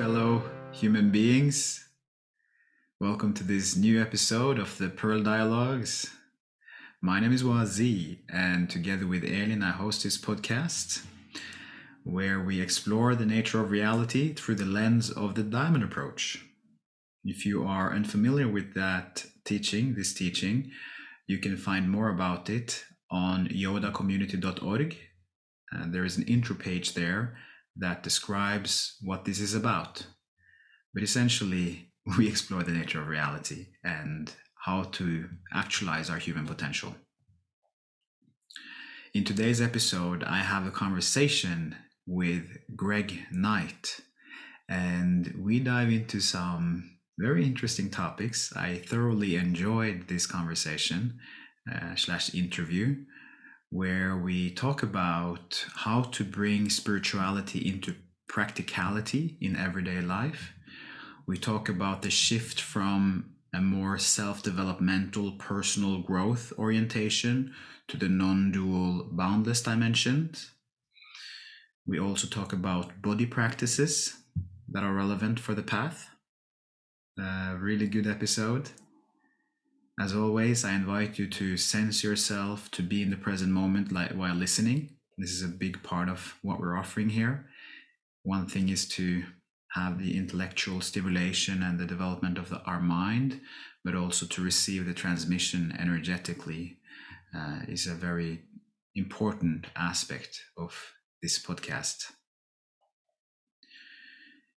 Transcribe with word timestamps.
fellow 0.00 0.42
human 0.72 1.10
beings. 1.10 1.86
Welcome 3.00 3.34
to 3.34 3.44
this 3.44 3.76
new 3.76 4.00
episode 4.00 4.58
of 4.58 4.78
the 4.78 4.88
Pearl 4.88 5.22
Dialogues. 5.22 6.08
My 7.02 7.20
name 7.20 7.34
is 7.34 7.42
Wazee, 7.42 8.20
and 8.32 8.70
together 8.70 9.06
with 9.06 9.24
Elin, 9.24 9.62
I 9.62 9.72
host 9.72 10.02
this 10.02 10.16
podcast 10.16 11.04
where 12.02 12.40
we 12.40 12.62
explore 12.62 13.14
the 13.14 13.26
nature 13.26 13.60
of 13.60 13.70
reality 13.70 14.32
through 14.32 14.54
the 14.54 14.64
lens 14.64 15.10
of 15.10 15.34
the 15.34 15.42
diamond 15.42 15.84
approach. 15.84 16.46
If 17.22 17.44
you 17.44 17.66
are 17.66 17.92
unfamiliar 17.92 18.48
with 18.48 18.72
that 18.72 19.26
teaching, 19.44 19.96
this 19.96 20.14
teaching, 20.14 20.70
you 21.26 21.36
can 21.36 21.58
find 21.58 21.90
more 21.90 22.08
about 22.08 22.48
it 22.48 22.86
on 23.10 23.48
yodacommunity.org. 23.48 24.96
And 25.72 25.82
uh, 25.82 25.86
there 25.90 26.06
is 26.06 26.16
an 26.16 26.22
intro 26.22 26.56
page 26.56 26.94
there 26.94 27.36
that 27.80 28.02
describes 28.02 28.96
what 29.02 29.24
this 29.24 29.40
is 29.40 29.54
about. 29.54 30.06
But 30.94 31.02
essentially, 31.02 31.92
we 32.18 32.28
explore 32.28 32.62
the 32.62 32.72
nature 32.72 33.00
of 33.00 33.08
reality 33.08 33.68
and 33.82 34.32
how 34.64 34.84
to 34.84 35.28
actualize 35.52 36.10
our 36.10 36.18
human 36.18 36.46
potential. 36.46 36.94
In 39.12 39.24
today's 39.24 39.60
episode, 39.60 40.22
I 40.22 40.38
have 40.38 40.66
a 40.66 40.70
conversation 40.70 41.74
with 42.06 42.44
Greg 42.76 43.26
Knight, 43.32 44.00
and 44.68 45.34
we 45.38 45.58
dive 45.58 45.90
into 45.90 46.20
some 46.20 46.98
very 47.18 47.44
interesting 47.44 47.90
topics. 47.90 48.52
I 48.54 48.76
thoroughly 48.76 49.34
enjoyed 49.34 50.06
this 50.06 50.26
conversation 50.26 51.18
uh, 51.70 51.96
slash 51.96 52.34
interview 52.34 53.04
where 53.70 54.16
we 54.16 54.50
talk 54.50 54.82
about 54.82 55.64
how 55.76 56.02
to 56.02 56.24
bring 56.24 56.68
spirituality 56.68 57.66
into 57.68 57.94
practicality 58.28 59.38
in 59.40 59.56
everyday 59.56 60.00
life. 60.00 60.52
We 61.26 61.38
talk 61.38 61.68
about 61.68 62.02
the 62.02 62.10
shift 62.10 62.60
from 62.60 63.36
a 63.54 63.60
more 63.60 63.98
self 63.98 64.42
developmental 64.42 65.32
personal 65.32 66.02
growth 66.02 66.52
orientation 66.58 67.54
to 67.88 67.96
the 67.96 68.08
non 68.08 68.50
dual 68.50 69.08
boundless 69.12 69.62
dimensions. 69.62 70.50
We 71.86 71.98
also 71.98 72.26
talk 72.26 72.52
about 72.52 73.02
body 73.02 73.26
practices 73.26 74.16
that 74.68 74.84
are 74.84 74.92
relevant 74.92 75.40
for 75.40 75.54
the 75.54 75.62
path. 75.62 76.10
A 77.18 77.56
really 77.58 77.86
good 77.86 78.06
episode. 78.06 78.70
As 80.00 80.14
always, 80.14 80.64
I 80.64 80.72
invite 80.72 81.18
you 81.18 81.26
to 81.26 81.58
sense 81.58 82.02
yourself, 82.02 82.70
to 82.70 82.82
be 82.82 83.02
in 83.02 83.10
the 83.10 83.18
present 83.18 83.52
moment 83.52 83.92
like, 83.92 84.12
while 84.12 84.34
listening. 84.34 84.96
This 85.18 85.30
is 85.30 85.42
a 85.42 85.48
big 85.48 85.82
part 85.82 86.08
of 86.08 86.38
what 86.40 86.58
we're 86.58 86.78
offering 86.78 87.10
here. 87.10 87.50
One 88.22 88.46
thing 88.46 88.70
is 88.70 88.88
to 88.96 89.24
have 89.74 89.98
the 89.98 90.16
intellectual 90.16 90.80
stimulation 90.80 91.62
and 91.62 91.78
the 91.78 91.84
development 91.84 92.38
of 92.38 92.48
the, 92.48 92.62
our 92.62 92.80
mind, 92.80 93.42
but 93.84 93.94
also 93.94 94.24
to 94.24 94.42
receive 94.42 94.86
the 94.86 94.94
transmission 94.94 95.76
energetically 95.78 96.78
uh, 97.36 97.60
is 97.68 97.86
a 97.86 97.92
very 97.92 98.44
important 98.94 99.66
aspect 99.76 100.40
of 100.56 100.94
this 101.22 101.38
podcast. 101.38 102.10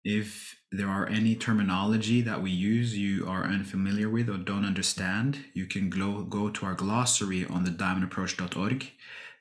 If 0.04 0.56
there 0.72 0.88
are 0.88 1.06
any 1.08 1.34
terminology 1.34 2.22
that 2.22 2.42
we 2.42 2.50
use 2.50 2.96
you 2.96 3.26
are 3.26 3.44
unfamiliar 3.44 4.08
with 4.08 4.30
or 4.30 4.38
don't 4.38 4.64
understand, 4.64 5.44
you 5.52 5.66
can 5.66 5.90
go, 5.90 6.22
go 6.22 6.48
to 6.48 6.66
our 6.66 6.74
glossary 6.74 7.44
on 7.44 7.64
the 7.64 7.70
diamondapproach.org. 7.70 8.90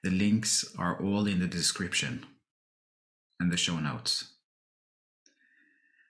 The 0.03 0.09
links 0.09 0.65
are 0.77 1.01
all 1.01 1.27
in 1.27 1.39
the 1.39 1.47
description 1.47 2.25
and 3.39 3.51
the 3.51 3.57
show 3.57 3.79
notes. 3.79 4.33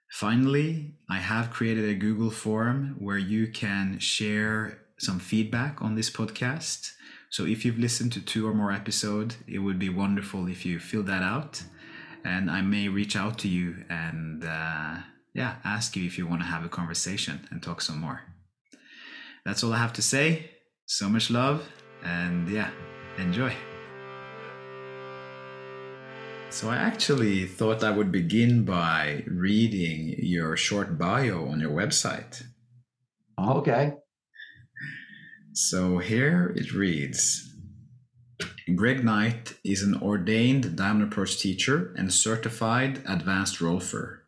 Finally, 0.09 0.95
I 1.09 1.17
have 1.17 1.51
created 1.51 1.87
a 1.87 1.93
Google 1.93 2.31
form 2.31 2.95
where 2.97 3.19
you 3.19 3.47
can 3.47 3.99
share 3.99 4.79
some 4.97 5.19
feedback 5.19 5.81
on 5.81 5.93
this 5.93 6.09
podcast. 6.09 6.93
So 7.29 7.45
if 7.45 7.63
you've 7.63 7.77
listened 7.77 8.13
to 8.13 8.21
two 8.21 8.47
or 8.47 8.55
more 8.55 8.71
episodes, 8.71 9.37
it 9.47 9.59
would 9.59 9.77
be 9.77 9.89
wonderful 9.89 10.47
if 10.47 10.65
you 10.65 10.79
fill 10.79 11.03
that 11.03 11.21
out 11.21 11.63
and 12.23 12.49
I 12.49 12.61
may 12.61 12.87
reach 12.87 13.15
out 13.15 13.37
to 13.39 13.47
you 13.47 13.85
and 13.89 14.43
uh, 14.43 14.97
yeah, 15.33 15.55
ask 15.63 15.95
you 15.95 16.05
if 16.05 16.17
you 16.17 16.27
want 16.27 16.41
to 16.41 16.47
have 16.47 16.65
a 16.65 16.69
conversation 16.69 17.47
and 17.51 17.61
talk 17.61 17.81
some 17.81 17.99
more. 17.99 18.21
That's 19.45 19.63
all 19.63 19.73
I 19.73 19.77
have 19.77 19.93
to 19.93 20.01
say. 20.01 20.51
So 20.85 21.07
much 21.07 21.29
love, 21.29 21.69
and 22.03 22.49
yeah, 22.49 22.71
enjoy. 23.17 23.53
So, 26.51 26.67
I 26.69 26.77
actually 26.77 27.45
thought 27.45 27.83
I 27.83 27.91
would 27.91 28.11
begin 28.11 28.65
by 28.65 29.23
reading 29.27 30.15
your 30.17 30.57
short 30.57 30.97
bio 30.97 31.47
on 31.47 31.59
your 31.59 31.69
website. 31.69 32.41
Okay. 33.39 33.93
So, 35.53 35.99
here 35.99 36.51
it 36.55 36.73
reads 36.73 37.48
Greg 38.75 39.03
Knight 39.03 39.55
is 39.63 39.81
an 39.81 39.95
ordained 40.01 40.75
Diamond 40.75 41.11
Approach 41.11 41.39
teacher 41.39 41.93
and 41.97 42.13
certified 42.13 43.01
advanced 43.07 43.59
rolfer. 43.59 44.19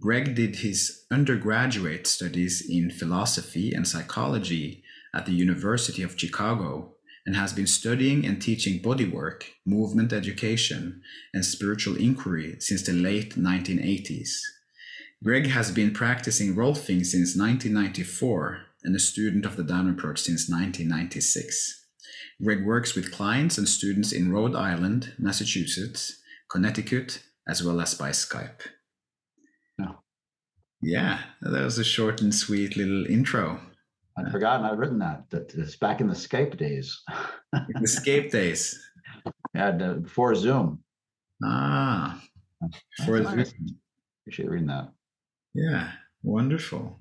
Greg 0.00 0.34
did 0.34 0.56
his 0.56 1.04
undergraduate 1.10 2.06
studies 2.06 2.66
in 2.68 2.90
philosophy 2.90 3.72
and 3.72 3.86
psychology 3.86 4.82
at 5.14 5.26
the 5.26 5.32
University 5.32 6.02
of 6.02 6.18
Chicago 6.18 6.94
and 7.26 7.36
has 7.36 7.52
been 7.52 7.66
studying 7.66 8.24
and 8.24 8.40
teaching 8.40 8.80
bodywork, 8.80 9.44
movement 9.66 10.12
education, 10.12 11.02
and 11.32 11.44
spiritual 11.44 11.96
inquiry 11.96 12.56
since 12.60 12.82
the 12.82 12.92
late 12.92 13.36
1980s. 13.36 14.40
Greg 15.22 15.48
has 15.48 15.70
been 15.70 15.92
practicing 15.92 16.56
rolfing 16.56 17.04
since 17.04 17.36
1994 17.36 18.62
and 18.82 18.96
a 18.96 18.98
student 18.98 19.44
of 19.44 19.56
the 19.56 19.62
Diamond 19.62 19.98
Approach 19.98 20.20
since 20.20 20.48
1996. 20.48 21.79
Greg 22.42 22.64
works 22.64 22.94
with 22.94 23.12
clients 23.12 23.58
and 23.58 23.68
students 23.68 24.12
in 24.12 24.32
Rhode 24.32 24.54
Island, 24.54 25.12
Massachusetts, 25.18 26.20
Connecticut, 26.50 27.22
as 27.46 27.62
well 27.62 27.80
as 27.80 27.94
by 27.94 28.10
Skype. 28.10 28.62
No. 29.78 29.98
Yeah, 30.82 31.20
that 31.42 31.64
was 31.64 31.78
a 31.78 31.84
short 31.84 32.22
and 32.22 32.34
sweet 32.34 32.76
little 32.76 33.04
intro. 33.06 33.60
I'd 34.16 34.32
forgotten 34.32 34.64
I'd 34.64 34.78
written 34.78 34.98
that. 35.00 35.28
That 35.30 35.54
it's 35.54 35.76
back 35.76 36.00
in 36.00 36.08
the 36.08 36.14
Skype 36.14 36.56
days. 36.56 37.02
the 37.52 37.88
Skype 37.88 38.30
days. 38.30 38.78
Yeah, 39.52 39.72
before 39.72 40.34
Zoom. 40.36 40.84
Ah, 41.44 42.22
before 42.96 43.22
Zoom. 43.24 43.44
Appreciate 44.22 44.48
reading 44.48 44.68
that. 44.68 44.92
Yeah, 45.54 45.90
wonderful. 46.22 46.99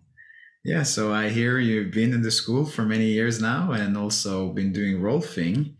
Yeah, 0.70 0.84
so 0.84 1.12
I 1.12 1.30
hear 1.30 1.58
you've 1.58 1.90
been 1.90 2.14
in 2.14 2.22
the 2.22 2.30
school 2.30 2.64
for 2.64 2.84
many 2.84 3.08
years 3.08 3.42
now 3.42 3.72
and 3.72 3.98
also 3.98 4.50
been 4.50 4.72
doing 4.72 5.02
rolfing. 5.02 5.74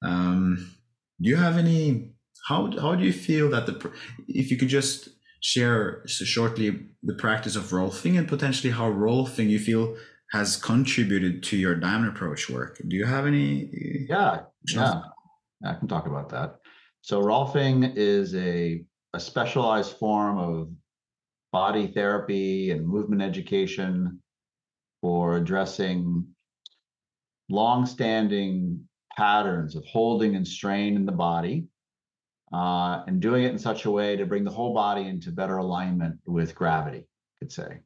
Um, 0.00 0.76
do 1.20 1.28
you 1.28 1.34
have 1.34 1.58
any? 1.58 2.12
How 2.46 2.70
how 2.80 2.94
do 2.94 3.02
you 3.02 3.12
feel 3.12 3.50
that 3.50 3.66
the 3.66 3.74
if 4.28 4.52
you 4.52 4.56
could 4.56 4.68
just 4.68 5.08
share 5.42 6.04
shortly 6.06 6.86
the 7.02 7.14
practice 7.14 7.56
of 7.56 7.72
rolfing 7.72 8.16
and 8.16 8.28
potentially 8.28 8.72
how 8.72 8.88
rolfing 8.88 9.48
you 9.48 9.58
feel 9.58 9.96
has 10.30 10.56
contributed 10.56 11.42
to 11.42 11.56
your 11.56 11.74
diamond 11.74 12.10
approach 12.10 12.48
work? 12.48 12.78
Do 12.86 12.94
you 12.94 13.06
have 13.06 13.26
any? 13.26 13.68
Yeah, 14.08 14.42
yeah, 14.68 15.00
I 15.66 15.74
can 15.74 15.88
talk 15.88 16.06
about 16.06 16.28
that. 16.28 16.60
So 17.00 17.20
rolfing 17.20 17.92
is 17.96 18.36
a 18.36 18.84
a 19.14 19.18
specialized 19.18 19.96
form 19.96 20.38
of 20.38 20.70
body 21.50 21.88
therapy 21.88 22.70
and 22.70 22.86
movement 22.86 23.20
education 23.20 24.20
for 25.00 25.36
addressing 25.36 26.26
long-standing 27.48 28.80
patterns 29.16 29.74
of 29.74 29.84
holding 29.84 30.36
and 30.36 30.46
strain 30.46 30.96
in 30.96 31.06
the 31.06 31.12
body 31.12 31.66
uh, 32.52 33.02
and 33.06 33.20
doing 33.20 33.44
it 33.44 33.52
in 33.52 33.58
such 33.58 33.84
a 33.84 33.90
way 33.90 34.16
to 34.16 34.26
bring 34.26 34.44
the 34.44 34.50
whole 34.50 34.74
body 34.74 35.06
into 35.06 35.30
better 35.30 35.58
alignment 35.58 36.18
with 36.26 36.54
gravity, 36.54 36.98
I 36.98 37.34
could 37.40 37.52
say. 37.52 37.80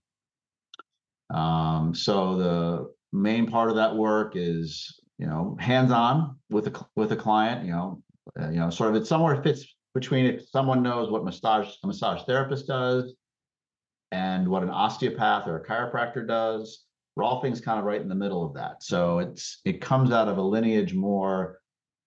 Um, 1.32 1.94
so 1.94 2.36
the 2.36 2.92
main 3.12 3.46
part 3.46 3.70
of 3.70 3.76
that 3.76 3.96
work 3.96 4.34
is, 4.36 5.00
you 5.18 5.26
know, 5.26 5.56
hands-on 5.58 6.36
with 6.50 6.66
a 6.68 6.86
with 6.94 7.12
a 7.12 7.16
client. 7.16 7.64
You 7.64 7.72
know, 7.72 8.02
uh, 8.40 8.50
you 8.50 8.60
know, 8.60 8.70
sort 8.70 8.90
of 8.90 8.96
it 8.96 9.06
somewhere 9.06 9.42
fits 9.42 9.64
between 9.94 10.26
if 10.26 10.48
someone 10.48 10.82
knows 10.82 11.10
what 11.10 11.24
massage 11.24 11.68
a 11.82 11.86
massage 11.86 12.22
therapist 12.24 12.66
does 12.66 13.14
and 14.10 14.46
what 14.46 14.62
an 14.62 14.70
osteopath 14.70 15.48
or 15.48 15.56
a 15.56 15.64
chiropractor 15.64 16.26
does. 16.26 16.84
Rolfing's 17.18 17.60
kind 17.60 17.78
of 17.78 17.84
right 17.84 18.00
in 18.00 18.08
the 18.08 18.14
middle 18.14 18.44
of 18.44 18.54
that. 18.54 18.82
So 18.82 19.18
it's 19.18 19.60
it 19.64 19.80
comes 19.80 20.12
out 20.12 20.28
of 20.28 20.38
a 20.38 20.42
lineage 20.42 20.94
more 20.94 21.58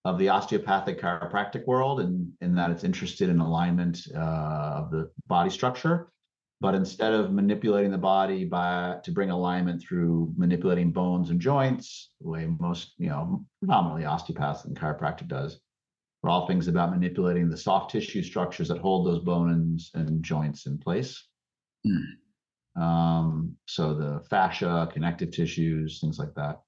of 0.03 0.17
the 0.19 0.29
osteopathic 0.29 1.01
chiropractic 1.01 1.65
world, 1.65 1.99
and 1.99 2.31
in, 2.41 2.49
in 2.49 2.55
that 2.55 2.71
it's 2.71 2.83
interested 2.83 3.29
in 3.29 3.39
alignment 3.39 3.99
uh, 4.15 4.19
of 4.19 4.91
the 4.91 5.11
body 5.27 5.49
structure. 5.49 6.11
But 6.61 6.73
instead 6.73 7.13
of 7.13 7.33
manipulating 7.33 7.91
the 7.91 7.97
body 7.97 8.45
by 8.45 8.97
to 9.03 9.11
bring 9.11 9.29
alignment 9.29 9.81
through 9.81 10.33
manipulating 10.37 10.91
bones 10.91 11.29
and 11.29 11.39
joints, 11.39 12.11
the 12.21 12.29
way 12.29 12.47
most 12.59 12.93
you 12.97 13.09
know 13.09 13.45
predominantly 13.59 14.05
osteopaths 14.05 14.65
and 14.65 14.77
chiropractic 14.77 15.27
does, 15.27 15.59
Rolfing's 16.23 16.67
about 16.67 16.91
manipulating 16.91 17.49
the 17.49 17.57
soft 17.57 17.91
tissue 17.91 18.23
structures 18.23 18.69
that 18.69 18.79
hold 18.79 19.05
those 19.05 19.23
bones 19.23 19.91
and 19.93 20.23
joints 20.23 20.65
in 20.65 20.77
place 20.77 21.23
Mm. 21.85 22.17
Um, 22.75 23.55
so 23.67 23.93
the 23.93 24.21
fascia, 24.29 24.89
connective 24.91 25.31
tissues, 25.31 25.99
things 25.99 26.19
like 26.19 26.33
that. 26.35 26.61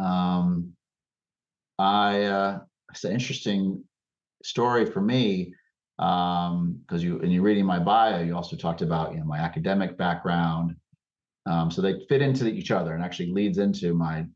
Um, 0.00 0.72
I 1.78 2.22
uh, 2.24 2.58
it's 2.90 3.04
an 3.04 3.12
interesting 3.12 3.84
story 4.42 4.86
for 4.86 5.00
me 5.00 5.54
because 5.96 6.50
um, 6.50 6.80
you 6.98 7.20
and 7.20 7.32
you 7.32 7.42
reading 7.42 7.66
my 7.66 7.78
bio, 7.78 8.22
you 8.22 8.36
also 8.36 8.56
talked 8.56 8.82
about 8.82 9.12
you 9.12 9.18
know 9.18 9.26
my 9.26 9.38
academic 9.38 9.96
background. 9.98 10.76
Um, 11.46 11.70
so 11.70 11.80
they 11.80 11.94
fit 12.08 12.22
into 12.22 12.46
each 12.46 12.70
other 12.70 12.94
and 12.94 13.02
actually 13.02 13.32
leads 13.32 13.58
into 13.58 13.94
my 13.94 14.26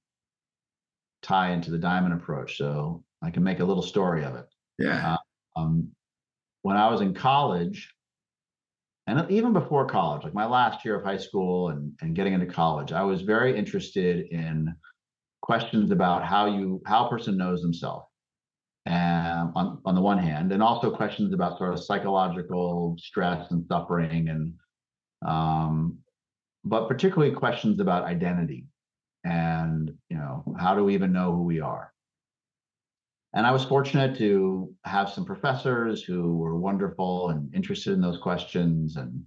tie 1.23 1.51
into 1.51 1.71
the 1.71 1.79
diamond 1.79 2.15
approach. 2.15 2.57
So 2.57 3.05
I 3.23 3.31
can 3.31 3.43
make 3.43 3.61
a 3.61 3.65
little 3.65 3.83
story 3.83 4.25
of 4.25 4.35
it. 4.35 4.47
Yeah. 4.79 5.17
Uh, 5.57 5.61
um, 5.61 5.89
when 6.63 6.77
I 6.77 6.91
was 6.91 7.01
in 7.01 7.15
college, 7.15 7.93
and 9.07 9.31
even 9.31 9.53
before 9.53 9.87
college, 9.87 10.23
like 10.23 10.35
my 10.35 10.47
last 10.47 10.85
year 10.85 10.97
of 10.97 11.05
high 11.05 11.17
school 11.17 11.71
and, 11.71 11.93
and 12.01 12.15
getting 12.15 12.35
into 12.35 12.47
college, 12.47 12.93
I 12.93 13.03
was 13.03 13.23
very 13.23 13.57
interested 13.57 14.27
in 14.31 14.75
questions 15.41 15.91
about 15.91 16.25
how 16.25 16.47
you 16.47 16.81
how 16.87 17.07
a 17.07 17.11
person 17.11 17.37
knows 17.37 17.63
themselves 17.63 18.07
and 18.87 19.51
on, 19.55 19.81
on 19.85 19.95
the 19.95 20.01
one 20.01 20.19
hand 20.19 20.53
and 20.53 20.63
also 20.63 20.91
questions 20.91 21.35
about 21.35 21.59
sort 21.59 21.73
of 21.73 21.83
psychological 21.83 22.97
stress 22.99 23.51
and 23.51 23.67
suffering 23.67 24.29
and 24.29 24.55
um, 25.27 25.99
but 26.65 26.89
particularly 26.89 27.35
questions 27.35 27.81
about 27.81 28.05
identity 28.05 28.67
and 29.25 29.93
you 30.09 30.17
know 30.17 30.45
how 30.59 30.75
do 30.75 30.85
we 30.85 30.95
even 30.95 31.13
know 31.13 31.33
who 31.33 31.43
we 31.43 31.61
are 31.61 31.93
and 33.35 33.47
i 33.47 33.51
was 33.51 33.65
fortunate 33.65 34.17
to 34.17 34.73
have 34.85 35.11
some 35.11 35.25
professors 35.25 36.03
who 36.03 36.37
were 36.37 36.57
wonderful 36.57 37.31
and 37.31 37.55
interested 37.55 37.93
in 37.93 38.01
those 38.01 38.19
questions 38.19 38.97
and 38.97 39.23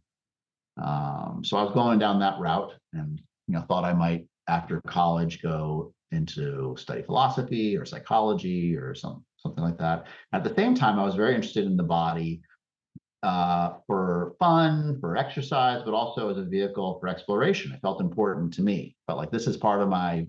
um, 0.83 1.41
so 1.43 1.57
i 1.57 1.63
was 1.63 1.73
going 1.73 1.99
down 1.99 2.19
that 2.19 2.39
route 2.39 2.73
and 2.93 3.21
you 3.47 3.53
know 3.53 3.61
thought 3.61 3.83
i 3.83 3.93
might 3.93 4.25
after 4.47 4.81
college 4.81 5.41
go 5.41 5.93
into 6.11 6.75
study 6.77 7.01
philosophy 7.01 7.75
or 7.75 7.85
psychology 7.85 8.75
or 8.75 8.93
some 8.93 9.23
something 9.45 9.63
like 9.63 9.77
that. 9.77 10.07
At 10.33 10.43
the 10.43 10.53
same 10.55 10.73
time, 10.73 10.99
I 10.99 11.05
was 11.05 11.15
very 11.15 11.35
interested 11.35 11.65
in 11.65 11.77
the 11.77 11.83
body 11.83 12.41
uh, 13.23 13.73
for 13.85 14.35
fun, 14.39 14.97
for 14.99 15.17
exercise, 15.17 15.81
but 15.85 15.93
also 15.93 16.29
as 16.29 16.37
a 16.37 16.43
vehicle 16.43 16.97
for 16.99 17.07
exploration. 17.07 17.71
It 17.71 17.81
felt 17.81 18.01
important 18.01 18.53
to 18.53 18.61
me. 18.61 18.95
Felt 19.07 19.19
like 19.19 19.31
this 19.31 19.47
is 19.47 19.57
part 19.57 19.81
of 19.81 19.89
my 19.89 20.27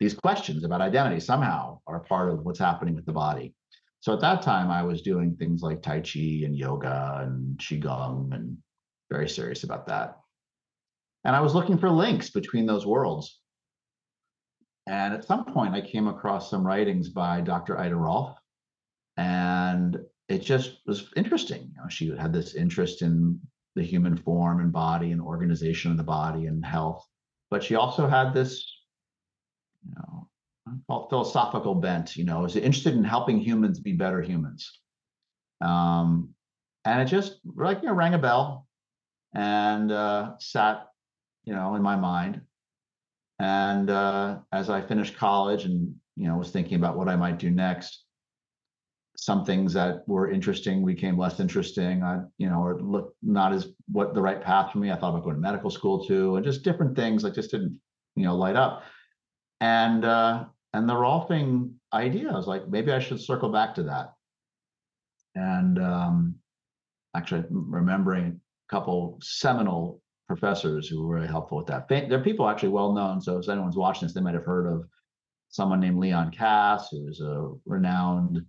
these 0.00 0.14
questions 0.14 0.64
about 0.64 0.80
identity 0.80 1.20
somehow 1.20 1.80
are 1.86 2.00
part 2.00 2.30
of 2.30 2.44
what's 2.44 2.58
happening 2.58 2.94
with 2.94 3.06
the 3.06 3.12
body. 3.12 3.54
So 4.00 4.12
at 4.12 4.20
that 4.20 4.42
time, 4.42 4.70
I 4.70 4.82
was 4.82 5.02
doing 5.02 5.34
things 5.34 5.62
like 5.62 5.82
Tai 5.82 6.00
Chi 6.00 6.44
and 6.44 6.56
yoga 6.56 7.20
and 7.22 7.58
Qigong 7.58 8.34
and 8.34 8.58
very 9.10 9.28
serious 9.28 9.64
about 9.64 9.86
that. 9.86 10.18
And 11.24 11.34
I 11.34 11.40
was 11.40 11.54
looking 11.54 11.78
for 11.78 11.90
links 11.90 12.30
between 12.30 12.66
those 12.66 12.86
worlds. 12.86 13.40
And 14.86 15.12
at 15.12 15.24
some 15.24 15.44
point, 15.44 15.74
I 15.74 15.80
came 15.80 16.06
across 16.06 16.50
some 16.50 16.64
writings 16.64 17.08
by 17.08 17.40
Dr. 17.40 17.78
Ida 17.78 17.96
Rolf, 17.96 18.36
and 19.16 19.98
it 20.28 20.42
just 20.42 20.78
was 20.86 21.10
interesting. 21.16 21.72
You 21.74 21.82
know, 21.82 21.88
she 21.88 22.16
had 22.16 22.32
this 22.32 22.54
interest 22.54 23.02
in 23.02 23.40
the 23.74 23.82
human 23.82 24.16
form 24.16 24.60
and 24.60 24.72
body 24.72 25.10
and 25.10 25.20
organization 25.20 25.90
of 25.90 25.96
the 25.96 26.04
body 26.04 26.46
and 26.46 26.64
health, 26.64 27.04
but 27.50 27.64
she 27.64 27.74
also 27.74 28.06
had 28.06 28.32
this, 28.32 28.64
you 29.88 29.94
know, 29.96 31.06
philosophical 31.08 31.74
bent. 31.74 32.16
You 32.16 32.24
know, 32.24 32.44
is 32.44 32.56
interested 32.56 32.94
in 32.94 33.04
helping 33.04 33.38
humans 33.38 33.80
be 33.80 33.92
better 33.92 34.22
humans. 34.22 34.80
Um, 35.60 36.30
and 36.84 37.02
it 37.02 37.06
just 37.06 37.40
like 37.56 37.82
you 37.82 37.88
know 37.88 37.94
rang 37.94 38.14
a 38.14 38.18
bell, 38.18 38.66
and 39.34 39.90
uh, 39.92 40.32
sat, 40.38 40.86
you 41.44 41.54
know, 41.54 41.74
in 41.74 41.82
my 41.82 41.96
mind. 41.96 42.40
And 43.38 43.90
uh, 43.90 44.38
as 44.52 44.70
I 44.70 44.80
finished 44.80 45.16
college 45.16 45.64
and 45.64 45.94
you 46.16 46.28
know 46.28 46.36
was 46.36 46.50
thinking 46.50 46.76
about 46.76 46.96
what 46.96 47.08
I 47.08 47.16
might 47.16 47.38
do 47.38 47.50
next, 47.50 48.04
some 49.16 49.44
things 49.44 49.72
that 49.72 50.06
were 50.06 50.30
interesting 50.30 50.84
became 50.84 51.18
less 51.18 51.40
interesting. 51.40 52.02
I 52.02 52.20
you 52.38 52.48
know 52.48 52.62
or 52.62 52.80
look 52.80 53.14
not 53.22 53.52
as 53.52 53.68
what 53.90 54.14
the 54.14 54.22
right 54.22 54.40
path 54.40 54.72
for 54.72 54.78
me. 54.78 54.90
I 54.90 54.96
thought 54.96 55.10
about 55.10 55.24
going 55.24 55.36
to 55.36 55.40
medical 55.40 55.70
school 55.70 56.06
too, 56.06 56.36
and 56.36 56.44
just 56.44 56.62
different 56.62 56.96
things 56.96 57.24
like 57.24 57.34
just 57.34 57.50
didn't 57.50 57.78
you 58.14 58.24
know 58.24 58.36
light 58.36 58.56
up. 58.56 58.84
And 59.60 60.04
uh, 60.04 60.44
and 60.72 60.88
the 60.88 60.94
Rolfing 60.94 61.72
idea, 61.92 62.30
I 62.30 62.36
was 62.36 62.46
like 62.46 62.68
maybe 62.68 62.92
I 62.92 62.98
should 62.98 63.20
circle 63.20 63.50
back 63.50 63.74
to 63.76 63.82
that. 63.84 64.14
And 65.34 65.78
um, 65.78 66.34
actually 67.14 67.44
remembering 67.50 68.40
a 68.68 68.74
couple 68.74 69.18
seminal 69.22 70.00
professors 70.28 70.88
who 70.88 71.06
were 71.06 71.16
very 71.16 71.28
helpful 71.28 71.58
with 71.58 71.66
that. 71.68 71.88
They're 71.88 72.22
people 72.22 72.48
actually 72.48 72.70
well 72.70 72.92
known. 72.92 73.20
So 73.20 73.38
if 73.38 73.48
anyone's 73.48 73.76
watching 73.76 74.06
this, 74.06 74.14
they 74.14 74.20
might 74.20 74.34
have 74.34 74.44
heard 74.44 74.66
of 74.66 74.86
someone 75.48 75.80
named 75.80 75.98
Leon 75.98 76.32
Kass, 76.32 76.88
who 76.90 77.08
is 77.08 77.20
a 77.20 77.52
renowned 77.64 78.44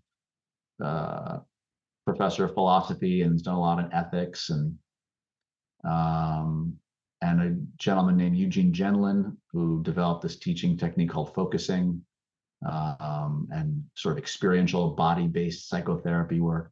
uh, 0.83 1.39
professor 2.05 2.45
of 2.45 2.53
philosophy 2.53 3.21
and 3.21 3.33
has 3.33 3.41
done 3.41 3.55
a 3.55 3.59
lot 3.59 3.79
in 3.79 3.93
ethics, 3.93 4.49
and 4.49 4.75
um, 5.83 6.73
gentleman 7.77 8.17
named 8.17 8.37
Eugene 8.37 8.73
Gendlin 8.73 9.35
who 9.51 9.81
developed 9.83 10.21
this 10.23 10.37
teaching 10.37 10.77
technique 10.77 11.09
called 11.09 11.33
focusing 11.33 12.01
um, 12.67 13.47
and 13.51 13.83
sort 13.95 14.13
of 14.13 14.17
experiential 14.17 14.91
body-based 14.91 15.69
psychotherapy 15.69 16.39
work. 16.39 16.71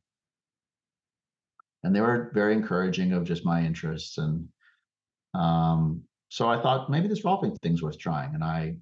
And 1.83 1.95
they 1.95 2.01
were 2.01 2.31
very 2.33 2.53
encouraging 2.53 3.13
of 3.13 3.23
just 3.23 3.45
my 3.45 3.61
interests 3.63 4.17
and 4.17 4.47
um, 5.35 6.03
so 6.29 6.49
I 6.49 6.61
thought 6.61 6.89
maybe 6.89 7.07
this 7.07 7.21
Rolfing 7.21 7.57
thing's 7.61 7.83
worth 7.83 7.99
trying, 7.99 8.33
and 8.33 8.43
I 8.43 8.77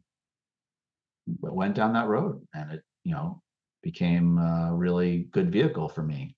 went 1.39 1.75
down 1.75 1.93
that 1.93 2.07
road, 2.07 2.45
and 2.53 2.71
it 2.71 2.83
you 3.03 3.13
know 3.13 3.41
became 3.81 4.37
a 4.37 4.71
really 4.73 5.27
good 5.31 5.51
vehicle 5.51 5.89
for 5.89 6.03
me 6.03 6.35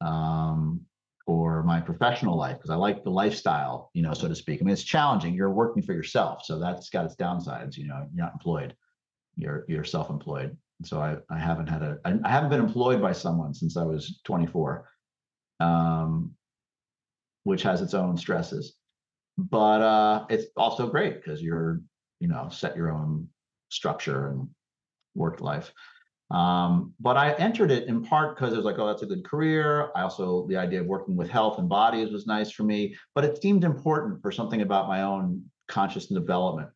um, 0.00 0.80
for 1.26 1.62
my 1.62 1.80
professional 1.80 2.36
life 2.36 2.56
because 2.58 2.70
I 2.70 2.76
like 2.76 3.02
the 3.02 3.10
lifestyle, 3.10 3.90
you 3.94 4.02
know, 4.02 4.12
so 4.12 4.28
to 4.28 4.34
speak. 4.34 4.60
I 4.60 4.64
mean, 4.64 4.72
it's 4.72 4.82
challenging. 4.82 5.34
You're 5.34 5.50
working 5.50 5.82
for 5.82 5.92
yourself, 5.92 6.42
so 6.44 6.58
that's 6.58 6.90
got 6.90 7.06
its 7.06 7.16
downsides. 7.16 7.76
You 7.76 7.86
know, 7.86 8.06
you're 8.12 8.24
not 8.24 8.34
employed. 8.34 8.74
You're 9.36 9.64
you're 9.68 9.84
self-employed. 9.84 10.56
So 10.84 11.00
I 11.00 11.16
I 11.30 11.38
haven't 11.38 11.68
had 11.68 11.82
a 11.82 11.98
I, 12.04 12.30
haven't 12.30 12.50
been 12.50 12.60
employed 12.60 13.00
by 13.00 13.12
someone 13.12 13.54
since 13.54 13.76
I 13.76 13.84
was 13.84 14.20
24, 14.24 14.88
um, 15.60 16.32
which 17.44 17.62
has 17.62 17.80
its 17.80 17.94
own 17.94 18.16
stresses 18.16 18.74
but 19.36 19.80
uh, 19.82 20.26
it's 20.30 20.46
also 20.56 20.86
great 20.86 21.16
because 21.16 21.42
you're 21.42 21.80
you 22.20 22.28
know 22.28 22.48
set 22.50 22.76
your 22.76 22.90
own 22.90 23.28
structure 23.68 24.28
and 24.28 24.48
work 25.14 25.40
life 25.40 25.72
um, 26.34 26.92
but 27.00 27.16
i 27.16 27.32
entered 27.34 27.70
it 27.70 27.88
in 27.88 28.02
part 28.02 28.36
because 28.36 28.52
it 28.52 28.56
was 28.56 28.64
like 28.64 28.78
oh 28.78 28.86
that's 28.86 29.02
a 29.02 29.06
good 29.06 29.24
career. 29.24 29.90
I 29.94 30.02
also 30.02 30.46
the 30.48 30.56
idea 30.56 30.80
of 30.80 30.86
working 30.86 31.16
with 31.16 31.30
health 31.30 31.58
and 31.58 31.68
bodies 31.68 32.10
was 32.10 32.26
nice 32.26 32.50
for 32.50 32.64
me 32.64 32.94
but 33.14 33.24
it 33.24 33.40
seemed 33.40 33.64
important 33.64 34.20
for 34.20 34.30
something 34.32 34.62
about 34.62 34.88
my 34.88 35.02
own 35.02 35.44
conscious 35.68 36.06
development. 36.06 36.68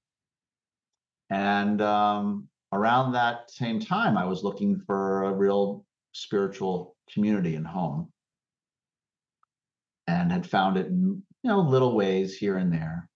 And 1.31 1.83
um, 1.83 2.49
around 2.73 3.13
that 3.13 3.51
same 3.51 3.81
time 3.81 4.17
i 4.17 4.25
was 4.25 4.43
looking 4.43 4.81
for 4.87 5.25
a 5.25 5.33
real 5.33 5.85
spiritual 6.13 6.97
community 7.13 7.55
and 7.55 7.67
home. 7.67 8.13
And 10.07 10.33
had 10.33 10.47
found 10.47 10.77
it 10.77 10.87
in 10.87 11.23
you 11.43 11.51
know, 11.51 11.61
little 11.61 11.95
ways 11.95 12.37
here 12.37 12.57
and 12.57 12.73
there. 12.73 13.09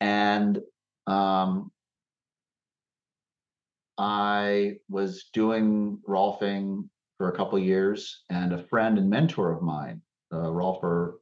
And 0.00 0.60
um, 1.06 1.70
I 3.98 4.76
was 4.88 5.24
doing 5.32 5.98
Rolfing 6.08 6.88
for 7.18 7.30
a 7.30 7.36
couple 7.36 7.58
years, 7.58 8.22
and 8.30 8.52
a 8.52 8.62
friend 8.68 8.96
and 8.96 9.10
mentor 9.10 9.52
of 9.52 9.62
mine, 9.62 10.00
a 10.30 10.36
Rolfer, 10.36 11.14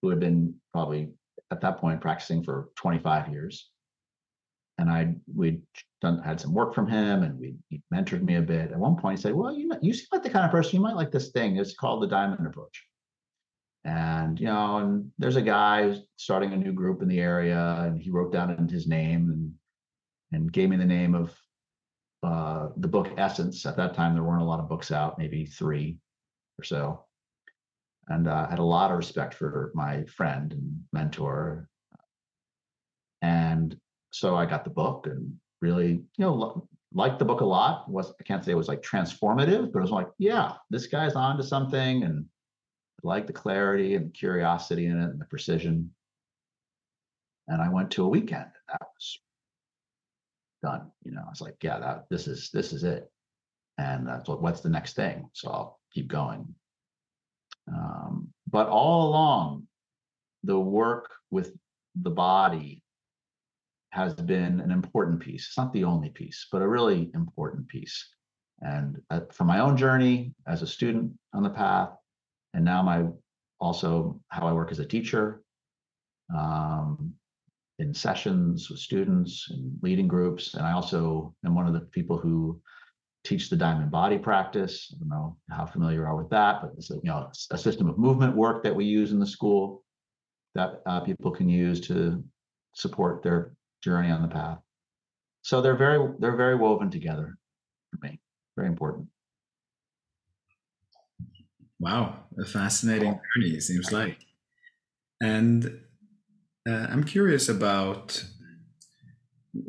who 0.00 0.10
had 0.10 0.20
been 0.20 0.54
probably 0.72 1.10
at 1.50 1.60
that 1.60 1.78
point 1.78 2.00
practicing 2.00 2.42
for 2.42 2.68
25 2.76 3.28
years, 3.28 3.70
and 4.78 4.88
I 4.88 5.14
we'd 5.34 5.62
done 6.00 6.22
had 6.22 6.40
some 6.40 6.54
work 6.54 6.74
from 6.74 6.88
him, 6.88 7.22
and 7.22 7.38
we 7.38 7.56
he 7.70 7.82
mentored 7.92 8.22
me 8.22 8.36
a 8.36 8.42
bit. 8.42 8.70
At 8.70 8.78
one 8.78 8.96
point, 8.96 9.18
he 9.18 9.22
said, 9.22 9.34
"Well, 9.34 9.54
you 9.54 9.66
know, 9.66 9.78
you 9.82 9.92
seem 9.92 10.06
like 10.12 10.22
the 10.22 10.30
kind 10.30 10.44
of 10.44 10.50
person 10.52 10.76
you 10.76 10.82
might 10.82 10.96
like 10.96 11.10
this 11.10 11.30
thing. 11.30 11.56
It's 11.56 11.74
called 11.74 12.02
the 12.02 12.08
Diamond 12.08 12.46
Approach." 12.46 12.84
and 13.86 14.40
you 14.40 14.46
know 14.46 14.78
and 14.78 15.12
there's 15.16 15.36
a 15.36 15.42
guy 15.42 15.96
starting 16.16 16.52
a 16.52 16.56
new 16.56 16.72
group 16.72 17.02
in 17.02 17.08
the 17.08 17.20
area 17.20 17.76
and 17.82 18.02
he 18.02 18.10
wrote 18.10 18.32
down 18.32 18.68
his 18.68 18.88
name 18.88 19.30
and 19.30 19.52
and 20.32 20.52
gave 20.52 20.68
me 20.68 20.76
the 20.76 20.84
name 20.84 21.14
of 21.14 21.32
uh, 22.22 22.68
the 22.78 22.88
book 22.88 23.08
essence 23.16 23.64
at 23.66 23.76
that 23.76 23.94
time 23.94 24.14
there 24.14 24.22
weren't 24.22 24.42
a 24.42 24.46
lot 24.46 24.60
of 24.60 24.68
books 24.68 24.90
out 24.90 25.18
maybe 25.18 25.44
three 25.44 25.98
or 26.58 26.64
so 26.64 27.04
and 28.08 28.28
uh, 28.28 28.48
had 28.48 28.58
a 28.58 28.64
lot 28.64 28.90
of 28.90 28.96
respect 28.96 29.34
for 29.34 29.70
my 29.74 30.04
friend 30.04 30.52
and 30.52 30.84
mentor 30.92 31.68
and 33.22 33.76
so 34.10 34.34
i 34.36 34.46
got 34.46 34.64
the 34.64 34.70
book 34.70 35.06
and 35.06 35.32
really 35.60 35.90
you 35.90 36.04
know 36.18 36.66
liked 36.94 37.18
the 37.18 37.24
book 37.24 37.40
a 37.40 37.44
lot 37.44 37.90
was 37.90 38.12
i 38.20 38.22
can't 38.22 38.44
say 38.44 38.52
it 38.52 38.56
was 38.56 38.68
like 38.68 38.82
transformative 38.82 39.72
but 39.72 39.80
it 39.80 39.82
was 39.82 39.90
like 39.90 40.08
yeah 40.18 40.52
this 40.70 40.86
guy's 40.86 41.14
on 41.14 41.36
to 41.36 41.42
something 41.42 42.04
and 42.04 42.24
I 43.02 43.06
like 43.06 43.26
the 43.26 43.32
clarity 43.32 43.94
and 43.94 44.06
the 44.06 44.10
curiosity 44.10 44.86
in 44.86 44.98
it 44.98 45.10
and 45.10 45.20
the 45.20 45.26
precision. 45.26 45.90
And 47.48 47.62
I 47.62 47.68
went 47.68 47.90
to 47.92 48.04
a 48.04 48.08
weekend. 48.08 48.44
And 48.44 48.68
that 48.68 48.88
was 48.94 49.18
done. 50.66 50.90
You 51.04 51.12
know, 51.12 51.22
I 51.26 51.30
was 51.30 51.40
like, 51.40 51.56
yeah, 51.62 51.78
that 51.78 52.06
this 52.10 52.26
is 52.26 52.50
this 52.56 52.72
is 52.72 52.82
it. 52.84 53.10
And 53.78 54.06
that's 54.08 54.28
what 54.28 54.42
what's 54.42 54.62
the 54.62 54.74
next 54.76 54.94
thing? 54.94 55.28
So 55.32 55.50
I'll 55.50 55.80
keep 55.94 56.08
going. 56.08 56.42
Um, 57.68 58.28
but 58.50 58.68
all 58.68 59.08
along, 59.08 59.66
the 60.44 60.58
work 60.58 61.06
with 61.30 61.48
the 62.06 62.10
body 62.10 62.82
has 63.90 64.14
been 64.14 64.60
an 64.60 64.70
important 64.70 65.20
piece. 65.20 65.46
It's 65.46 65.58
not 65.58 65.72
the 65.72 65.84
only 65.84 66.10
piece, 66.10 66.46
but 66.52 66.62
a 66.62 66.68
really 66.76 67.10
important 67.14 67.68
piece. 67.68 67.98
And 68.60 69.00
uh, 69.10 69.20
for 69.32 69.44
my 69.44 69.58
own 69.60 69.76
journey 69.76 70.34
as 70.46 70.62
a 70.62 70.66
student 70.66 71.12
on 71.32 71.42
the 71.42 71.50
path, 71.50 71.90
and 72.54 72.64
now 72.64 72.82
my 72.82 73.06
also 73.58 74.20
how 74.28 74.46
I 74.46 74.52
work 74.52 74.70
as 74.70 74.80
a 74.80 74.86
teacher, 74.94 75.42
um, 76.34 77.14
in 77.78 77.92
sessions 77.92 78.70
with 78.70 78.78
students 78.78 79.48
and 79.50 79.78
leading 79.82 80.08
groups. 80.08 80.54
And 80.54 80.66
I 80.66 80.72
also 80.72 81.34
am 81.44 81.54
one 81.54 81.66
of 81.66 81.74
the 81.74 81.80
people 81.80 82.16
who 82.16 82.60
teach 83.24 83.50
the 83.50 83.56
diamond 83.56 83.90
body 83.90 84.18
practice. 84.18 84.94
I 84.94 84.98
don't 85.00 85.08
know 85.08 85.36
how 85.50 85.66
familiar 85.66 86.00
you 86.00 86.06
are 86.06 86.16
with 86.16 86.30
that, 86.30 86.62
but 86.62 86.72
it's 86.78 86.90
a, 86.90 86.94
you 86.94 87.10
know 87.10 87.30
a 87.50 87.58
system 87.58 87.88
of 87.88 87.98
movement 87.98 88.36
work 88.36 88.62
that 88.62 88.74
we 88.74 88.84
use 88.84 89.12
in 89.12 89.18
the 89.18 89.26
school 89.26 89.82
that 90.54 90.80
uh, 90.86 91.00
people 91.00 91.30
can 91.30 91.48
use 91.48 91.80
to 91.82 92.24
support 92.74 93.22
their 93.22 93.52
journey 93.82 94.10
on 94.10 94.22
the 94.22 94.28
path. 94.28 94.58
So 95.42 95.60
they're 95.60 95.76
very 95.76 96.14
they're 96.18 96.36
very 96.36 96.54
woven 96.54 96.90
together 96.90 97.36
for 97.90 98.06
me. 98.06 98.20
Very 98.56 98.68
important. 98.68 99.08
Wow, 101.78 102.20
a 102.40 102.46
fascinating 102.46 103.20
journey, 103.34 103.54
it 103.54 103.62
seems 103.62 103.92
like. 103.92 104.18
And 105.20 105.80
uh, 106.66 106.86
I'm 106.90 107.04
curious 107.04 107.48
about 107.48 108.24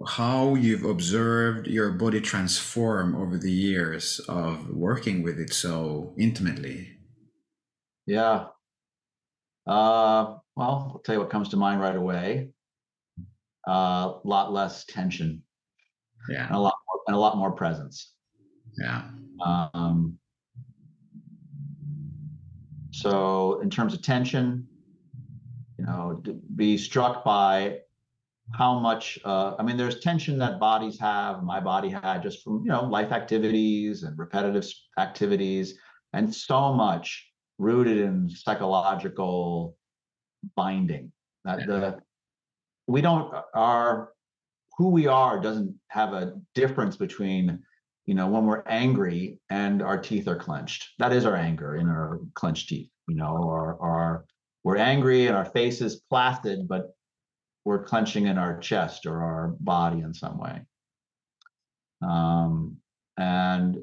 how 0.08 0.56
you've 0.56 0.84
observed 0.84 1.68
your 1.68 1.92
body 1.92 2.20
transform 2.20 3.16
over 3.16 3.38
the 3.38 3.52
years 3.52 4.20
of 4.28 4.70
working 4.70 5.24
with 5.24 5.40
it 5.40 5.54
so 5.54 6.14
intimately. 6.18 6.98
Yeah. 8.06 8.48
Uh, 9.66 10.36
well, 10.56 10.92
I'll 10.96 11.02
tell 11.06 11.16
you 11.16 11.20
what 11.20 11.30
comes 11.30 11.50
to 11.50 11.58
mind 11.58 11.82
right 11.82 11.96
away. 11.96 12.50
A 13.68 13.72
uh, 13.72 14.20
lot 14.24 14.52
less 14.54 14.86
tension. 14.86 15.44
Yeah. 16.30 16.48
And 16.48 16.56
a 16.56 16.60
lot 16.60 16.74
more, 16.88 17.02
and 17.08 17.16
a 17.16 17.20
lot 17.20 17.38
more 17.38 17.52
presence. 17.52 18.14
Yeah. 18.78 19.04
Um, 19.46 20.18
so 22.92 23.60
in 23.62 23.70
terms 23.70 23.94
of 23.94 24.02
tension, 24.02 24.68
you 25.78 25.86
know, 25.86 26.22
be 26.56 26.78
struck 26.78 27.24
by 27.24 27.80
how 28.54 28.80
much 28.80 29.20
uh, 29.26 29.56
i 29.60 29.62
mean 29.62 29.76
there's 29.76 30.00
tension 30.00 30.38
that 30.38 30.58
bodies 30.58 30.98
have 30.98 31.44
my 31.44 31.60
body 31.60 31.90
had 31.90 32.24
just 32.24 32.42
from 32.46 32.62
you 32.64 32.70
know 32.70 32.86
life 32.86 33.12
activities 33.12 34.04
and 34.04 34.18
repetitive 34.18 34.66
activities 34.98 35.78
and 36.14 36.34
so 36.34 36.72
much 36.74 37.30
rooted 37.58 37.98
in 37.98 38.30
psychological 38.30 39.76
binding 40.56 41.12
that 41.44 41.68
the 41.68 42.00
we 42.88 43.02
don't 43.02 43.34
are 43.54 44.14
who 44.78 44.90
we 44.90 45.08
are 45.08 45.40
doesn't 45.40 45.76
have 45.90 46.14
a 46.14 46.34
difference 46.56 46.96
between 46.96 47.60
you 48.06 48.14
know 48.14 48.28
when 48.28 48.46
we're 48.46 48.64
angry 48.68 49.40
and 49.50 49.82
our 49.82 49.98
teeth 49.98 50.28
are 50.28 50.36
clenched. 50.36 50.90
That 51.00 51.12
is 51.12 51.26
our 51.26 51.36
anger 51.36 51.76
in 51.76 51.88
our 51.88 52.20
clenched 52.34 52.70
teeth 52.70 52.90
you 53.08 53.16
know 53.16 53.38
or 53.38 53.78
our 53.82 54.26
we're 54.64 54.78
angry 54.78 55.28
and 55.28 55.36
our 55.36 55.46
face 55.46 55.82
is 55.82 56.02
placid, 56.10 56.68
but 56.68 56.96
we're 57.66 57.84
clenching 57.84 58.28
in 58.28 58.38
our 58.38 58.60
chest 58.60 59.06
or 59.06 59.22
our 59.22 59.56
body 59.60 60.00
in 60.00 60.14
some 60.14 60.38
way. 60.38 60.62
Um, 62.02 62.78
and 63.18 63.78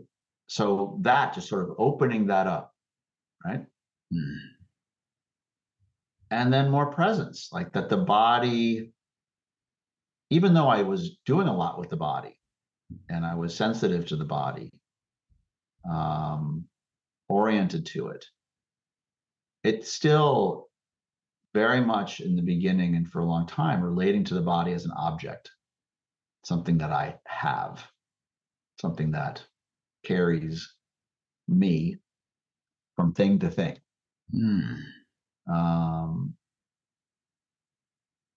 so 0.46 0.98
that 1.02 1.34
just 1.34 1.48
sort 1.48 1.68
of 1.68 1.76
opening 1.78 2.26
that 2.28 2.46
up, 2.46 2.72
right? 3.44 3.64
Mm. 4.12 4.36
And 6.30 6.52
then 6.52 6.70
more 6.70 6.86
presence, 6.86 7.48
like 7.52 7.72
that 7.72 7.88
the 7.88 7.96
body, 7.96 8.92
even 10.30 10.54
though 10.54 10.68
I 10.68 10.82
was 10.82 11.18
doing 11.26 11.48
a 11.48 11.56
lot 11.56 11.78
with 11.78 11.90
the 11.90 11.96
body 11.96 12.38
and 13.08 13.24
I 13.24 13.34
was 13.34 13.54
sensitive 13.54 14.06
to 14.06 14.16
the 14.16 14.24
body, 14.24 14.72
um, 15.88 16.64
oriented 17.28 17.86
to 17.86 18.08
it, 18.08 18.24
it 19.64 19.86
still 19.86 20.68
very 21.54 21.80
much 21.80 22.20
in 22.20 22.36
the 22.36 22.42
beginning 22.42 22.96
and 22.96 23.08
for 23.08 23.20
a 23.20 23.24
long 23.24 23.46
time 23.46 23.82
relating 23.82 24.22
to 24.24 24.34
the 24.34 24.42
body 24.42 24.72
as 24.72 24.84
an 24.84 24.92
object, 24.92 25.50
something 26.44 26.78
that 26.78 26.92
I 26.92 27.16
have, 27.26 27.84
something 28.80 29.10
that 29.12 29.42
carries 30.04 30.74
me 31.48 31.96
from 32.94 33.14
thing 33.14 33.38
to 33.38 33.50
thing. 33.50 33.78
Mm. 34.34 34.80
Um, 35.50 36.34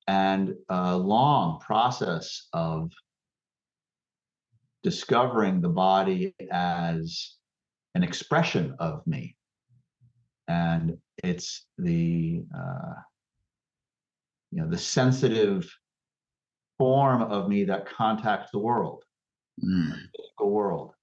and 0.07 0.55
a 0.69 0.96
long 0.96 1.60
process 1.60 2.48
of 2.53 2.91
discovering 4.84 5.60
the 5.60 5.69
body 5.69 6.34
as 6.51 7.36
an 7.96 8.03
expression 8.03 8.75
of 8.79 9.05
me 9.05 9.36
and 10.48 10.98
it's 11.24 11.65
the 11.77 12.43
uh, 12.55 12.93
you 14.51 14.62
know 14.62 14.69
the 14.69 14.77
sensitive 14.77 15.69
form 16.77 17.21
of 17.24 17.50
me 17.50 17.63
that 17.65 17.89
contacts 17.89 18.51
the 18.51 18.59
world, 18.59 19.03
mm. 19.63 19.93
the 20.38 20.45
world. 20.45 20.93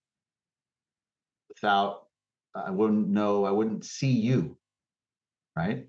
Without, 1.49 2.07
I 2.55 2.71
wouldn't 2.71 3.09
know. 3.09 3.45
I 3.45 3.51
wouldn't 3.51 3.85
see 3.85 4.13
you, 4.13 4.57
right? 5.57 5.87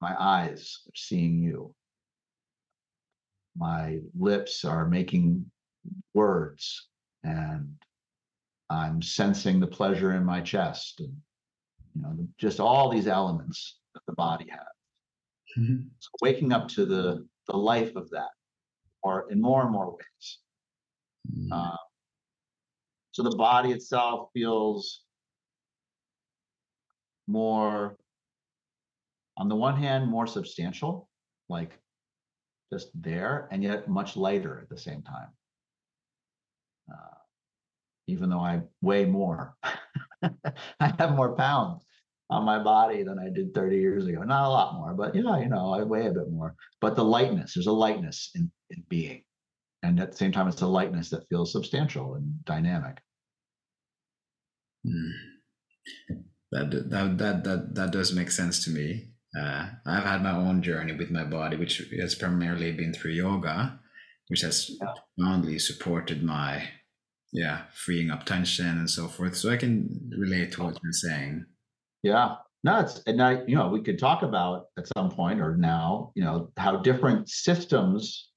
My 0.00 0.14
eyes 0.18 0.78
are 0.86 0.96
seeing 0.96 1.42
you. 1.42 1.74
My 3.56 4.00
lips 4.18 4.64
are 4.64 4.86
making 4.86 5.50
words, 6.14 6.88
and 7.24 7.74
I'm 8.68 9.00
sensing 9.00 9.60
the 9.60 9.66
pleasure 9.66 10.14
in 10.14 10.24
my 10.24 10.40
chest 10.40 11.00
and 11.00 11.16
you 11.96 12.02
know, 12.02 12.28
just 12.38 12.60
all 12.60 12.90
these 12.90 13.06
elements 13.06 13.78
that 13.94 14.02
the 14.06 14.14
body 14.14 14.46
has. 14.50 15.58
Mm-hmm. 15.58 15.82
So 15.98 16.08
waking 16.20 16.52
up 16.52 16.68
to 16.68 16.84
the 16.84 17.26
the 17.48 17.56
life 17.56 17.94
of 17.96 18.10
that, 18.10 18.30
or 19.02 19.30
in 19.30 19.40
more 19.40 19.62
and 19.62 19.70
more 19.70 19.90
ways. 19.90 20.38
Mm-hmm. 21.32 21.52
Uh, 21.52 21.76
so 23.12 23.22
the 23.22 23.36
body 23.36 23.72
itself 23.72 24.28
feels 24.34 25.02
more, 27.26 27.96
on 29.36 29.48
the 29.48 29.54
one 29.54 29.76
hand, 29.76 30.08
more 30.08 30.26
substantial, 30.26 31.08
like 31.48 31.78
just 32.72 32.88
there, 33.00 33.48
and 33.50 33.62
yet 33.62 33.88
much 33.88 34.16
lighter 34.16 34.58
at 34.60 34.68
the 34.68 34.78
same 34.78 35.02
time. 35.02 35.28
Uh, 36.92 37.18
even 38.08 38.28
though 38.28 38.40
I 38.40 38.62
weigh 38.82 39.06
more, 39.06 39.56
I 40.80 40.92
have 40.98 41.14
more 41.14 41.34
pounds 41.34 41.82
on 42.30 42.44
my 42.44 42.62
body 42.62 43.02
than 43.02 43.18
I 43.18 43.28
did 43.28 43.54
30 43.54 43.76
years 43.76 44.06
ago. 44.06 44.22
Not 44.22 44.46
a 44.46 44.48
lot 44.48 44.74
more, 44.74 44.94
but 44.94 45.14
you 45.14 45.22
know, 45.22 45.38
you 45.38 45.48
know, 45.48 45.72
I 45.72 45.82
weigh 45.82 46.06
a 46.06 46.12
bit 46.12 46.30
more. 46.30 46.54
But 46.80 46.96
the 46.96 47.04
lightness, 47.04 47.54
there's 47.54 47.68
a 47.68 47.72
lightness 47.72 48.30
in, 48.34 48.50
in 48.70 48.82
being. 48.88 49.22
And 49.82 50.00
at 50.00 50.10
the 50.10 50.16
same 50.16 50.32
time, 50.32 50.48
it's 50.48 50.62
a 50.62 50.66
lightness 50.66 51.10
that 51.10 51.28
feels 51.28 51.52
substantial 51.52 52.14
and 52.14 52.44
dynamic. 52.44 52.98
Mm. 54.86 55.12
That, 56.52 56.70
that 56.70 57.18
that 57.18 57.44
that 57.44 57.74
that 57.74 57.92
does 57.92 58.12
make 58.14 58.30
sense 58.30 58.64
to 58.64 58.70
me. 58.70 59.10
Uh, 59.38 59.66
I've 59.84 60.04
had 60.04 60.22
my 60.22 60.30
own 60.30 60.62
journey 60.62 60.94
with 60.94 61.10
my 61.10 61.24
body, 61.24 61.56
which 61.56 61.82
has 62.00 62.14
primarily 62.14 62.72
been 62.72 62.94
through 62.94 63.12
yoga, 63.12 63.78
which 64.28 64.40
has 64.40 64.70
yeah. 64.80 64.92
profoundly 65.16 65.58
supported 65.58 66.22
my 66.22 66.68
yeah 67.32 67.62
freeing 67.74 68.10
up 68.10 68.24
tension 68.24 68.66
and 68.66 68.88
so 68.88 69.08
forth. 69.08 69.36
So 69.36 69.50
I 69.50 69.56
can 69.56 70.12
relate 70.16 70.52
to 70.52 70.64
what 70.64 70.78
you're 70.82 70.92
saying. 70.92 71.44
Yeah. 72.02 72.36
No, 72.64 72.80
it's 72.80 73.00
and 73.06 73.22
I, 73.22 73.44
you 73.46 73.54
know, 73.54 73.68
we 73.68 73.80
could 73.80 73.98
talk 73.98 74.22
about 74.22 74.66
at 74.76 74.88
some 74.96 75.10
point 75.10 75.40
or 75.40 75.56
now, 75.56 76.12
you 76.14 76.24
know, 76.24 76.50
how 76.56 76.76
different 76.76 77.28
systems 77.28 78.30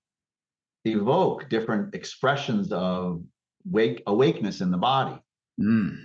evoke 0.86 1.50
different 1.50 1.96
expressions 1.96 2.72
of 2.72 3.22
wake 3.66 4.04
awakeness 4.08 4.62
in 4.62 4.72
the 4.72 4.78
body. 4.78 5.20
Mm. 5.60 5.98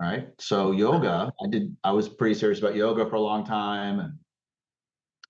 Right. 0.00 0.28
So 0.38 0.72
yoga, 0.72 1.32
I 1.42 1.48
did 1.50 1.76
I 1.84 1.92
was 1.92 2.08
pretty 2.08 2.34
serious 2.34 2.58
about 2.58 2.74
yoga 2.74 3.08
for 3.08 3.16
a 3.16 3.20
long 3.20 3.44
time 3.44 4.00
and 4.00 4.12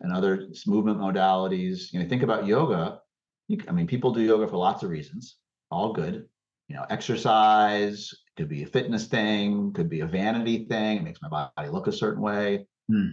and 0.00 0.12
other 0.12 0.48
movement 0.66 0.98
modalities. 0.98 1.92
You 1.92 2.00
know, 2.00 2.08
think 2.08 2.22
about 2.22 2.46
yoga. 2.46 3.00
You, 3.48 3.58
I 3.68 3.72
mean, 3.72 3.86
people 3.86 4.12
do 4.12 4.22
yoga 4.22 4.48
for 4.48 4.56
lots 4.56 4.82
of 4.82 4.90
reasons, 4.90 5.36
all 5.70 5.92
good. 5.92 6.26
You 6.68 6.76
know, 6.76 6.86
exercise, 6.90 8.12
could 8.36 8.48
be 8.48 8.62
a 8.62 8.66
fitness 8.66 9.06
thing, 9.06 9.72
could 9.72 9.88
be 9.88 10.00
a 10.00 10.06
vanity 10.06 10.64
thing. 10.64 10.98
It 10.98 11.04
makes 11.04 11.20
my 11.22 11.28
body 11.28 11.68
look 11.68 11.86
a 11.86 11.92
certain 11.92 12.22
way. 12.22 12.66
Hmm. 12.90 13.08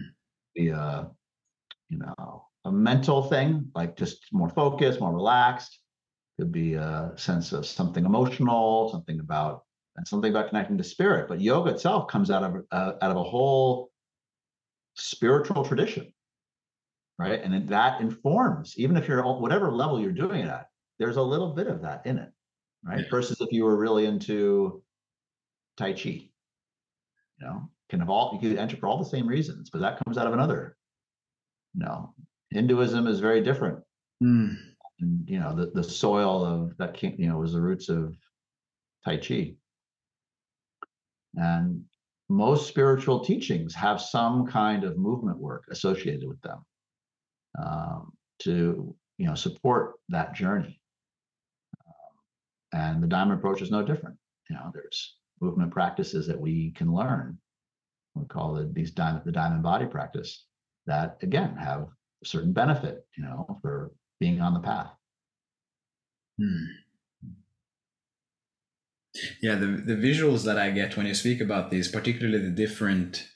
Be 0.55 0.70
a, 0.70 1.10
you 1.89 2.00
know, 2.00 2.46
a 2.65 2.72
mental 2.72 3.24
thing, 3.24 3.70
like 3.75 3.98
just 3.98 4.25
more 4.31 4.50
focused, 4.50 5.00
more 5.00 5.13
relaxed. 5.13 5.79
Could 6.39 6.51
be 6.51 6.74
a 6.75 7.12
sense 7.17 7.51
of 7.51 7.65
something 7.65 8.05
emotional, 8.05 8.89
something 8.89 9.20
about 9.20 9.63
and 9.98 10.08
something 10.08 10.31
about 10.31 10.50
connecting 10.50 10.77
to 10.77 10.84
spirit. 10.84 11.27
But 11.27 11.41
yoga 11.41 11.72
itself 11.72 12.08
comes 12.08 12.31
out 12.31 12.43
of 12.43 12.55
uh, 12.72 12.93
out 13.01 13.12
of 13.12 13.17
a 13.17 13.24
whole 13.24 13.91
spiritual 14.96 15.63
tradition, 15.65 16.12
right? 17.20 17.41
And 17.41 17.67
that 17.70 18.01
informs, 18.01 18.74
even 18.77 18.98
if 18.98 19.08
you're 19.08 19.22
whatever 19.24 19.72
level 19.72 20.00
you're 20.00 20.12
doing 20.12 20.41
it 20.41 20.48
at, 20.48 20.67
there's 21.00 21.17
a 21.17 21.22
little 21.22 21.53
bit 21.53 21.67
of 21.67 21.81
that 21.81 22.05
in 22.05 22.17
it, 22.17 22.31
right? 22.84 23.00
Yeah. 23.00 23.10
Versus 23.10 23.42
if 23.42 23.52
you 23.52 23.64
were 23.64 23.78
really 23.78 24.06
into 24.06 24.84
Tai 25.78 25.94
Chi, 25.94 26.10
you 26.10 26.30
know, 27.42 27.70
can 27.90 28.02
all 28.04 28.32
you 28.34 28.50
could 28.50 28.58
enter 28.58 28.78
for 28.78 28.88
all 28.88 28.98
the 28.98 29.10
same 29.10 29.28
reasons, 29.28 29.70
but 29.70 29.82
that 29.82 30.04
comes 30.04 30.18
out 30.18 30.28
of 30.28 30.34
another. 30.34 30.78
You 31.74 31.86
know, 31.86 32.14
Hinduism 32.52 33.08
is 33.08 33.20
very 33.20 33.42
different. 33.42 33.80
Hmm. 34.20 34.54
And 35.00 35.28
you 35.28 35.40
know, 35.40 35.56
the, 35.56 35.72
the 35.74 35.84
soil 35.84 36.44
of 36.46 36.78
that 36.78 36.94
came, 36.94 37.16
you 37.18 37.28
know, 37.28 37.38
was 37.38 37.54
the 37.54 37.62
roots 37.62 37.90
of 37.90 38.16
Tai 39.06 39.18
Chi. 39.18 39.54
And 41.36 41.84
most 42.30 42.68
spiritual 42.68 43.24
teachings 43.24 43.74
have 43.76 44.02
some 44.02 44.48
kind 44.48 44.84
of 44.84 44.98
movement 44.98 45.38
work 45.38 45.64
associated 45.70 46.28
with 46.28 46.42
them 46.42 46.66
um, 47.62 48.12
to 48.40 48.96
you 49.18 49.28
know 49.28 49.36
support 49.36 49.96
that 50.10 50.34
journey. 50.34 50.81
And 52.74 53.04
the 53.04 53.08
diamond 53.08 53.40
approach 53.40 53.62
is 53.62 53.72
no 53.72 53.84
different. 53.84 54.18
You 54.50 54.56
know, 54.56 54.72
there's 54.74 55.16
movement 55.42 55.72
practices 55.72 56.28
that 56.28 56.40
we 56.40 56.72
can 56.72 56.94
learn. 56.94 57.38
We 58.16 58.25
call 58.25 58.58
it 58.58 58.74
these 58.74 58.92
diamond 58.92 59.24
the 59.25 59.32
diamond 59.32 59.63
body 59.63 59.86
practice 59.86 60.46
that 60.86 61.18
again 61.22 61.56
have 61.56 61.88
a 62.24 62.25
certain 62.25 62.54
benefit, 62.54 63.06
you 63.18 63.24
know, 63.24 63.60
for 63.62 63.92
being 64.20 64.42
on 64.42 64.54
the 64.54 64.60
path. 64.60 64.92
Hmm. 66.40 66.66
Yeah, 69.42 69.56
the, 69.56 69.68
the 69.68 69.96
visuals 69.96 70.46
that 70.46 70.58
I 70.58 70.72
get 70.72 70.96
when 70.96 71.06
you 71.06 71.13
speak 71.13 71.42
about 71.42 71.70
these, 71.70 71.90
particularly 71.90 72.44
the 72.44 72.51
different 72.51 73.28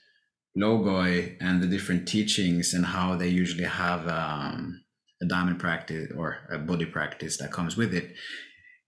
logoi 0.57 1.35
and 1.41 1.61
the 1.61 1.67
different 1.67 2.07
teachings 2.07 2.73
and 2.73 2.85
how 2.85 3.15
they 3.15 3.27
usually 3.27 3.65
have 3.65 4.07
um, 4.07 4.83
a 5.21 5.25
diamond 5.25 5.59
practice 5.59 6.11
or 6.15 6.37
a 6.49 6.57
body 6.57 6.85
practice 6.85 7.37
that 7.37 7.51
comes 7.51 7.75
with 7.75 7.93
it, 7.93 8.13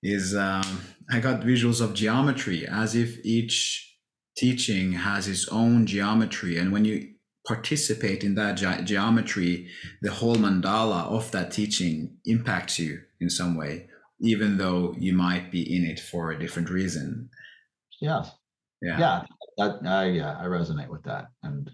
is 0.04 0.36
um, 0.36 0.82
I 1.12 1.20
got 1.20 1.42
visuals 1.42 1.82
of 1.82 1.94
geometry 1.94 2.68
as 2.68 2.96
if 2.96 3.24
each 3.26 3.84
teaching 4.38 4.94
has 4.94 5.28
its 5.28 5.48
own 5.50 5.86
geometry. 5.86 6.58
And 6.58 6.72
when 6.72 6.86
you 6.86 7.14
participate 7.48 8.24
in 8.24 8.36
that 8.36 8.58
ge- 8.58 8.86
geometry, 8.86 9.70
the 10.02 10.12
whole 10.12 10.36
mandala 10.36 11.08
of 11.08 11.32
that 11.32 11.52
teaching 11.52 12.18
impacts 12.26 12.78
you 12.78 13.02
in 13.20 13.30
some 13.30 13.58
way 13.58 13.88
even 14.20 14.58
though 14.58 14.96
you 14.98 15.14
might 15.14 15.52
be 15.52 15.76
in 15.76 15.86
it 15.86 16.00
for 16.00 16.32
a 16.32 16.40
different 16.40 16.70
reason. 16.70 17.30
Yes. 18.02 18.32
Yeah. 18.82 19.00
Yeah. 19.00 19.24
That 19.58 19.80
I 19.86 20.06
yeah, 20.06 20.38
I 20.40 20.46
resonate 20.46 20.90
with 20.90 21.04
that. 21.04 21.26
And 21.44 21.70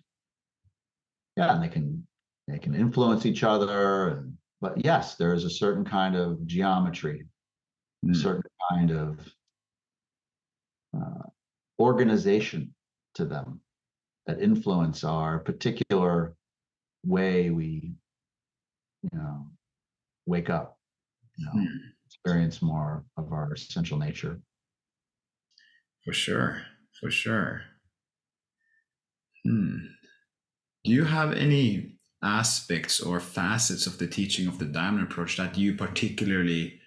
yeah, 1.38 1.54
and 1.54 1.64
they 1.64 1.70
can 1.70 2.06
they 2.48 2.60
can 2.60 2.76
influence 2.76 3.26
each 3.26 3.44
other 3.44 4.10
and 4.10 4.34
but 4.62 4.84
yes, 4.84 5.16
there 5.16 5.34
is 5.34 5.44
a 5.44 5.50
certain 5.50 5.84
kind 5.84 6.16
of 6.16 6.46
geometry, 6.46 7.28
Mm. 8.04 8.16
certain 8.16 8.44
kind 8.72 8.92
of 8.92 9.34
uh, 10.96 11.24
organization 11.80 12.74
to 13.16 13.26
them 13.26 13.62
that 14.26 14.42
influence 14.42 15.04
our 15.04 15.40
particular 15.40 16.36
way 17.06 17.50
we, 17.50 17.96
you 19.04 19.10
know, 19.14 19.48
wake 20.26 20.50
up, 20.50 20.80
you 21.38 21.46
know, 21.46 21.52
Mm. 21.54 21.80
experience 22.06 22.62
more 22.62 23.06
of 23.18 23.32
our 23.34 23.54
essential 23.54 23.98
nature. 23.98 24.42
For 26.06 26.14
sure. 26.14 26.66
For 27.00 27.10
sure. 27.12 27.62
Hmm. 29.46 29.78
Do 30.86 30.92
you 30.92 31.06
have 31.06 31.34
any 31.34 31.98
aspects 32.22 33.02
or 33.02 33.20
facets 33.20 33.88
of 33.88 33.98
the 33.98 34.08
teaching 34.08 34.48
of 34.48 34.60
the 34.60 34.66
diamond 34.66 35.04
approach 35.04 35.38
that 35.38 35.58
you 35.58 35.76
particularly 35.76 36.80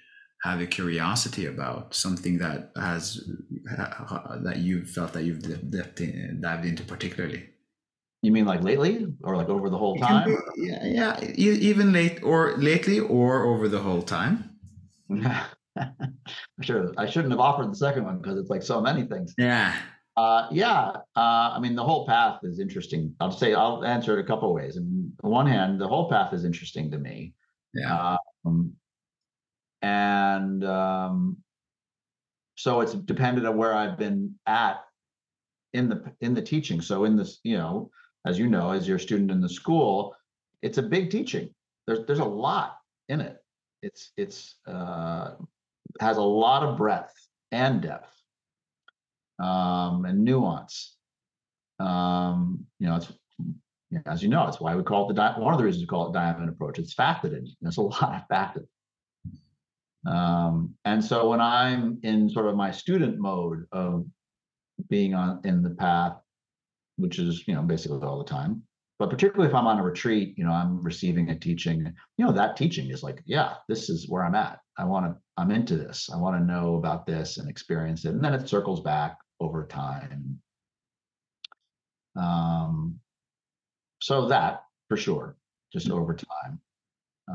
have 0.42 0.60
a 0.60 0.66
curiosity 0.66 1.46
about? 1.46 1.94
Something 1.94 2.38
that 2.38 2.70
has 2.76 3.28
that 4.42 4.58
you 4.58 4.84
felt 4.84 5.12
that 5.12 5.24
you've 5.24 5.42
dived, 5.70 6.00
in, 6.00 6.40
dived 6.40 6.64
into 6.64 6.82
particularly? 6.84 7.48
You 8.22 8.32
mean 8.32 8.44
like 8.44 8.62
lately 8.62 9.06
or 9.22 9.36
like 9.36 9.48
over 9.48 9.70
the 9.70 9.78
whole 9.78 9.96
time? 9.96 10.28
be- 10.28 10.36
yeah, 10.56 10.84
yeah, 10.84 11.30
even 11.36 11.92
late 11.92 12.22
or 12.22 12.56
lately 12.56 12.98
or 13.00 13.44
over 13.44 13.68
the 13.68 13.80
whole 13.80 14.02
time. 14.02 14.50
sure. 16.62 16.92
I 16.96 17.06
shouldn't 17.06 17.32
have 17.32 17.40
offered 17.40 17.70
the 17.70 17.76
second 17.76 18.04
one 18.04 18.18
because 18.18 18.38
it's 18.38 18.50
like 18.50 18.62
so 18.62 18.80
many 18.80 19.04
things. 19.04 19.34
Yeah. 19.38 19.76
Uh, 20.16 20.48
yeah. 20.50 20.92
Uh, 21.14 21.52
I 21.54 21.58
mean, 21.60 21.74
the 21.74 21.84
whole 21.84 22.06
path 22.06 22.40
is 22.42 22.58
interesting. 22.58 23.14
I'll 23.20 23.30
say 23.30 23.54
I'll 23.54 23.84
answer 23.84 24.18
it 24.18 24.24
a 24.24 24.26
couple 24.26 24.48
of 24.48 24.54
ways. 24.54 24.76
And 24.76 25.12
on 25.22 25.30
one 25.30 25.46
hand, 25.46 25.80
the 25.80 25.88
whole 25.88 26.08
path 26.08 26.32
is 26.32 26.44
interesting 26.44 26.90
to 26.90 26.98
me. 26.98 27.34
Yeah. 27.74 28.16
Um, 28.44 28.72
and 29.86 30.64
um, 30.64 31.36
so 32.56 32.80
it's 32.80 32.94
dependent 32.94 33.46
on 33.46 33.56
where 33.56 33.72
I've 33.72 33.96
been 33.96 34.34
at 34.46 34.84
in 35.74 35.88
the 35.88 36.12
in 36.20 36.34
the 36.34 36.42
teaching. 36.42 36.80
So 36.80 37.04
in 37.04 37.16
this, 37.16 37.38
you 37.44 37.56
know, 37.56 37.90
as 38.26 38.38
you 38.38 38.48
know, 38.48 38.72
as 38.72 38.88
you're 38.88 38.98
student 38.98 39.30
in 39.30 39.40
the 39.40 39.48
school, 39.48 40.16
it's 40.62 40.78
a 40.78 40.82
big 40.82 41.10
teaching. 41.10 41.54
There's 41.86 42.04
there's 42.06 42.18
a 42.18 42.24
lot 42.24 42.78
in 43.08 43.20
it. 43.20 43.36
It's 43.82 44.12
it's 44.16 44.56
uh, 44.66 45.34
has 46.00 46.16
a 46.16 46.22
lot 46.22 46.64
of 46.64 46.76
breadth 46.76 47.14
and 47.52 47.80
depth 47.80 48.12
um, 49.38 50.04
and 50.04 50.24
nuance. 50.24 50.96
Um, 51.78 52.66
you 52.80 52.88
know, 52.88 52.96
it's 52.96 53.12
as 54.06 54.20
you 54.22 54.28
know, 54.28 54.48
it's 54.48 54.60
why 54.60 54.74
we 54.74 54.82
call 54.82 55.04
it 55.04 55.14
the 55.14 55.20
di- 55.20 55.38
one 55.38 55.54
of 55.54 55.58
the 55.58 55.64
reasons 55.64 55.84
we 55.84 55.86
call 55.86 56.08
it 56.08 56.12
diamond 56.12 56.48
approach. 56.48 56.80
It's 56.80 56.94
faceted. 56.94 57.48
There's 57.60 57.76
a 57.76 57.82
lot 57.82 58.14
of 58.14 58.26
facets. 58.28 58.66
Um, 60.06 60.74
and 60.84 61.04
so 61.04 61.28
when 61.28 61.40
I'm 61.40 61.98
in 62.02 62.28
sort 62.30 62.46
of 62.46 62.56
my 62.56 62.70
student 62.70 63.18
mode 63.18 63.64
of 63.72 64.06
being 64.88 65.14
on 65.14 65.40
in 65.44 65.62
the 65.62 65.70
path, 65.70 66.16
which 66.96 67.18
is 67.18 67.44
you 67.46 67.54
know 67.54 67.62
basically 67.62 67.98
all 68.02 68.18
the 68.18 68.30
time, 68.30 68.62
but 68.98 69.10
particularly 69.10 69.48
if 69.48 69.54
I'm 69.54 69.66
on 69.66 69.78
a 69.78 69.82
retreat, 69.82 70.34
you 70.38 70.44
know, 70.44 70.52
I'm 70.52 70.82
receiving 70.82 71.28
a 71.28 71.38
teaching, 71.38 71.92
you 72.16 72.24
know, 72.24 72.32
that 72.32 72.56
teaching 72.56 72.90
is 72.90 73.02
like, 73.02 73.22
yeah, 73.26 73.54
this 73.68 73.90
is 73.90 74.08
where 74.08 74.24
I'm 74.24 74.34
at. 74.34 74.60
I 74.78 74.84
want 74.84 75.06
to, 75.06 75.16
I'm 75.36 75.50
into 75.50 75.76
this. 75.76 76.08
I 76.12 76.16
want 76.16 76.38
to 76.38 76.44
know 76.44 76.76
about 76.76 77.06
this 77.06 77.36
and 77.36 77.48
experience 77.48 78.04
it. 78.06 78.14
And 78.14 78.24
then 78.24 78.32
it 78.32 78.48
circles 78.48 78.80
back 78.80 79.18
over 79.38 79.66
time. 79.66 80.40
Um, 82.16 82.98
so 84.00 84.28
that 84.28 84.62
for 84.88 84.96
sure, 84.96 85.36
just 85.72 85.90
over 85.90 86.14
time. 86.14 86.60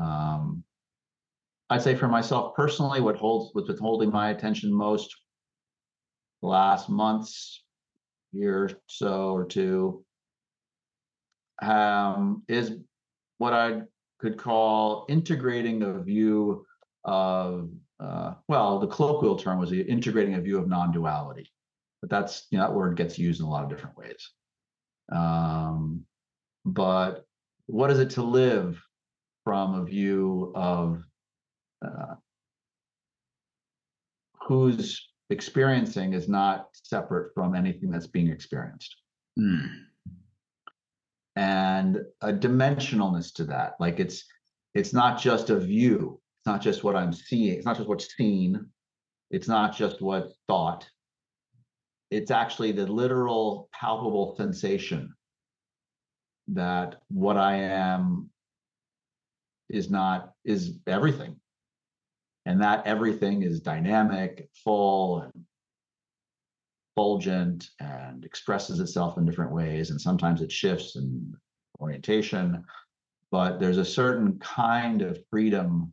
Um, 0.00 0.64
I'd 1.72 1.80
say 1.80 1.94
for 1.94 2.06
myself 2.08 2.54
personally, 2.54 3.00
what 3.00 3.16
holds 3.16 3.54
what's 3.54 3.66
been 3.66 3.78
holding 3.78 4.10
my 4.10 4.28
attention 4.28 4.70
most 4.70 5.16
the 6.42 6.48
last 6.48 6.90
months, 6.90 7.64
year 8.32 8.64
or 8.64 8.70
so 8.88 9.32
or 9.32 9.46
two, 9.46 10.04
um, 11.62 12.42
is 12.46 12.72
what 13.38 13.54
I 13.54 13.82
could 14.20 14.36
call 14.36 15.06
integrating 15.08 15.82
a 15.82 15.98
view 15.98 16.66
of 17.04 17.70
uh, 17.98 18.34
well, 18.48 18.78
the 18.78 18.88
colloquial 18.88 19.36
term 19.36 19.58
was 19.58 19.72
integrating 19.72 20.34
a 20.34 20.40
view 20.42 20.58
of 20.58 20.68
non-duality, 20.68 21.50
but 22.02 22.10
that's 22.10 22.48
you 22.50 22.58
know 22.58 22.64
that 22.66 22.74
word 22.74 22.98
gets 22.98 23.18
used 23.18 23.40
in 23.40 23.46
a 23.46 23.50
lot 23.50 23.64
of 23.64 23.70
different 23.70 23.96
ways. 23.96 24.30
Um, 25.10 26.04
but 26.66 27.24
what 27.64 27.90
is 27.90 27.98
it 27.98 28.10
to 28.10 28.22
live 28.22 28.78
from 29.44 29.74
a 29.74 29.84
view 29.84 30.52
of 30.54 31.02
uh, 31.84 32.14
who's 34.46 35.08
experiencing 35.30 36.12
is 36.12 36.28
not 36.28 36.68
separate 36.72 37.32
from 37.34 37.54
anything 37.54 37.90
that's 37.90 38.06
being 38.06 38.28
experienced. 38.28 38.96
Hmm. 39.38 39.64
and 41.36 42.02
a 42.20 42.34
dimensionalness 42.34 43.32
to 43.32 43.44
that 43.44 43.76
like 43.80 43.98
it's 43.98 44.26
it's 44.74 44.92
not 44.92 45.18
just 45.18 45.48
a 45.48 45.58
view 45.58 46.20
it's 46.38 46.46
not 46.46 46.60
just 46.60 46.84
what 46.84 46.94
i'm 46.94 47.14
seeing 47.14 47.54
it's 47.56 47.64
not 47.64 47.78
just 47.78 47.88
what's 47.88 48.14
seen 48.14 48.70
it's 49.32 49.48
not 49.48 49.74
just 49.74 50.00
what's 50.02 50.34
thought. 50.46 50.86
It's 52.10 52.30
actually 52.30 52.72
the 52.72 52.86
literal 52.86 53.70
palpable 53.72 54.36
sensation 54.36 55.14
that 56.48 57.00
what 57.08 57.36
i 57.38 57.54
am 57.56 58.28
is 59.70 59.88
not 59.88 60.32
is 60.44 60.78
everything 60.86 61.36
and 62.46 62.60
that 62.60 62.86
everything 62.86 63.42
is 63.42 63.60
dynamic 63.60 64.48
full 64.64 65.20
and 65.20 65.44
fulgent 66.94 67.70
and 67.80 68.24
expresses 68.24 68.80
itself 68.80 69.16
in 69.16 69.24
different 69.24 69.52
ways. 69.52 69.90
And 69.90 70.00
sometimes 70.00 70.42
it 70.42 70.52
shifts 70.52 70.96
in 70.96 71.34
orientation, 71.80 72.64
but 73.30 73.58
there's 73.60 73.78
a 73.78 73.84
certain 73.84 74.38
kind 74.38 75.02
of 75.02 75.18
freedom 75.30 75.92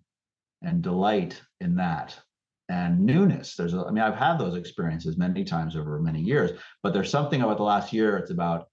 and 0.62 0.82
delight 0.82 1.42
in 1.62 1.76
that 1.76 2.20
and 2.68 3.00
newness. 3.00 3.56
There's, 3.56 3.74
a, 3.74 3.86
I 3.86 3.92
mean, 3.92 4.04
I've 4.04 4.16
had 4.16 4.38
those 4.38 4.56
experiences 4.56 5.18
many 5.18 5.44
times 5.44 5.76
over 5.76 6.00
many 6.00 6.22
years, 6.22 6.52
but 6.84 6.94
there's 6.94 7.10
something 7.10 7.42
about 7.42 7.58
the 7.58 7.64
last 7.64 7.94
year. 7.94 8.18
It's 8.18 8.32
about 8.32 8.68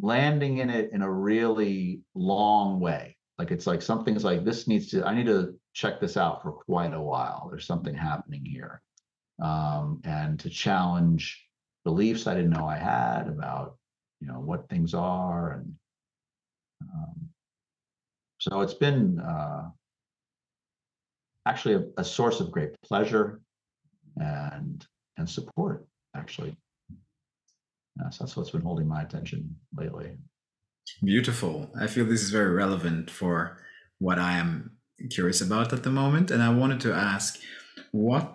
landing 0.00 0.58
in 0.58 0.70
it 0.70 0.90
in 0.92 1.02
a 1.02 1.10
really 1.10 2.02
long 2.14 2.80
way. 2.80 3.17
Like 3.38 3.50
it's 3.50 3.66
like 3.66 3.82
something's 3.82 4.24
like 4.24 4.44
this 4.44 4.66
needs 4.66 4.88
to. 4.88 5.06
I 5.06 5.14
need 5.14 5.26
to 5.26 5.54
check 5.72 6.00
this 6.00 6.16
out 6.16 6.42
for 6.42 6.52
quite 6.52 6.92
a 6.92 7.00
while. 7.00 7.48
There's 7.48 7.66
something 7.66 7.94
happening 7.94 8.44
here, 8.44 8.82
um, 9.40 10.00
and 10.04 10.40
to 10.40 10.50
challenge 10.50 11.48
beliefs 11.84 12.26
I 12.26 12.34
didn't 12.34 12.50
know 12.50 12.66
I 12.66 12.76
had 12.76 13.28
about 13.28 13.76
you 14.20 14.26
know 14.26 14.40
what 14.40 14.68
things 14.68 14.94
are 14.94 15.52
and 15.52 15.74
um, 16.82 17.28
so 18.38 18.60
it's 18.60 18.74
been 18.74 19.18
uh, 19.20 19.70
actually 21.46 21.74
a, 21.74 21.84
a, 21.96 22.04
source 22.04 22.40
of 22.40 22.50
great 22.50 22.70
pleasure 22.82 23.40
and 24.16 24.86
and 25.16 25.28
support 25.28 25.86
actually 26.14 26.54
yeah, 27.98 28.10
so 28.10 28.24
that's 28.24 28.36
what's 28.36 28.50
been 28.50 28.60
holding 28.60 28.86
my 28.86 29.02
attention 29.02 29.56
lately 29.76 30.10
beautiful. 31.02 31.70
I 31.80 31.86
feel 31.86 32.04
this 32.04 32.22
is 32.22 32.30
very 32.30 32.52
relevant 32.52 33.10
for 33.10 33.58
what 33.98 34.18
i 34.18 34.34
am 34.34 34.72
curious 35.10 35.40
about 35.40 35.72
at 35.72 35.82
the 35.82 35.90
moment 35.90 36.30
and 36.30 36.42
i 36.42 36.48
wanted 36.48 36.80
to 36.80 36.92
ask 36.92 37.38
what 37.92 38.34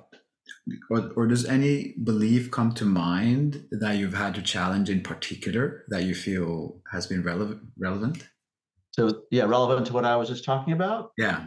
or, 0.89 1.11
or 1.17 1.27
does 1.27 1.45
any 1.45 1.93
belief 2.03 2.49
come 2.49 2.73
to 2.75 2.85
mind 2.85 3.65
that 3.71 3.97
you've 3.97 4.13
had 4.13 4.33
to 4.35 4.41
challenge 4.41 4.89
in 4.89 5.01
particular 5.01 5.83
that 5.89 6.03
you 6.03 6.15
feel 6.15 6.79
has 6.91 7.05
been 7.05 7.21
relevant 7.21 7.61
relevant? 7.77 8.27
So 8.91 9.23
yeah 9.29 9.43
relevant 9.43 9.87
to 9.87 9.93
what 9.93 10.05
i 10.05 10.15
was 10.15 10.29
just 10.29 10.45
talking 10.45 10.73
about? 10.73 11.11
Yeah. 11.17 11.45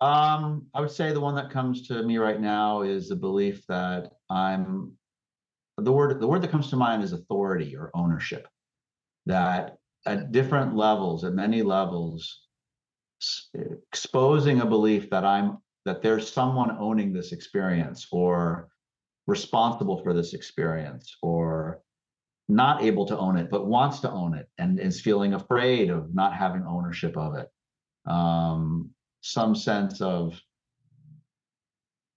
Um, 0.00 0.66
I 0.74 0.80
would 0.80 0.90
say 0.90 1.12
the 1.12 1.20
one 1.20 1.34
that 1.34 1.50
comes 1.50 1.88
to 1.88 2.02
me 2.02 2.18
right 2.18 2.40
now 2.40 2.82
is 2.82 3.08
the 3.08 3.16
belief 3.16 3.66
that 3.68 4.12
I'm 4.30 4.92
the 5.78 5.92
word 5.92 6.20
the 6.20 6.26
word 6.26 6.42
that 6.42 6.50
comes 6.50 6.68
to 6.70 6.76
mind 6.76 7.02
is 7.02 7.12
authority 7.12 7.74
or 7.74 7.90
ownership. 7.94 8.46
That 9.26 9.77
at 10.06 10.32
different 10.32 10.76
levels, 10.76 11.24
at 11.24 11.34
many 11.34 11.62
levels, 11.62 12.48
exposing 13.92 14.60
a 14.60 14.66
belief 14.66 15.10
that 15.10 15.24
I'm 15.24 15.58
that 15.84 16.02
there's 16.02 16.30
someone 16.30 16.76
owning 16.78 17.12
this 17.12 17.32
experience 17.32 18.06
or 18.12 18.68
responsible 19.26 20.02
for 20.02 20.12
this 20.12 20.34
experience 20.34 21.16
or 21.22 21.80
not 22.48 22.82
able 22.82 23.06
to 23.06 23.16
own 23.16 23.36
it 23.36 23.50
but 23.50 23.66
wants 23.66 24.00
to 24.00 24.10
own 24.10 24.34
it 24.34 24.48
and 24.58 24.78
is 24.78 25.00
feeling 25.00 25.34
afraid 25.34 25.90
of 25.90 26.14
not 26.14 26.34
having 26.34 26.62
ownership 26.66 27.16
of 27.16 27.36
it. 27.36 27.48
Um, 28.10 28.90
some 29.20 29.54
sense 29.54 30.00
of 30.00 30.40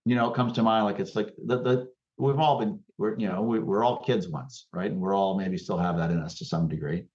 you 0.05 0.15
know 0.15 0.29
it 0.31 0.35
comes 0.35 0.53
to 0.53 0.63
mind 0.63 0.85
like 0.85 0.99
it's 0.99 1.15
like 1.15 1.33
the, 1.45 1.61
the 1.61 1.91
we've 2.17 2.39
all 2.39 2.59
been 2.59 2.79
we're 2.97 3.17
you 3.17 3.27
know 3.27 3.41
we, 3.41 3.59
we're 3.59 3.83
all 3.83 4.03
kids 4.03 4.27
once 4.27 4.67
right? 4.71 4.91
And 4.91 4.99
we're 4.99 5.15
all 5.15 5.37
maybe 5.37 5.57
still 5.57 5.77
have 5.77 5.97
that 5.97 6.11
in 6.11 6.19
us 6.19 6.35
to 6.35 6.45
some 6.45 6.67
degree 6.67 7.05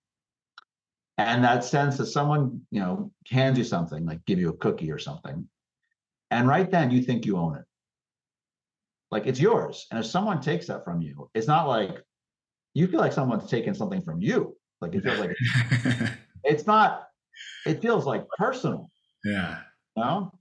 and 1.19 1.43
that 1.45 1.65
sense 1.65 1.97
that 1.97 2.07
someone 2.07 2.61
you 2.71 2.81
know 2.81 3.11
hands 3.29 3.59
you 3.59 3.65
something 3.65 4.05
like 4.05 4.25
give 4.27 4.39
you 4.39 4.51
a 4.51 4.57
cookie 4.57 4.91
or 4.91 4.99
something 4.99 5.47
and 6.31 6.49
right 6.49 6.71
then 6.71 6.91
you 6.91 7.03
think 7.03 7.25
you 7.25 7.37
own 7.37 7.57
it 7.57 7.65
like 9.11 9.27
it's 9.27 9.41
yours 9.41 9.87
and 9.91 10.01
if 10.01 10.07
someone 10.07 10.41
takes 10.41 10.67
that 10.67 10.85
from 10.85 11.01
you 11.01 11.31
it's 11.35 11.47
not 11.47 11.69
like 11.69 12.03
you 12.75 12.87
feel 12.87 13.01
like 13.01 13.13
someone's 13.13 13.49
taking 13.49 13.75
something 13.75 14.03
from 14.03 14.21
you 14.21 14.57
like 14.81 14.95
it 14.95 15.03
feels 15.03 15.19
like 15.19 15.37
it's 16.45 16.67
not 16.67 17.05
it 17.65 17.81
feels 17.81 18.05
like 18.05 18.27
personal 18.39 18.89
yeah 19.25 19.59
know? 19.97 20.33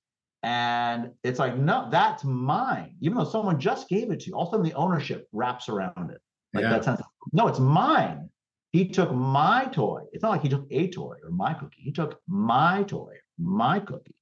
And 0.43 1.11
it's 1.23 1.39
like, 1.39 1.57
no, 1.57 1.88
that's 1.89 2.23
mine. 2.23 2.95
Even 3.01 3.17
though 3.17 3.23
someone 3.23 3.59
just 3.59 3.89
gave 3.89 4.11
it 4.11 4.19
to 4.21 4.27
you, 4.27 4.35
all 4.35 4.43
of 4.43 4.49
a 4.49 4.51
sudden 4.51 4.65
the 4.65 4.73
ownership 4.75 5.27
wraps 5.31 5.69
around 5.69 6.11
it. 6.11 6.21
Like 6.53 6.63
yeah. 6.63 6.69
that 6.69 6.85
sense, 6.85 6.99
of, 6.99 7.05
no, 7.33 7.47
it's 7.47 7.59
mine. 7.59 8.29
He 8.75 8.89
took 8.89 9.13
my 9.13 9.69
toy. 9.71 10.01
It's 10.11 10.21
not 10.21 10.31
like 10.31 10.41
he 10.41 10.49
took 10.49 10.67
a 10.69 10.89
toy 10.89 11.15
or 11.23 11.31
my 11.31 11.53
cookie. 11.53 11.81
He 11.81 11.93
took 11.93 12.19
my 12.27 12.83
toy, 12.83 13.13
my 13.39 13.79
cookie. 13.79 14.17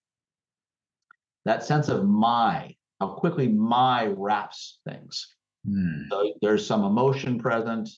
That 1.46 1.64
sense 1.64 1.90
of 1.90 2.06
my, 2.06 2.76
how 3.00 3.16
quickly 3.16 3.48
my 3.48 4.14
wraps 4.16 4.80
things. 4.88 5.26
Hmm. 5.68 6.04
So 6.08 6.36
there's 6.44 6.68
some 6.68 6.84
emotion 6.84 7.40
present, 7.40 7.90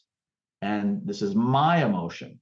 and 0.62 1.02
this 1.06 1.22
is 1.22 1.36
my 1.36 1.84
emotion, 1.84 2.40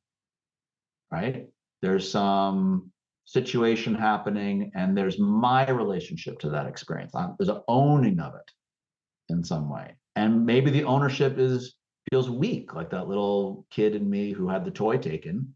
right? 1.12 1.48
There's 1.82 2.08
some 2.08 2.92
situation 3.26 3.96
happening 3.96 4.72
and 4.76 4.96
there's 4.96 5.18
my 5.18 5.68
relationship 5.72 6.38
to 6.38 6.50
that 6.50 6.68
experience 6.68 7.14
there's 7.40 7.50
an 7.50 7.62
owning 7.70 8.20
of 8.20 8.36
it 8.36 8.52
in 9.30 9.42
some 9.42 9.70
way 9.70 9.96
and 10.18 10.46
maybe 10.46 10.70
the 10.70 10.84
ownership 10.84 11.40
is 11.40 11.74
feels 12.10 12.30
weak 12.30 12.74
like 12.74 12.90
that 12.92 13.08
little 13.08 13.66
kid 13.70 13.96
in 13.96 14.10
me 14.10 14.32
who 14.32 14.48
had 14.48 14.66
the 14.66 14.72
toy 14.72 14.98
taken 14.98 15.56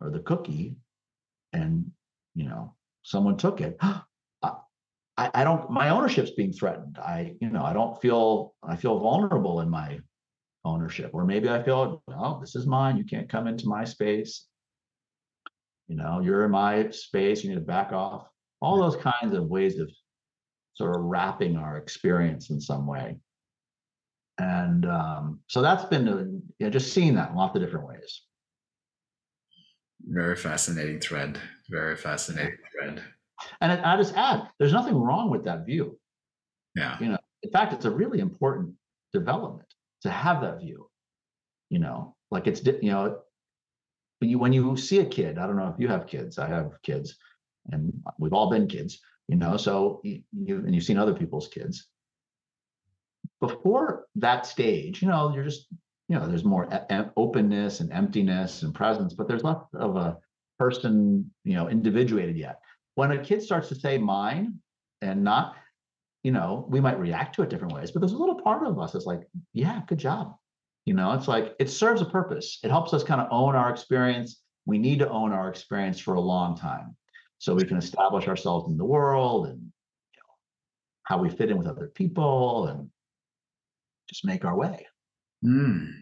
or 0.00 0.10
the 0.10 0.20
cookie 0.20 0.76
and 1.52 1.90
you 2.34 2.44
know 2.44 2.74
someone 3.02 3.36
took 3.36 3.60
it. 3.60 3.78
I, 5.18 5.30
I 5.34 5.44
don't 5.44 5.70
my 5.70 5.90
ownership's 5.90 6.30
being 6.30 6.52
threatened. 6.52 6.98
I 6.98 7.34
you 7.40 7.50
know 7.50 7.62
i 7.62 7.74
don't 7.74 8.00
feel 8.00 8.54
i 8.62 8.76
feel 8.76 8.98
vulnerable 8.98 9.60
in 9.60 9.68
my 9.68 10.00
ownership 10.64 11.10
or 11.12 11.26
maybe 11.26 11.50
i 11.50 11.62
feel 11.62 12.02
well 12.06 12.38
this 12.40 12.56
is 12.56 12.66
mine. 12.66 12.96
You 12.96 13.04
can't 13.04 13.28
come 13.28 13.46
into 13.46 13.68
my 13.68 13.84
space. 13.84 14.46
You 15.88 15.96
know, 15.96 16.20
you're 16.20 16.46
in 16.46 16.52
my 16.52 16.88
space, 16.90 17.44
you 17.44 17.50
need 17.50 17.56
to 17.56 17.60
back 17.60 17.92
off. 17.92 18.26
All 18.62 18.78
those 18.78 18.96
kinds 18.96 19.34
of 19.36 19.48
ways 19.48 19.78
of 19.78 19.90
sort 20.74 20.96
of 20.96 21.02
wrapping 21.02 21.56
our 21.56 21.76
experience 21.76 22.48
in 22.48 22.60
some 22.60 22.86
way. 22.86 23.18
And 24.38 24.86
um, 24.86 25.40
so 25.46 25.62
that's 25.62 25.84
been 25.84 26.06
you 26.06 26.66
know, 26.66 26.70
just 26.70 26.92
seeing 26.92 27.14
that 27.14 27.30
in 27.30 27.36
lots 27.36 27.54
of 27.54 27.62
different 27.62 27.86
ways. 27.86 28.22
Very 30.04 30.36
fascinating 30.36 31.00
thread. 31.00 31.38
Very 31.70 31.96
fascinating 31.96 32.56
thread. 32.72 33.02
And 33.60 33.72
I 33.72 33.96
just 33.96 34.14
add, 34.16 34.48
there's 34.58 34.72
nothing 34.72 34.94
wrong 34.94 35.30
with 35.30 35.44
that 35.44 35.66
view. 35.66 35.98
Yeah. 36.74 36.96
You 37.00 37.08
know, 37.10 37.18
in 37.42 37.50
fact, 37.50 37.72
it's 37.72 37.84
a 37.84 37.90
really 37.90 38.20
important 38.20 38.74
development 39.12 39.68
to 40.02 40.10
have 40.10 40.40
that 40.42 40.60
view. 40.60 40.88
You 41.70 41.78
know, 41.78 42.16
like 42.30 42.46
it's 42.46 42.64
you 42.64 42.90
know, 42.90 43.18
when 44.18 44.30
you 44.30 44.38
when 44.38 44.52
you 44.52 44.76
see 44.76 45.00
a 45.00 45.04
kid, 45.04 45.38
I 45.38 45.46
don't 45.46 45.56
know 45.56 45.68
if 45.68 45.80
you 45.80 45.88
have 45.88 46.06
kids. 46.06 46.38
I 46.38 46.46
have 46.48 46.72
kids, 46.82 47.16
and 47.70 47.92
we've 48.18 48.34
all 48.34 48.50
been 48.50 48.66
kids, 48.66 49.00
you 49.28 49.36
know. 49.36 49.56
So 49.56 50.00
you 50.04 50.22
and 50.32 50.74
you've 50.74 50.84
seen 50.84 50.98
other 50.98 51.14
people's 51.14 51.48
kids. 51.48 51.88
Before 53.42 54.06
that 54.14 54.46
stage, 54.46 55.02
you 55.02 55.08
know, 55.08 55.34
you're 55.34 55.44
just 55.44 55.66
you 56.12 56.18
know, 56.18 56.26
there's 56.26 56.44
more 56.44 56.68
e- 56.90 57.04
openness 57.16 57.80
and 57.80 57.90
emptiness 57.90 58.62
and 58.62 58.74
presence, 58.74 59.14
but 59.14 59.28
there's 59.28 59.44
less 59.44 59.56
of 59.72 59.96
a 59.96 60.18
person, 60.58 61.30
you 61.42 61.54
know, 61.54 61.68
individuated 61.70 62.36
yet. 62.36 62.60
When 62.96 63.12
a 63.12 63.24
kid 63.24 63.42
starts 63.42 63.68
to 63.70 63.74
say 63.74 63.96
mine 63.96 64.58
and 65.00 65.24
not, 65.24 65.56
you 66.22 66.30
know, 66.30 66.66
we 66.68 66.80
might 66.80 66.98
react 66.98 67.34
to 67.36 67.42
it 67.42 67.48
different 67.48 67.72
ways, 67.72 67.90
but 67.90 68.00
there's 68.00 68.12
a 68.12 68.18
little 68.18 68.40
part 68.42 68.66
of 68.66 68.78
us 68.78 68.92
that's 68.92 69.06
like, 69.06 69.22
yeah, 69.54 69.80
good 69.86 69.96
job. 69.96 70.36
You 70.84 70.92
know, 70.92 71.12
it's 71.12 71.28
like 71.28 71.54
it 71.58 71.70
serves 71.70 72.02
a 72.02 72.04
purpose. 72.06 72.58
It 72.62 72.70
helps 72.70 72.92
us 72.92 73.02
kind 73.02 73.22
of 73.22 73.28
own 73.30 73.54
our 73.54 73.70
experience. 73.70 74.42
We 74.66 74.78
need 74.78 74.98
to 74.98 75.08
own 75.08 75.32
our 75.32 75.48
experience 75.48 75.98
for 75.98 76.14
a 76.14 76.20
long 76.20 76.58
time 76.58 76.94
so 77.38 77.54
we 77.54 77.64
can 77.64 77.78
establish 77.78 78.28
ourselves 78.28 78.70
in 78.70 78.76
the 78.76 78.84
world 78.84 79.46
and 79.46 79.58
you 79.58 80.18
know, 80.18 80.34
how 81.04 81.16
we 81.16 81.30
fit 81.30 81.50
in 81.50 81.56
with 81.56 81.68
other 81.68 81.90
people 81.94 82.66
and 82.66 82.90
just 84.12 84.24
make 84.24 84.44
our 84.44 84.56
way. 84.56 84.86
Mm. 85.44 85.92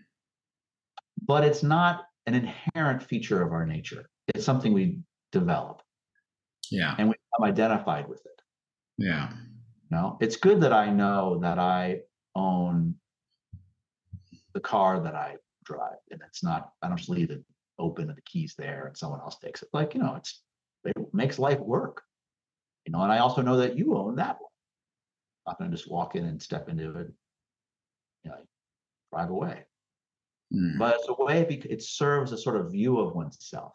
But 1.23 1.44
it's 1.44 1.62
not 1.62 2.07
an 2.27 2.35
inherent 2.35 3.03
feature 3.03 3.42
of 3.42 3.53
our 3.53 3.64
nature. 3.64 4.09
It's 4.29 4.44
something 4.44 4.73
we 4.73 4.99
develop. 5.33 5.83
Yeah. 6.70 6.94
And 6.99 7.09
we 7.09 7.14
become 7.14 7.49
identified 7.49 8.09
with 8.09 8.20
it. 8.27 8.42
Yeah. 8.99 9.31
No, 9.90 10.16
it's 10.20 10.37
good 10.37 10.61
that 10.61 10.73
I 10.73 10.90
know 10.90 11.38
that 11.40 11.59
I 11.59 12.01
own 12.37 12.94
the 14.55 14.61
car 14.61 15.01
that 15.01 15.14
I 15.14 15.37
drive, 15.64 15.99
and 16.11 16.20
it's 16.27 16.44
not. 16.44 16.70
I 16.83 16.88
don't 16.88 16.96
just 16.96 17.09
leave 17.09 17.31
it 17.31 17.42
open 17.79 18.09
and 18.09 18.16
the 18.16 18.23
keys 18.23 18.55
there, 18.57 18.87
and 18.87 18.96
someone 18.96 19.20
else 19.20 19.38
takes 19.38 19.62
it. 19.62 19.68
Like 19.73 19.94
you 19.94 20.01
know, 20.01 20.14
it's 20.14 20.42
it 20.85 20.94
makes 21.12 21.38
life 21.38 21.59
work. 21.59 22.03
You 22.87 22.92
know, 22.92 23.03
and 23.03 23.12
I 23.12 23.18
also 23.18 23.42
know 23.42 23.57
that 23.57 23.77
you 23.77 23.96
own 23.96 24.16
that 24.16 24.40
one. 24.40 24.51
I'm 25.46 25.53
not 25.53 25.59
going 25.59 25.70
to 25.70 25.77
just 25.77 25.90
walk 25.90 26.14
in 26.14 26.25
and 26.25 26.40
step 26.40 26.68
into 26.68 26.96
it. 26.99 27.12
Drive 29.12 29.31
away. 29.31 29.64
Mm. 30.55 30.79
But 30.79 30.96
it's 30.96 31.09
a 31.09 31.25
way 31.25 31.42
it 31.42 31.83
serves 31.83 32.33
a 32.33 32.38
sort 32.38 32.57
of 32.57 32.73
view 32.73 32.99
of 32.99 33.14
oneself 33.14 33.73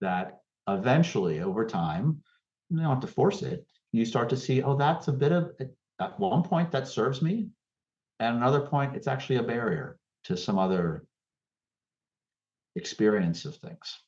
that 0.00 0.40
eventually, 0.68 1.40
over 1.40 1.66
time, 1.66 2.22
you 2.68 2.78
don't 2.78 2.88
have 2.88 3.00
to 3.00 3.06
force 3.06 3.42
it. 3.42 3.66
You 3.92 4.04
start 4.04 4.28
to 4.30 4.36
see, 4.36 4.62
oh, 4.62 4.76
that's 4.76 5.08
a 5.08 5.12
bit 5.12 5.32
of 5.32 5.52
at 5.98 6.20
one 6.20 6.42
point 6.42 6.70
that 6.72 6.86
serves 6.88 7.22
me 7.22 7.48
and 8.18 8.36
another 8.36 8.60
point, 8.60 8.96
it's 8.96 9.06
actually 9.06 9.36
a 9.36 9.42
barrier 9.42 9.98
to 10.24 10.36
some 10.36 10.58
other 10.58 11.06
experience 12.74 13.44
of 13.44 13.56
things. 13.56 13.98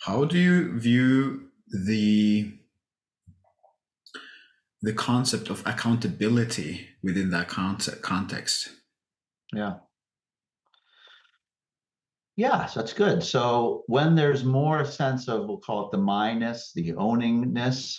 How 0.00 0.24
do 0.24 0.38
you 0.38 0.78
view 0.78 1.48
the 1.86 2.52
the 4.82 4.92
concept 4.92 5.50
of 5.50 5.62
accountability 5.66 6.86
within 7.02 7.30
that 7.30 7.48
context? 7.48 8.68
Yeah. 9.52 9.74
Yes, 12.36 12.74
that's 12.74 12.92
good. 12.92 13.22
So 13.22 13.84
when 13.86 14.14
there's 14.14 14.44
more 14.44 14.84
sense 14.84 15.26
of, 15.28 15.46
we'll 15.46 15.58
call 15.58 15.86
it 15.86 15.92
the 15.92 15.98
minus, 15.98 16.72
the 16.74 16.92
owningness, 16.92 17.98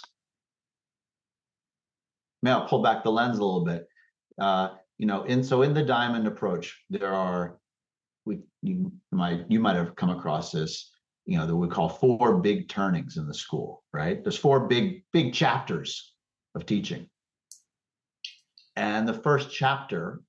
may 2.43 2.51
I'll 2.51 2.67
pull 2.67 2.83
back 2.83 3.03
the 3.03 3.11
lens 3.11 3.39
a 3.39 3.43
little 3.43 3.65
bit. 3.65 3.87
Uh, 4.39 4.69
you 4.99 5.07
know, 5.07 5.23
in 5.23 5.43
so 5.43 5.63
in 5.63 5.73
the 5.73 5.83
diamond 5.83 6.27
approach, 6.27 6.79
there 6.91 7.13
are 7.13 7.57
we 8.25 8.39
you 8.61 8.91
might 9.11 9.45
you 9.49 9.59
might 9.59 9.75
have 9.75 9.95
come 9.95 10.11
across 10.11 10.51
this, 10.51 10.91
you 11.25 11.37
know, 11.37 11.47
that 11.47 11.55
we 11.55 11.67
call 11.67 11.89
four 11.89 12.37
big 12.37 12.69
turnings 12.69 13.17
in 13.17 13.25
the 13.27 13.33
school, 13.33 13.83
right? 13.91 14.23
There's 14.23 14.37
four 14.37 14.67
big, 14.67 15.03
big 15.13 15.33
chapters 15.33 16.13
of 16.57 16.65
teaching. 16.65 17.07
And 18.75 19.07
the 19.07 19.13
first 19.13 19.49
chapter, 19.49 20.21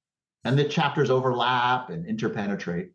and 0.44 0.56
the 0.56 0.64
chapters 0.64 1.10
overlap 1.10 1.90
and 1.90 2.06
interpenetrate. 2.06 2.92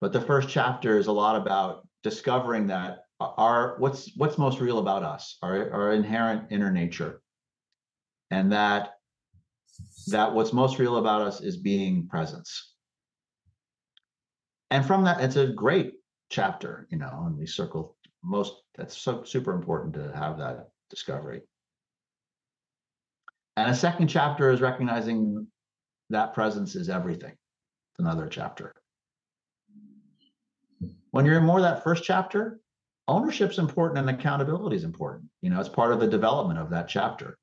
But 0.00 0.14
the 0.14 0.20
first 0.20 0.48
chapter 0.48 0.96
is 0.96 1.08
a 1.08 1.12
lot 1.12 1.36
about 1.36 1.86
discovering 2.02 2.68
that 2.68 3.00
our 3.20 3.76
what's 3.78 4.10
what's 4.16 4.38
most 4.38 4.60
real 4.60 4.78
about 4.78 5.02
us, 5.02 5.36
our, 5.42 5.70
our 5.70 5.92
inherent 5.92 6.50
inner 6.50 6.72
nature. 6.72 7.20
And 8.30 8.50
that 8.52 8.94
that 10.08 10.32
what's 10.32 10.52
most 10.52 10.78
real 10.78 10.96
about 10.96 11.20
us 11.22 11.42
is 11.42 11.58
being 11.58 12.08
presence. 12.08 12.74
And 14.70 14.86
from 14.86 15.04
that, 15.04 15.20
it's 15.20 15.36
a 15.36 15.48
great 15.48 15.94
chapter, 16.30 16.86
you 16.90 16.98
know, 16.98 17.24
and 17.26 17.36
we 17.36 17.46
circle 17.46 17.96
most 18.22 18.54
that's 18.76 18.96
so 18.96 19.24
super 19.24 19.52
important 19.52 19.94
to 19.94 20.12
have 20.14 20.38
that 20.38 20.68
discovery. 20.88 21.42
And 23.60 23.70
a 23.70 23.74
second 23.74 24.08
chapter 24.08 24.50
is 24.50 24.62
recognizing 24.62 25.46
that 26.08 26.32
presence 26.32 26.74
is 26.74 26.88
everything. 26.88 27.32
It's 27.32 27.98
another 27.98 28.26
chapter. 28.26 28.72
When 31.10 31.26
you're 31.26 31.36
in 31.36 31.44
more 31.44 31.60
that 31.60 31.84
first 31.84 32.02
chapter, 32.02 32.58
ownership's 33.06 33.58
important 33.58 33.98
and 33.98 34.08
accountability 34.08 34.76
is 34.76 34.84
important. 34.84 35.28
You 35.42 35.50
know, 35.50 35.60
it's 35.60 35.68
part 35.68 35.92
of 35.92 36.00
the 36.00 36.06
development 36.06 36.58
of 36.58 36.70
that 36.70 36.88
chapter. 36.88 37.36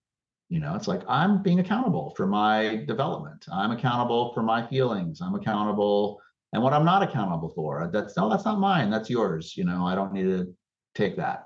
You 0.49 0.59
know, 0.59 0.73
it's 0.73 0.87
like 0.87 1.03
I'm 1.07 1.43
being 1.43 1.59
accountable 1.59 2.15
for 2.17 2.25
my 2.25 2.83
development. 2.87 3.45
I'm 3.53 3.69
accountable 3.69 4.33
for 4.33 4.41
my 4.41 4.65
feelings. 4.65 5.21
I'm 5.21 5.35
accountable 5.35 6.19
and 6.51 6.63
what 6.63 6.73
I'm 6.73 6.85
not 6.85 7.03
accountable 7.03 7.49
for. 7.49 7.91
That's 7.93 8.17
no, 8.17 8.27
that's 8.27 8.45
not 8.45 8.59
mine. 8.59 8.89
That's 8.89 9.09
yours. 9.09 9.55
You 9.55 9.65
know, 9.65 9.85
I 9.85 9.93
don't 9.93 10.13
need 10.13 10.23
to 10.23 10.51
take 10.95 11.15
that. 11.17 11.43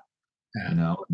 You 0.70 0.76
know, 0.76 1.06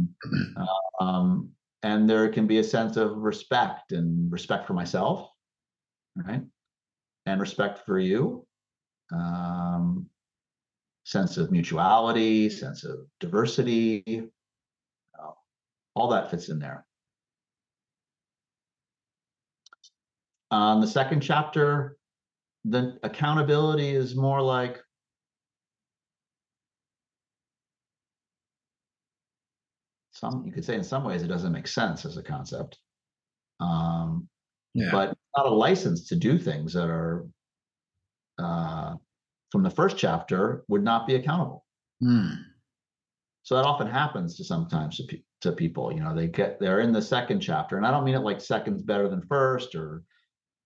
um, 1.00 1.50
and 1.84 2.10
there 2.10 2.30
can 2.30 2.48
be 2.48 2.60
a 2.60 2.64
sense 2.64 2.98
of 2.98 3.18
respect 3.18 3.92
and 3.92 4.32
respect 4.32 4.66
for 4.66 4.74
myself, 4.74 5.30
right, 6.16 6.42
and 7.26 7.42
respect 7.42 7.86
for 7.86 8.00
you. 8.00 8.46
Um, 9.14 10.08
sense 11.06 11.38
of 11.38 11.52
mutuality, 11.52 12.50
sense 12.50 12.84
of 12.84 13.00
diversity, 13.20 14.04
know, 15.18 15.38
all 15.96 16.10
that 16.10 16.30
fits 16.30 16.50
in 16.50 16.60
there. 16.60 16.86
On 20.52 20.82
the 20.82 20.88
second 20.88 21.22
chapter, 21.22 21.98
the 22.66 22.98
accountability 23.04 23.90
is 23.90 24.16
more 24.16 24.42
like 24.42 24.82
some 30.18 30.44
you 30.46 30.52
could 30.52 30.66
say 30.66 30.76
in 30.76 30.84
some 30.84 31.04
ways 31.04 31.22
it 31.22 31.28
doesn't 31.28 31.52
make 31.52 31.68
sense 31.68 32.06
as 32.06 32.18
a 32.18 32.24
concept 32.24 32.78
um, 33.60 34.28
yeah. 34.74 34.90
but 34.92 35.18
not 35.36 35.46
a 35.46 35.50
license 35.50 36.08
to 36.08 36.16
do 36.16 36.38
things 36.38 36.74
that 36.74 36.90
are 36.90 37.26
uh, 38.40 38.94
from 39.52 39.64
the 39.64 39.70
first 39.70 39.98
chapter 39.98 40.64
would 40.68 40.84
not 40.84 41.08
be 41.08 41.16
accountable 41.16 41.66
mm. 42.04 42.38
so 43.44 43.56
that 43.56 43.66
often 43.66 43.88
happens 43.88 44.36
to 44.38 44.44
sometimes 44.44 44.98
to, 44.98 45.04
pe- 45.04 45.24
to 45.42 45.52
people 45.52 45.92
you 45.92 46.00
know 46.00 46.16
they 46.16 46.28
get 46.28 46.60
they're 46.60 46.82
in 46.82 46.92
the 46.92 47.02
second 47.02 47.40
chapter 47.40 47.78
and 47.78 47.86
i 47.86 47.92
don't 47.92 48.04
mean 48.04 48.16
it 48.16 48.20
like 48.20 48.42
seconds 48.42 48.82
better 48.82 49.08
than 49.08 49.22
first 49.28 49.76
or 49.76 50.04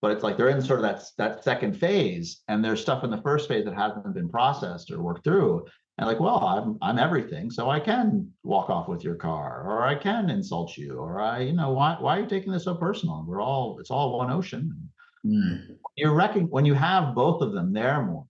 but 0.00 0.10
it's 0.10 0.24
like 0.24 0.36
they're 0.36 0.48
in 0.48 0.60
sort 0.60 0.80
of 0.80 0.84
that 0.84 1.04
that 1.16 1.44
second 1.44 1.74
phase 1.74 2.42
and 2.48 2.64
there's 2.64 2.80
stuff 2.80 3.04
in 3.04 3.10
the 3.10 3.22
first 3.22 3.48
phase 3.48 3.64
that 3.64 3.74
hasn't 3.74 4.14
been 4.14 4.28
processed 4.28 4.90
or 4.90 5.02
worked 5.02 5.24
through 5.24 5.64
and 5.98 6.06
like 6.06 6.20
well 6.20 6.44
i'm 6.44 6.78
i'm 6.82 6.98
everything 6.98 7.50
so 7.50 7.70
i 7.70 7.78
can 7.78 8.28
walk 8.42 8.70
off 8.70 8.88
with 8.88 9.04
your 9.04 9.14
car 9.14 9.64
or 9.66 9.84
i 9.84 9.94
can 9.94 10.30
insult 10.30 10.76
you 10.76 10.98
or 10.98 11.20
i 11.20 11.40
you 11.40 11.52
know 11.52 11.70
why 11.70 11.96
why 12.00 12.16
are 12.16 12.22
you 12.22 12.26
taking 12.26 12.52
this 12.52 12.64
so 12.64 12.74
personal 12.74 13.24
we're 13.26 13.42
all 13.42 13.78
it's 13.78 13.90
all 13.90 14.18
one 14.18 14.30
ocean 14.30 14.90
mm. 15.24 15.76
you're 15.96 16.14
wrecking 16.14 16.48
when 16.50 16.64
you 16.64 16.74
have 16.74 17.14
both 17.14 17.42
of 17.42 17.52
them 17.52 17.72
there 17.72 18.02
more 18.02 18.26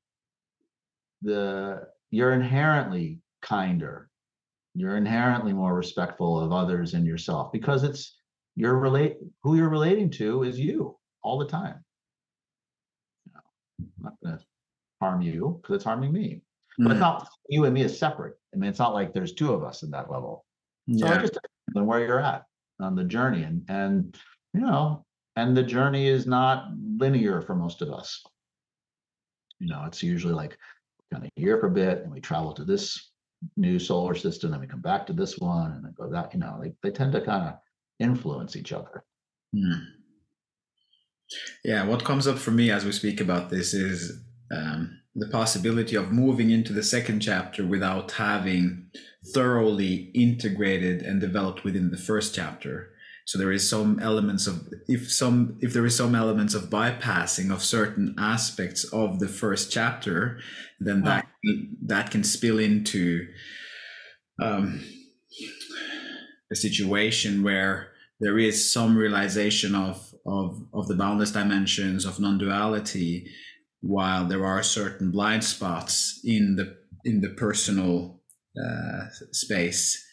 the 1.22 1.82
you're 2.10 2.32
inherently 2.32 3.20
kinder 3.42 4.08
you're 4.74 4.96
inherently 4.96 5.52
more 5.52 5.74
respectful 5.74 6.40
of 6.40 6.52
others 6.52 6.94
and 6.94 7.06
yourself 7.06 7.52
because 7.52 7.84
it's 7.84 8.16
you're 8.54 8.78
relate 8.78 9.16
who 9.42 9.56
you're 9.56 9.68
relating 9.68 10.10
to 10.10 10.42
is 10.42 10.58
you 10.58 10.96
all 11.22 11.38
the 11.38 11.46
time. 11.46 11.82
You 13.26 13.32
know, 13.34 13.40
I'm 13.80 14.02
not 14.02 14.14
going 14.22 14.38
to 14.38 14.44
harm 15.00 15.22
you 15.22 15.58
because 15.60 15.76
it's 15.76 15.84
harming 15.84 16.12
me. 16.12 16.42
But 16.78 16.92
it's 16.92 16.96
mm. 16.96 17.00
not 17.00 17.28
you 17.48 17.64
and 17.64 17.74
me 17.74 17.82
is 17.82 17.98
separate. 17.98 18.34
I 18.54 18.58
mean, 18.58 18.70
it's 18.70 18.78
not 18.78 18.94
like 18.94 19.12
there's 19.12 19.34
two 19.34 19.52
of 19.52 19.62
us 19.62 19.82
in 19.82 19.90
that 19.90 20.10
level. 20.10 20.44
So 20.96 21.06
yeah. 21.06 21.14
I 21.14 21.18
just 21.18 21.38
and 21.74 21.86
where 21.86 22.00
you're 22.00 22.20
at 22.20 22.44
on 22.80 22.94
the 22.96 23.04
journey, 23.04 23.42
and 23.42 23.64
and 23.68 24.16
you 24.54 24.60
know, 24.60 25.04
and 25.36 25.56
the 25.56 25.62
journey 25.62 26.08
is 26.08 26.26
not 26.26 26.68
linear 26.96 27.40
for 27.40 27.54
most 27.54 27.82
of 27.82 27.90
us. 27.92 28.22
You 29.58 29.68
know, 29.68 29.84
it's 29.86 30.02
usually 30.02 30.34
like 30.34 30.56
kind 31.12 31.24
of 31.24 31.30
here 31.36 31.58
for 31.58 31.66
a 31.66 31.70
bit, 31.70 31.98
and 31.98 32.12
we 32.12 32.20
travel 32.20 32.52
to 32.54 32.64
this 32.64 33.12
new 33.56 33.78
solar 33.78 34.14
system, 34.14 34.52
and 34.52 34.60
we 34.60 34.66
come 34.66 34.80
back 34.80 35.06
to 35.06 35.12
this 35.12 35.38
one, 35.38 35.72
and 35.72 35.84
then 35.84 35.94
go 35.96 36.08
that. 36.10 36.32
You 36.34 36.40
know, 36.40 36.58
they 36.62 36.72
they 36.82 36.90
tend 36.90 37.12
to 37.12 37.20
kind 37.20 37.48
of 37.48 37.54
influence 38.00 38.56
each 38.56 38.72
other. 38.72 39.04
Mm. 39.54 39.84
Yeah, 41.64 41.86
what 41.86 42.04
comes 42.04 42.26
up 42.26 42.38
for 42.38 42.50
me 42.50 42.70
as 42.70 42.84
we 42.84 42.92
speak 42.92 43.20
about 43.20 43.50
this 43.50 43.72
is 43.72 44.20
um, 44.54 45.01
the 45.14 45.28
possibility 45.28 45.94
of 45.94 46.12
moving 46.12 46.50
into 46.50 46.72
the 46.72 46.82
second 46.82 47.20
chapter 47.20 47.66
without 47.66 48.12
having 48.12 48.86
thoroughly 49.34 50.10
integrated 50.14 51.02
and 51.02 51.20
developed 51.20 51.64
within 51.64 51.90
the 51.90 51.98
first 51.98 52.34
chapter. 52.34 52.90
So 53.24 53.38
there 53.38 53.52
is 53.52 53.68
some 53.68 54.00
elements 54.00 54.46
of 54.46 54.66
if 54.88 55.12
some 55.12 55.56
if 55.60 55.72
there 55.72 55.86
is 55.86 55.96
some 55.96 56.14
elements 56.14 56.54
of 56.54 56.70
bypassing 56.70 57.52
of 57.52 57.62
certain 57.62 58.16
aspects 58.18 58.84
of 58.84 59.20
the 59.20 59.28
first 59.28 59.70
chapter, 59.70 60.40
then 60.80 61.02
that 61.02 61.26
that 61.86 62.10
can 62.10 62.24
spill 62.24 62.58
into 62.58 63.28
um, 64.42 64.84
a 66.50 66.56
situation 66.56 67.44
where 67.44 67.92
there 68.18 68.38
is 68.38 68.72
some 68.72 68.96
realization 68.96 69.74
of 69.76 70.12
of, 70.26 70.64
of 70.72 70.88
the 70.88 70.94
boundless 70.96 71.32
dimensions 71.32 72.04
of 72.04 72.20
non-duality 72.20 73.28
while 73.82 74.24
there 74.24 74.46
are 74.46 74.62
certain 74.62 75.10
blind 75.10 75.44
spots 75.44 76.20
in 76.24 76.56
the 76.56 76.76
in 77.04 77.20
the 77.20 77.30
personal 77.30 78.20
uh, 78.56 79.06
space 79.32 80.04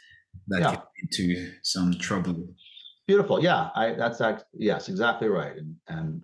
that 0.47 0.61
yeah. 0.61 0.71
get 0.71 0.83
into 1.01 1.51
some 1.63 1.93
trouble. 1.93 2.47
Beautiful. 3.07 3.41
Yeah 3.41 3.69
i 3.75 3.93
that's 3.93 4.21
act, 4.21 4.45
yes 4.53 4.89
exactly 4.89 5.29
right. 5.29 5.55
And 5.55 5.75
and 5.87 6.21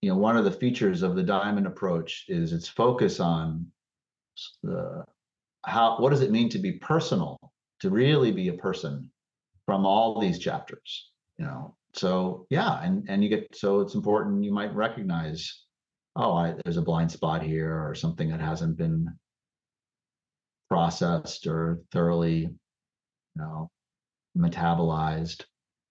you 0.00 0.10
know 0.10 0.16
one 0.16 0.36
of 0.36 0.44
the 0.44 0.50
features 0.50 1.02
of 1.02 1.16
the 1.16 1.22
diamond 1.22 1.66
approach 1.66 2.24
is 2.28 2.52
its 2.52 2.68
focus 2.68 3.20
on 3.20 3.66
the 4.62 5.04
how 5.64 5.98
what 5.98 6.10
does 6.10 6.22
it 6.22 6.30
mean 6.30 6.48
to 6.48 6.58
be 6.58 6.72
personal 6.72 7.38
to 7.80 7.90
really 7.90 8.32
be 8.32 8.48
a 8.48 8.54
person 8.54 9.10
from 9.66 9.84
all 9.84 10.20
these 10.20 10.38
chapters 10.38 11.10
you 11.38 11.44
know? 11.44 11.76
So 11.94 12.46
yeah 12.50 12.82
and 12.82 13.04
and 13.08 13.22
you 13.22 13.28
get 13.28 13.54
so 13.54 13.80
it's 13.80 13.94
important 13.94 14.44
you 14.44 14.52
might 14.52 14.74
recognize 14.74 15.64
oh 16.16 16.34
I, 16.34 16.54
there's 16.64 16.76
a 16.76 16.82
blind 16.82 17.10
spot 17.10 17.42
here 17.42 17.86
or 17.86 17.94
something 17.94 18.30
that 18.30 18.40
hasn't 18.40 18.76
been 18.76 19.08
processed 20.68 21.46
or 21.46 21.80
thoroughly 21.92 22.38
you 22.40 22.50
know 23.36 23.70
metabolized. 24.36 25.44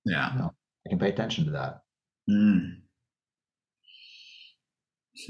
Yeah. 0.06 0.34
You 0.34 0.40
know, 0.40 0.54
i 0.86 0.90
can 0.90 1.00
pay 1.00 1.10
attention 1.10 1.46
to 1.46 1.52
that. 1.52 1.82
Mm. 2.30 2.78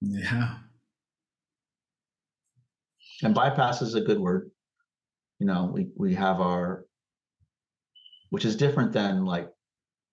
yeah. 0.00 0.56
And 3.22 3.34
bypass 3.34 3.82
is 3.82 3.94
a 3.94 4.00
good 4.00 4.18
word. 4.18 4.50
You 5.38 5.46
know 5.46 5.70
we 5.72 5.88
we 5.96 6.14
have 6.14 6.40
our 6.40 6.86
which 8.30 8.44
is 8.44 8.56
different 8.56 8.92
than 8.92 9.24
like 9.24 9.48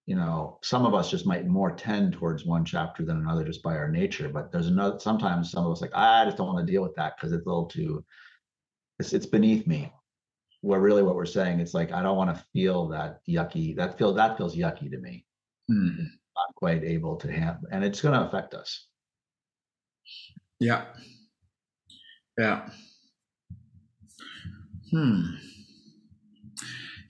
you 0.10 0.16
know, 0.16 0.58
some 0.64 0.88
of 0.88 0.96
us 0.96 1.12
just 1.12 1.28
might 1.28 1.46
more 1.46 1.70
tend 1.70 2.14
towards 2.14 2.44
one 2.44 2.66
chapter 2.66 3.06
than 3.06 3.18
another 3.18 3.44
just 3.44 3.62
by 3.62 3.78
our 3.78 3.92
nature. 3.92 4.28
But 4.28 4.52
there's 4.52 4.66
another. 4.66 5.00
Sometimes 5.00 5.52
some 5.52 5.68
of 5.68 5.72
us 5.72 5.82
like 5.82 5.94
I 5.94 6.26
just 6.26 6.36
don't 6.36 6.48
want 6.48 6.66
to 6.66 6.72
deal 6.72 6.82
with 6.82 6.96
that 6.96 7.16
because 7.16 7.32
it's 7.32 7.46
a 7.46 7.48
little 7.48 7.68
too. 7.68 8.04
It's 8.98 9.14
it's 9.14 9.28
beneath 9.28 9.68
me. 9.68 9.94
Where 10.62 10.80
really 10.80 11.04
what 11.04 11.14
we're 11.14 11.28
saying, 11.28 11.60
it's 11.60 11.76
like 11.76 11.92
I 11.92 12.02
don't 12.02 12.18
want 12.18 12.36
to 12.36 12.44
feel 12.54 12.88
that 12.88 13.20
yucky. 13.30 13.76
That 13.76 14.00
feel 14.00 14.12
that 14.16 14.36
feels 14.36 14.56
yucky 14.56 14.90
to 14.90 14.98
me. 14.98 15.28
Hmm. 15.68 15.90
Not 15.90 16.56
quite 16.56 16.84
able 16.84 17.16
to 17.18 17.32
handle, 17.32 17.70
and 17.72 17.84
it's 17.84 18.02
going 18.02 18.20
to 18.20 18.26
affect 18.26 18.56
us. 18.56 18.88
Yeah. 20.60 20.86
Yeah. 22.36 22.68
Hmm. 24.90 25.36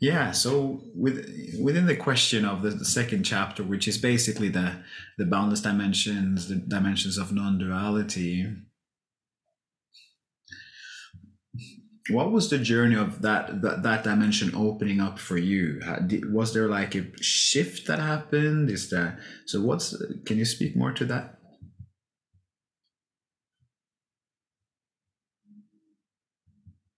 Yeah, 0.01 0.31
so 0.31 0.81
with, 0.95 1.29
within 1.61 1.85
the 1.85 1.95
question 1.95 2.45
of 2.45 2.61
the, 2.61 2.69
the, 2.69 2.85
second 2.85 3.23
chapter, 3.23 3.63
which 3.63 3.85
is 3.85 3.97
basically 3.97 4.47
the 4.47 4.77
the 5.17 5.25
boundless 5.25 5.59
dimensions, 5.59 6.47
the 6.47 6.55
dimensions 6.55 7.17
of 7.17 7.33
non-duality, 7.33 8.47
what 12.09 12.31
was 12.31 12.49
the 12.49 12.57
journey 12.57 12.95
of 12.95 13.21
that 13.23 13.61
that, 13.61 13.83
that 13.83 14.03
dimension 14.05 14.55
opening 14.55 15.01
up 15.01 15.19
for 15.19 15.37
you? 15.37 15.81
Was 16.31 16.53
there 16.53 16.69
like 16.69 16.95
a 16.95 17.07
shift 17.21 17.85
that 17.87 17.99
happened? 17.99 18.69
Is 18.69 18.89
that 18.91 19.19
so? 19.47 19.59
What's 19.59 20.01
can 20.25 20.37
you 20.37 20.45
speak 20.45 20.77
more 20.77 20.93
to 20.93 21.05
that? 21.05 21.35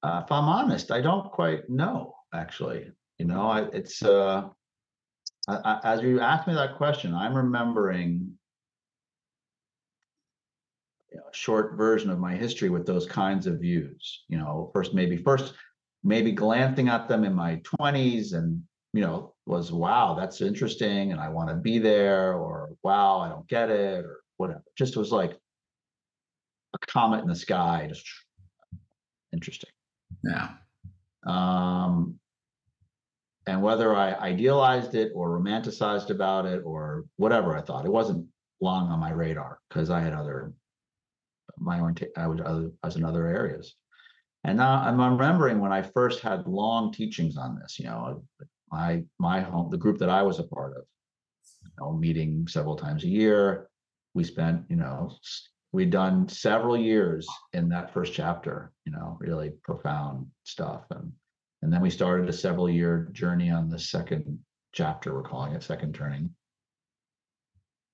Uh, 0.04 0.22
if 0.24 0.32
I'm 0.32 0.46
honest, 0.46 0.92
I 0.92 1.02
don't 1.02 1.32
quite 1.32 1.68
know 1.68 2.16
actually. 2.34 2.92
You 3.18 3.26
know, 3.26 3.48
I, 3.48 3.62
it's 3.74 4.04
uh, 4.04 4.48
I, 5.48 5.56
I, 5.56 5.80
as 5.84 6.02
you 6.02 6.20
asked 6.20 6.48
me 6.48 6.54
that 6.54 6.78
question, 6.78 7.14
I'm 7.14 7.36
remembering 7.36 8.32
you 11.12 11.18
know, 11.18 11.24
a 11.32 11.36
short 11.36 11.76
version 11.78 12.10
of 12.10 12.20
my 12.20 12.36
history 12.36 12.70
with 12.70 12.86
those 12.86 13.06
kinds 13.06 13.48
of 13.48 13.60
views. 13.60 14.24
You 14.28 14.38
know, 14.38 14.72
first 14.74 14.94
maybe 14.94 15.18
first 15.18 15.54
maybe 16.04 16.32
glancing 16.32 16.90
at 16.90 17.08
them 17.08 17.24
in 17.24 17.34
my 17.34 17.58
20s 17.82 18.34
and 18.34 18.64
you 18.94 19.02
know 19.02 19.34
was 19.46 19.72
wow 19.72 20.16
that's 20.16 20.42
interesting 20.42 21.12
and 21.12 21.22
i 21.22 21.30
want 21.30 21.50
to 21.50 21.56
be 21.56 21.80
there 21.80 22.34
or 22.34 22.76
wow 22.84 23.20
i 23.20 23.30
don't 23.30 23.48
get 23.48 23.70
it 23.70 24.04
or 24.04 24.22
whatever 24.38 24.64
just 24.78 24.98
was 24.98 25.12
like 25.12 25.38
a 26.74 26.88
comet 26.88 27.22
in 27.22 27.28
the 27.28 27.36
sky 27.36 27.86
just 27.88 28.06
interesting 29.34 29.70
yeah 30.24 30.50
um 31.26 32.20
and 33.48 33.62
whether 33.62 33.96
I 33.96 34.14
idealized 34.14 34.96
it 34.96 35.12
or 35.16 35.40
romanticized 35.40 36.10
about 36.10 36.46
it 36.46 36.62
or 36.64 37.06
whatever 37.18 37.58
I 37.58 37.62
thought, 37.62 37.86
it 37.86 37.92
wasn't 37.92 38.28
long 38.60 38.90
on 38.90 39.00
my 39.00 39.12
radar 39.12 39.60
because 39.70 39.90
I 39.90 40.00
had 40.00 40.14
other 40.14 40.54
my 41.58 41.78
I 42.18 42.28
was 42.28 42.40
other 42.42 42.72
I 42.84 42.88
was 42.88 42.96
in 42.96 43.06
other 43.06 43.28
areas. 43.28 43.76
And 44.44 44.58
now 44.58 44.82
I'm 44.82 45.00
remembering 45.00 45.60
when 45.60 45.72
I 45.72 45.84
first 45.84 46.22
had 46.22 46.48
long 46.48 46.92
teachings 46.92 47.38
on 47.38 47.60
this, 47.60 47.78
you 47.80 47.86
know, 47.86 48.24
my 48.72 49.04
my 49.20 49.42
home, 49.42 49.70
the 49.70 49.78
group 49.78 50.00
that 50.00 50.10
I 50.10 50.24
was 50.24 50.40
a 50.40 50.44
part 50.44 50.78
of, 50.78 50.84
you 51.64 51.70
know, 51.80 51.94
meeting 51.94 52.48
several 52.48 52.76
times 52.76 53.04
a 53.04 53.08
year. 53.08 53.70
We 54.14 54.24
spent, 54.24 54.66
you 54.70 54.76
know, 54.76 55.16
we'd 55.72 55.90
done 55.92 56.28
several 56.28 56.76
years 56.76 57.28
in 57.54 57.70
that 57.70 57.94
first 57.94 58.14
chapter, 58.14 58.72
you 58.86 58.92
know, 58.92 59.18
really 59.20 59.52
profound 59.64 60.28
stuff. 60.44 60.84
And 60.90 61.12
and 61.62 61.72
then 61.72 61.82
we 61.82 61.90
started 61.90 62.28
a 62.30 62.34
several 62.34 62.70
year 62.70 63.10
journey 63.12 63.50
on 63.50 63.70
the 63.70 63.80
second 63.80 64.40
chapter, 64.74 65.14
we're 65.14 65.22
calling 65.22 65.54
it 65.54 65.64
second 65.64 65.94
turning. 65.94 66.32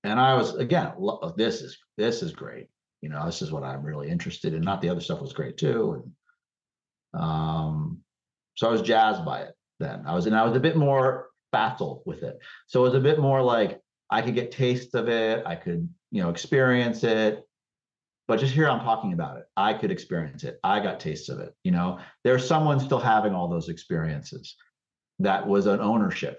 And 0.04 0.18
I 0.18 0.34
was 0.34 0.54
again, 0.54 0.92
this 1.36 1.60
is 1.60 1.78
this 1.96 2.22
is 2.22 2.32
great. 2.32 2.68
You 3.00 3.08
know, 3.08 3.24
this 3.26 3.42
is 3.42 3.52
what 3.52 3.64
I'm 3.64 3.82
really 3.82 4.08
interested 4.08 4.54
in. 4.54 4.62
Not 4.62 4.80
the 4.80 4.88
other 4.88 5.00
stuff 5.00 5.20
was 5.20 5.32
great 5.32 5.56
too. 5.56 6.02
And 7.12 7.22
um, 7.22 7.98
so 8.54 8.68
I 8.68 8.72
was 8.72 8.82
jazzed 8.82 9.24
by 9.24 9.42
it 9.42 9.54
then. 9.80 10.04
I 10.06 10.14
was 10.14 10.26
and 10.26 10.36
I 10.36 10.44
was 10.44 10.56
a 10.56 10.60
bit 10.60 10.76
more 10.76 11.28
facile 11.52 12.02
with 12.06 12.22
it. 12.22 12.38
So 12.66 12.80
it 12.80 12.84
was 12.84 12.94
a 12.94 13.00
bit 13.00 13.18
more 13.18 13.42
like 13.42 13.80
I 14.10 14.22
could 14.22 14.34
get 14.34 14.50
taste 14.50 14.94
of 14.94 15.08
it, 15.08 15.44
I 15.46 15.56
could, 15.56 15.88
you 16.10 16.22
know, 16.22 16.30
experience 16.30 17.04
it. 17.04 17.44
But 18.28 18.38
just 18.38 18.52
here 18.52 18.68
I'm 18.68 18.80
talking 18.80 19.14
about 19.14 19.38
it. 19.38 19.44
I 19.56 19.72
could 19.72 19.90
experience 19.90 20.44
it. 20.44 20.60
I 20.62 20.80
got 20.80 21.00
tastes 21.00 21.30
of 21.30 21.40
it. 21.40 21.54
You 21.64 21.72
know, 21.72 21.98
there's 22.24 22.46
someone 22.46 22.78
still 22.78 23.00
having 23.00 23.34
all 23.34 23.48
those 23.48 23.70
experiences. 23.70 24.54
That 25.18 25.46
was 25.46 25.66
an 25.66 25.80
ownership. 25.80 26.38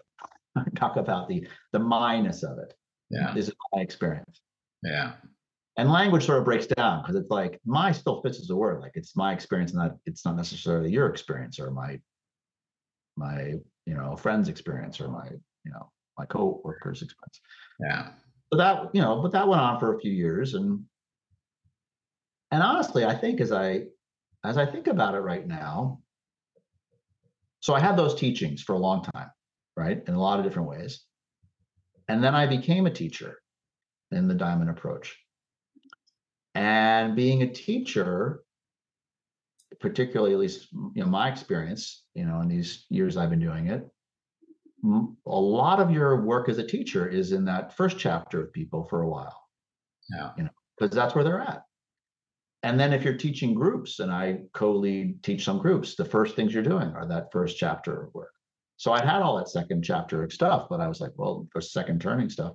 Talk 0.75 0.97
about 0.97 1.28
the 1.28 1.47
the 1.73 1.80
minus 1.80 2.43
of 2.43 2.60
it. 2.60 2.75
Yeah. 3.10 3.34
This 3.34 3.47
is 3.47 3.56
my 3.73 3.82
experience. 3.82 4.41
Yeah. 4.84 5.13
And 5.78 5.91
language 5.91 6.25
sort 6.25 6.38
of 6.38 6.45
breaks 6.45 6.67
down 6.67 7.02
because 7.02 7.15
it's 7.15 7.32
like 7.32 7.60
my 7.65 7.91
still 7.91 8.21
fits 8.21 8.39
as 8.39 8.49
a 8.52 8.56
word. 8.56 8.82
Like 8.82 8.91
it's 8.93 9.15
my 9.15 9.34
experience, 9.34 9.73
not 9.73 9.95
it's 10.06 10.25
not 10.25 10.36
necessarily 10.36 10.91
your 10.91 11.08
experience 11.08 11.60
or 11.60 11.71
my 11.71 11.99
my 13.17 13.56
you 13.86 13.93
know 13.95 14.15
friend's 14.15 14.47
experience 14.47 15.02
or 15.02 15.08
my 15.08 15.28
you 15.65 15.71
know 15.71 15.89
my 16.19 16.25
co-worker's 16.25 17.02
experience. 17.02 17.39
Yeah. 17.80 18.10
So 18.52 18.58
that 18.58 18.89
you 18.93 19.02
know, 19.02 19.21
but 19.21 19.32
that 19.32 19.47
went 19.47 19.62
on 19.62 19.80
for 19.80 19.95
a 19.95 19.99
few 19.99 20.12
years, 20.12 20.54
and 20.54 20.84
and 22.52 22.64
honestly, 22.64 23.06
I 23.06 23.16
think 23.16 23.42
as 23.42 23.52
I 23.52 23.84
as 24.44 24.58
I 24.58 24.66
think 24.66 24.88
about 24.88 25.16
it 25.16 25.20
right 25.20 25.46
now, 25.46 26.02
so 27.60 27.74
I 27.74 27.80
had 27.80 27.98
those 27.98 28.16
teachings 28.16 28.62
for 28.62 28.74
a 28.74 28.80
long 28.80 29.04
time, 29.04 29.30
right? 29.76 30.02
In 30.08 30.14
a 30.14 30.22
lot 30.22 30.40
of 30.40 30.46
different 30.46 30.70
ways. 30.70 31.04
And 32.08 32.24
then 32.24 32.34
I 32.34 32.48
became 32.48 32.86
a 32.86 32.92
teacher 32.92 33.40
in 34.12 34.28
the 34.28 34.34
diamond 34.34 34.70
approach. 34.70 35.18
And 36.56 37.16
being 37.16 37.44
a 37.44 37.54
teacher, 37.54 38.44
particularly 39.80 40.34
at 40.34 40.40
least 40.40 40.72
you 40.72 41.04
know 41.04 41.10
my 41.10 41.30
experience, 41.30 42.04
you 42.16 42.26
know, 42.26 42.42
in 42.42 42.48
these 42.48 42.86
years 42.90 43.18
I've 43.18 43.30
been 43.30 43.40
doing 43.40 43.68
it, 43.68 43.88
a 44.84 45.30
lot 45.30 45.80
of 45.80 45.92
your 45.92 46.22
work 46.22 46.50
as 46.50 46.58
a 46.58 46.66
teacher 46.66 47.08
is 47.08 47.32
in 47.34 47.46
that 47.46 47.76
first 47.76 48.00
chapter 48.00 48.42
of 48.42 48.54
people 48.54 48.86
for 48.86 49.02
a 49.02 49.10
while. 49.10 49.44
Yeah. 50.10 50.32
You 50.38 50.44
know, 50.46 50.50
because 50.78 50.96
that's 50.96 51.14
where 51.14 51.24
they're 51.24 51.42
at. 51.42 51.64
And 52.63 52.80
then 52.80 52.91
if 52.91 53.04
you're 53.04 53.17
teaching 53.17 53.54
groups, 53.54 54.00
and 54.00 54.12
I 54.12 54.39
co-lead 54.54 55.24
teach 55.24 55.45
some 55.45 55.60
groups, 55.60 55.95
the 55.95 56.06
first 56.06 56.36
things 56.36 56.54
you're 56.54 56.63
doing 56.63 56.89
are 56.93 57.08
that 57.08 57.32
first 57.32 57.58
chapter 57.58 58.04
of 58.04 58.13
work. 58.13 58.34
So 58.78 58.91
I 58.91 59.04
had 59.04 59.22
all 59.22 59.38
that 59.38 59.50
second 59.50 59.84
chapter 59.84 60.24
of 60.24 60.34
stuff, 60.34 60.67
but 60.69 60.82
I 60.82 60.88
was 60.88 61.02
like, 61.02 61.12
well, 61.15 61.48
the 61.54 61.62
second 61.62 62.02
turning 62.02 62.30
stuff. 62.30 62.54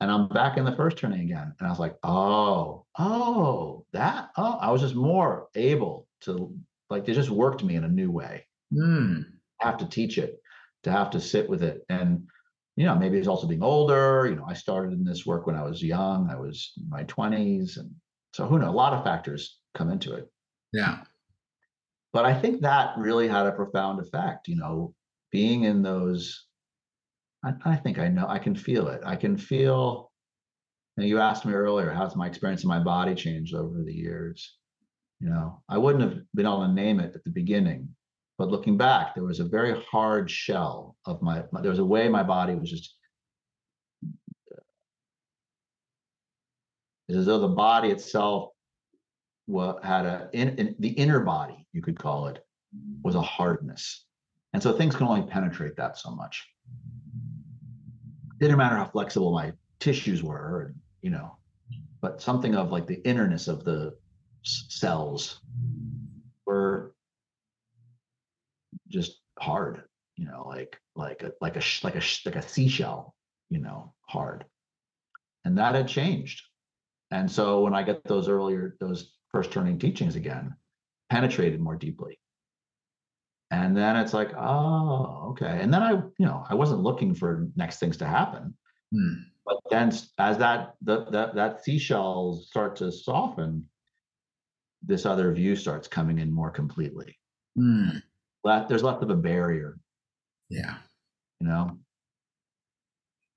And 0.00 0.10
I'm 0.10 0.28
back 0.28 0.56
in 0.56 0.64
the 0.64 0.76
first 0.76 0.98
turning 0.98 1.20
again. 1.20 1.54
And 1.58 1.66
I 1.66 1.70
was 1.70 1.78
like, 1.78 1.96
oh, 2.02 2.84
oh, 2.98 3.86
that, 3.92 4.30
oh, 4.36 4.58
I 4.60 4.70
was 4.70 4.80
just 4.80 4.94
more 4.94 5.48
able 5.54 6.08
to 6.22 6.54
like 6.90 7.04
they 7.04 7.14
just 7.14 7.30
worked 7.30 7.64
me 7.64 7.76
in 7.76 7.84
a 7.84 7.88
new 7.88 8.10
way. 8.10 8.46
Mm. 8.72 9.24
Have 9.60 9.78
to 9.78 9.86
teach 9.86 10.18
it, 10.18 10.40
to 10.82 10.90
have 10.90 11.10
to 11.10 11.20
sit 11.20 11.48
with 11.48 11.62
it. 11.62 11.84
And 11.88 12.26
you 12.76 12.84
know, 12.84 12.96
maybe 12.96 13.18
it's 13.18 13.28
also 13.28 13.46
being 13.46 13.62
older. 13.62 14.26
You 14.28 14.36
know, 14.36 14.46
I 14.48 14.54
started 14.54 14.92
in 14.92 15.04
this 15.04 15.24
work 15.24 15.46
when 15.46 15.56
I 15.56 15.62
was 15.62 15.82
young. 15.82 16.28
I 16.30 16.36
was 16.36 16.72
in 16.76 16.88
my 16.88 17.04
20s 17.04 17.78
and 17.78 17.90
so 18.34 18.48
who 18.48 18.58
knows? 18.58 18.70
A 18.70 18.72
lot 18.72 18.92
of 18.92 19.04
factors 19.04 19.60
come 19.76 19.92
into 19.92 20.12
it. 20.12 20.28
Yeah. 20.72 20.98
But 22.12 22.24
I 22.24 22.34
think 22.34 22.62
that 22.62 22.98
really 22.98 23.28
had 23.28 23.46
a 23.46 23.52
profound 23.52 24.00
effect. 24.00 24.48
You 24.48 24.56
know, 24.56 24.92
being 25.30 25.62
in 25.62 25.82
those, 25.82 26.46
I, 27.44 27.52
I 27.64 27.76
think 27.76 28.00
I 28.00 28.08
know 28.08 28.26
I 28.28 28.40
can 28.40 28.56
feel 28.56 28.88
it. 28.88 29.02
I 29.04 29.14
can 29.14 29.36
feel. 29.36 30.10
You, 30.96 31.02
know, 31.02 31.08
you 31.08 31.20
asked 31.20 31.46
me 31.46 31.52
earlier, 31.52 31.90
how's 31.90 32.16
my 32.16 32.26
experience 32.26 32.64
in 32.64 32.68
my 32.68 32.80
body 32.80 33.14
changed 33.14 33.54
over 33.54 33.84
the 33.84 33.94
years? 33.94 34.56
You 35.20 35.30
know, 35.30 35.62
I 35.68 35.78
wouldn't 35.78 36.02
have 36.02 36.20
been 36.34 36.46
able 36.46 36.66
to 36.66 36.72
name 36.72 36.98
it 36.98 37.14
at 37.14 37.22
the 37.22 37.30
beginning, 37.30 37.88
but 38.36 38.48
looking 38.48 38.76
back, 38.76 39.14
there 39.14 39.22
was 39.22 39.38
a 39.38 39.44
very 39.44 39.80
hard 39.92 40.28
shell 40.28 40.96
of 41.06 41.22
my. 41.22 41.44
There 41.62 41.70
was 41.70 41.78
a 41.78 41.84
way 41.84 42.08
my 42.08 42.24
body 42.24 42.56
was 42.56 42.68
just 42.68 42.96
It's 47.08 47.18
as 47.18 47.26
though 47.26 47.38
the 47.38 47.48
body 47.48 47.90
itself 47.90 48.50
had 49.82 50.06
a 50.06 50.30
in, 50.32 50.56
in, 50.56 50.74
the 50.78 50.88
inner 50.88 51.20
body, 51.20 51.66
you 51.72 51.82
could 51.82 51.98
call 51.98 52.28
it, 52.28 52.44
was 53.02 53.14
a 53.14 53.20
hardness. 53.20 54.06
And 54.52 54.62
so 54.62 54.72
things 54.72 54.96
can 54.96 55.06
only 55.06 55.28
penetrate 55.28 55.76
that 55.76 55.98
so 55.98 56.10
much. 56.10 56.46
It 58.40 58.44
didn't 58.44 58.56
matter 58.56 58.76
how 58.76 58.86
flexible 58.86 59.32
my 59.32 59.52
tissues 59.80 60.22
were, 60.22 60.66
and 60.66 60.80
you 61.02 61.10
know, 61.10 61.36
but 62.00 62.22
something 62.22 62.54
of 62.54 62.72
like 62.72 62.86
the 62.86 63.02
innerness 63.06 63.48
of 63.48 63.64
the 63.64 63.96
cells 64.42 65.40
were 66.46 66.94
just 68.88 69.20
hard, 69.38 69.82
you 70.16 70.24
know, 70.24 70.44
like 70.46 70.78
like 70.96 71.22
a 71.22 71.32
like 71.42 71.56
a 71.56 71.62
like 71.82 71.96
a 71.96 72.02
like 72.24 72.36
a 72.36 72.42
seashell, 72.42 73.14
you 73.50 73.58
know, 73.58 73.92
hard. 74.08 74.46
And 75.44 75.58
that 75.58 75.74
had 75.74 75.88
changed 75.88 76.42
and 77.14 77.30
so 77.30 77.60
when 77.60 77.74
I 77.74 77.84
get 77.84 78.02
those 78.02 78.28
earlier, 78.28 78.76
those 78.80 79.12
first 79.30 79.52
turning 79.52 79.78
teachings 79.78 80.16
again, 80.16 80.56
penetrated 81.10 81.60
more 81.60 81.76
deeply. 81.76 82.18
And 83.52 83.76
then 83.76 83.94
it's 83.94 84.12
like, 84.12 84.34
oh, 84.36 85.28
okay. 85.30 85.60
And 85.60 85.72
then 85.72 85.80
I, 85.80 85.92
you 85.92 86.26
know, 86.26 86.44
I 86.50 86.56
wasn't 86.56 86.82
looking 86.82 87.14
for 87.14 87.46
next 87.54 87.78
things 87.78 87.96
to 87.98 88.04
happen. 88.04 88.56
Hmm. 88.92 89.12
But 89.46 89.58
then 89.70 89.92
as 90.18 90.38
that 90.38 90.74
the, 90.82 91.04
that 91.10 91.36
that 91.36 91.64
seashells 91.64 92.48
start 92.48 92.74
to 92.76 92.90
soften, 92.90 93.68
this 94.82 95.06
other 95.06 95.32
view 95.32 95.54
starts 95.54 95.86
coming 95.86 96.18
in 96.18 96.32
more 96.32 96.50
completely. 96.50 97.16
Hmm. 97.56 97.98
There's 98.44 98.82
less 98.82 99.00
of 99.00 99.10
a 99.10 99.14
barrier. 99.14 99.78
Yeah. 100.48 100.74
You 101.38 101.46
know. 101.46 101.78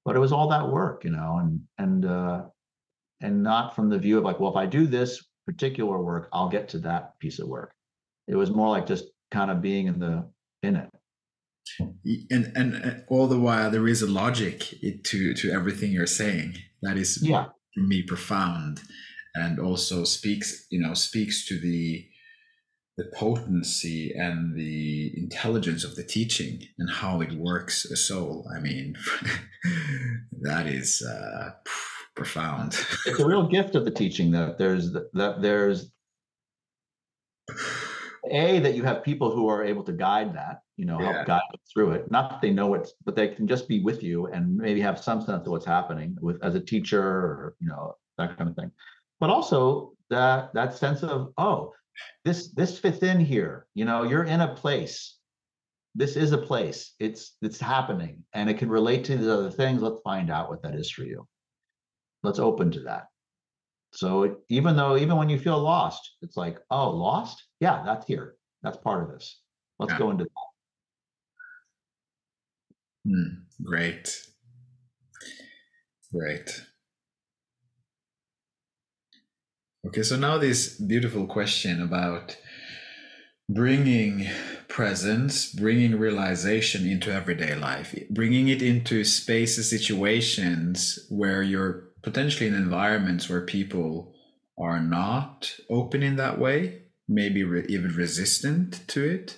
But 0.03 0.15
it 0.15 0.19
was 0.19 0.31
all 0.31 0.49
that 0.49 0.67
work, 0.67 1.03
you 1.03 1.11
know, 1.11 1.37
and 1.41 1.61
and 1.77 2.05
uh 2.05 2.45
and 3.21 3.43
not 3.43 3.75
from 3.75 3.89
the 3.89 3.97
view 3.97 4.17
of 4.17 4.23
like, 4.23 4.39
well, 4.39 4.51
if 4.51 4.57
I 4.57 4.65
do 4.65 4.87
this 4.87 5.23
particular 5.45 6.01
work, 6.01 6.29
I'll 6.33 6.49
get 6.49 6.69
to 6.69 6.79
that 6.79 7.19
piece 7.19 7.39
of 7.39 7.47
work. 7.47 7.73
It 8.27 8.35
was 8.35 8.51
more 8.51 8.69
like 8.69 8.85
just 8.85 9.05
kind 9.31 9.49
of 9.51 9.61
being 9.61 9.87
in 9.87 9.99
the 9.99 10.29
in 10.63 10.75
it. 10.75 10.89
And 12.31 12.51
and 12.55 13.03
all 13.09 13.27
the 13.27 13.39
while 13.39 13.69
there 13.69 13.87
is 13.87 14.01
a 14.01 14.07
logic 14.07 14.73
to 15.03 15.33
to 15.33 15.51
everything 15.51 15.91
you're 15.91 16.05
saying. 16.05 16.57
That 16.81 16.97
is 16.97 17.19
yeah 17.21 17.47
for 17.77 17.83
me 17.83 18.01
profound 18.01 18.81
and 19.35 19.59
also 19.59 20.03
speaks, 20.03 20.65
you 20.71 20.81
know, 20.81 20.93
speaks 20.93 21.45
to 21.47 21.59
the 21.59 22.07
the 22.97 23.11
potency 23.15 24.11
and 24.17 24.55
the 24.55 25.13
intelligence 25.15 25.83
of 25.83 25.95
the 25.95 26.03
teaching 26.03 26.63
and 26.79 26.89
how 26.89 27.21
it 27.21 27.31
works 27.33 27.85
a 27.85 27.95
soul. 27.95 28.49
I 28.55 28.59
mean, 28.59 28.95
that 30.41 30.65
is 30.65 31.03
uh, 31.07 31.51
profound. 32.17 32.73
it's 33.05 33.19
a 33.19 33.25
real 33.25 33.47
gift 33.47 33.75
of 33.75 33.85
the 33.85 33.91
teaching 33.91 34.31
that 34.31 34.57
there's 34.57 34.91
that 34.91 35.41
there's 35.41 35.91
a 38.31 38.59
that 38.59 38.75
you 38.75 38.83
have 38.83 39.03
people 39.03 39.31
who 39.31 39.47
are 39.47 39.63
able 39.63 39.83
to 39.83 39.93
guide 39.93 40.33
that 40.33 40.61
you 40.75 40.85
know 40.85 40.99
yeah. 40.99 41.13
help 41.13 41.27
guide 41.27 41.41
through 41.71 41.91
it. 41.91 42.11
Not 42.11 42.29
that 42.29 42.41
they 42.41 42.51
know 42.51 42.73
it 42.73 42.89
but 43.05 43.15
they 43.15 43.29
can 43.29 43.47
just 43.47 43.67
be 43.67 43.79
with 43.79 44.03
you 44.03 44.27
and 44.27 44.57
maybe 44.57 44.81
have 44.81 44.99
some 44.99 45.21
sense 45.21 45.45
of 45.45 45.51
what's 45.51 45.65
happening 45.65 46.17
with 46.19 46.43
as 46.43 46.55
a 46.55 46.59
teacher 46.59 47.01
or 47.01 47.55
you 47.59 47.67
know 47.67 47.95
that 48.17 48.35
kind 48.37 48.49
of 48.49 48.55
thing. 48.55 48.71
But 49.19 49.29
also 49.29 49.93
that 50.09 50.53
that 50.53 50.75
sense 50.75 51.03
of 51.03 51.33
oh 51.37 51.73
this 52.25 52.51
this 52.53 52.79
fits 52.79 53.03
in 53.03 53.19
here. 53.19 53.67
You 53.75 53.85
know 53.85 54.03
you're 54.03 54.25
in 54.25 54.41
a 54.41 54.55
place. 54.55 55.15
This 55.95 56.15
is 56.15 56.31
a 56.31 56.37
place. 56.37 56.93
It's 56.99 57.37
it's 57.41 57.59
happening. 57.59 58.23
And 58.33 58.49
it 58.49 58.57
can 58.57 58.69
relate 58.69 59.03
to 59.05 59.17
these 59.17 59.27
other 59.27 59.51
things. 59.51 59.81
Let's 59.81 60.01
find 60.01 60.29
out 60.29 60.49
what 60.49 60.61
that 60.63 60.75
is 60.75 60.91
for 60.91 61.03
you 61.03 61.27
let's 62.23 62.39
open 62.39 62.71
to 62.71 62.81
that. 62.81 63.07
So 63.93 64.37
even 64.49 64.75
though, 64.75 64.97
even 64.97 65.17
when 65.17 65.29
you 65.29 65.39
feel 65.39 65.59
lost, 65.59 66.15
it's 66.21 66.37
like, 66.37 66.59
oh, 66.69 66.89
lost? 66.89 67.43
Yeah, 67.59 67.83
that's 67.85 68.05
here. 68.05 68.35
That's 68.63 68.77
part 68.77 69.03
of 69.03 69.09
this. 69.11 69.39
Let's 69.79 69.93
yeah. 69.93 69.99
go 69.99 70.11
into 70.11 70.25
that. 70.25 70.31
Hmm. 73.09 73.63
Great. 73.63 74.21
Great. 76.13 76.63
Okay, 79.85 80.03
so 80.03 80.17
now 80.17 80.37
this 80.37 80.77
beautiful 80.79 81.25
question 81.27 81.81
about 81.81 82.37
bringing 83.49 84.27
presence, 84.67 85.53
bringing 85.53 85.97
realization 85.97 86.85
into 86.85 87.11
everyday 87.11 87.55
life, 87.55 87.95
bringing 88.09 88.49
it 88.49 88.61
into 88.61 89.05
spaces, 89.05 89.69
situations 89.69 90.99
where 91.09 91.41
you're 91.41 91.86
potentially 92.07 92.47
in 92.47 92.55
environments 92.55 93.27
where 93.27 93.41
people 93.41 94.13
are 94.57 94.79
not 94.79 95.51
open 95.69 96.01
in 96.01 96.15
that 96.15 96.39
way, 96.39 96.83
maybe 97.05 97.43
re- 97.43 97.65
even 97.67 97.93
resistant 97.93 98.87
to 98.87 99.03
it, 99.03 99.35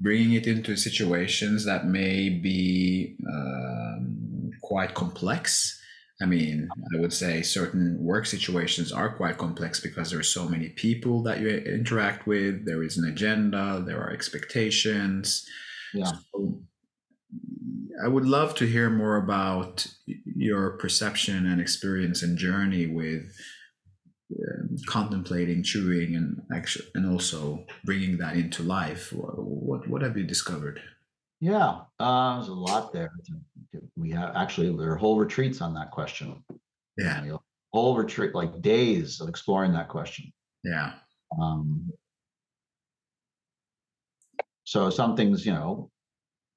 bringing 0.00 0.32
it 0.32 0.46
into 0.46 0.76
situations 0.76 1.64
that 1.64 1.88
may 1.88 2.28
be 2.28 3.16
um, 3.28 4.52
quite 4.62 4.94
complex. 4.94 5.80
I 6.22 6.26
mean, 6.26 6.68
I 6.94 7.00
would 7.00 7.12
say 7.12 7.42
certain 7.42 7.98
work 7.98 8.26
situations 8.26 8.92
are 8.92 9.16
quite 9.16 9.36
complex 9.36 9.80
because 9.80 10.12
there 10.12 10.20
are 10.20 10.22
so 10.38 10.48
many 10.48 10.68
people 10.68 11.20
that 11.24 11.40
you 11.40 11.48
interact 11.48 12.28
with. 12.28 12.64
There 12.64 12.84
is 12.84 12.96
an 12.96 13.08
agenda, 13.10 13.82
there 13.84 14.00
are 14.00 14.12
expectations. 14.12 15.44
Yeah. 15.92 16.12
So 16.32 16.62
I 18.04 18.08
would 18.08 18.24
love 18.24 18.54
to 18.56 18.66
hear 18.66 18.90
more 18.90 19.16
about 19.16 19.86
your 20.06 20.76
perception 20.78 21.46
and 21.46 21.60
experience 21.60 22.22
and 22.22 22.36
journey 22.36 22.86
with 22.86 23.34
uh, 24.32 24.66
contemplating 24.86 25.62
chewing 25.62 26.16
and 26.16 26.42
actually 26.52 26.86
and 26.94 27.10
also 27.10 27.64
bringing 27.84 28.18
that 28.18 28.36
into 28.36 28.62
life. 28.62 29.12
What 29.12 29.88
what 29.88 30.02
have 30.02 30.16
you 30.16 30.24
discovered? 30.24 30.80
Yeah, 31.40 31.80
uh, 32.00 32.36
there's 32.36 32.48
a 32.48 32.54
lot 32.54 32.92
there. 32.92 33.12
We 33.96 34.10
have 34.10 34.34
actually 34.34 34.76
there 34.76 34.92
are 34.92 34.96
whole 34.96 35.18
retreats 35.18 35.60
on 35.60 35.74
that 35.74 35.90
question. 35.90 36.42
Yeah, 36.96 37.22
you 37.22 37.30
know, 37.32 37.42
whole 37.72 37.96
retreat 37.96 38.34
like 38.34 38.62
days 38.62 39.20
of 39.20 39.28
exploring 39.28 39.72
that 39.72 39.88
question. 39.88 40.32
Yeah. 40.62 40.92
Um, 41.40 41.90
so 44.64 44.90
some 44.90 45.16
things, 45.16 45.44
you 45.44 45.52
know, 45.52 45.90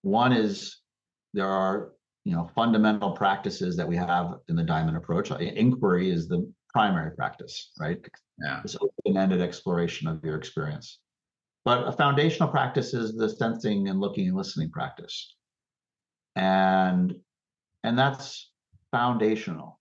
one 0.01 0.32
is 0.32 0.78
there 1.38 1.47
are 1.47 1.93
you 2.25 2.33
know 2.33 2.49
fundamental 2.55 3.11
practices 3.11 3.77
that 3.77 3.88
we 3.88 3.95
have 3.95 4.39
in 4.49 4.55
the 4.55 4.63
diamond 4.63 4.97
approach. 4.97 5.31
Inquiry 5.31 6.09
is 6.11 6.27
the 6.27 6.51
primary 6.73 7.15
practice, 7.15 7.71
right? 7.79 7.99
Yeah. 8.43 8.59
This 8.63 8.75
open-ended 8.75 9.41
exploration 9.41 10.07
of 10.07 10.23
your 10.23 10.35
experience. 10.35 10.99
But 11.63 11.88
a 11.88 11.91
foundational 11.91 12.49
practice 12.49 12.93
is 12.93 13.15
the 13.15 13.29
sensing 13.29 13.88
and 13.88 13.99
looking 13.99 14.27
and 14.27 14.35
listening 14.35 14.71
practice. 14.71 15.35
And 16.35 17.15
and 17.83 17.97
that's 17.97 18.51
foundational. 18.91 19.79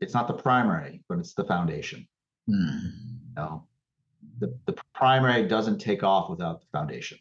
It's 0.00 0.14
not 0.14 0.28
the 0.28 0.34
primary, 0.34 1.04
but 1.08 1.18
it's 1.18 1.34
the 1.34 1.44
foundation. 1.44 2.08
Mm. 2.48 2.80
You 3.28 3.34
know, 3.36 3.66
the, 4.38 4.58
the 4.66 4.76
primary 4.94 5.46
doesn't 5.46 5.78
take 5.78 6.02
off 6.02 6.30
without 6.30 6.60
the 6.60 6.66
foundation. 6.72 7.18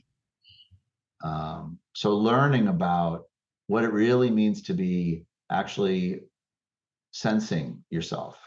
Um, 1.23 1.80
so 1.93 2.15
learning 2.15 2.67
about 2.67 3.26
what 3.68 3.84
it 3.84 3.91
really 3.91 4.30
means 4.30 4.61
to 4.63 4.74
be 4.74 5.26
actually 5.51 6.22
sensing 7.11 7.84
yourself 7.89 8.38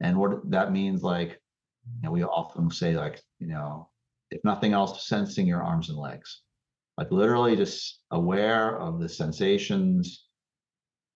and 0.00 0.16
what 0.16 0.50
that 0.50 0.72
means 0.72 1.02
like 1.02 1.40
you 1.96 2.02
know 2.02 2.10
we 2.10 2.22
often 2.22 2.70
say 2.70 2.94
like 2.94 3.20
you 3.38 3.46
know 3.46 3.88
if 4.30 4.42
nothing 4.44 4.72
else 4.72 5.06
sensing 5.06 5.46
your 5.46 5.62
arms 5.62 5.88
and 5.88 5.98
legs. 5.98 6.42
Like 6.96 7.12
literally 7.12 7.54
just 7.56 8.00
aware 8.10 8.78
of 8.78 9.00
the 9.00 9.08
sensations 9.08 10.24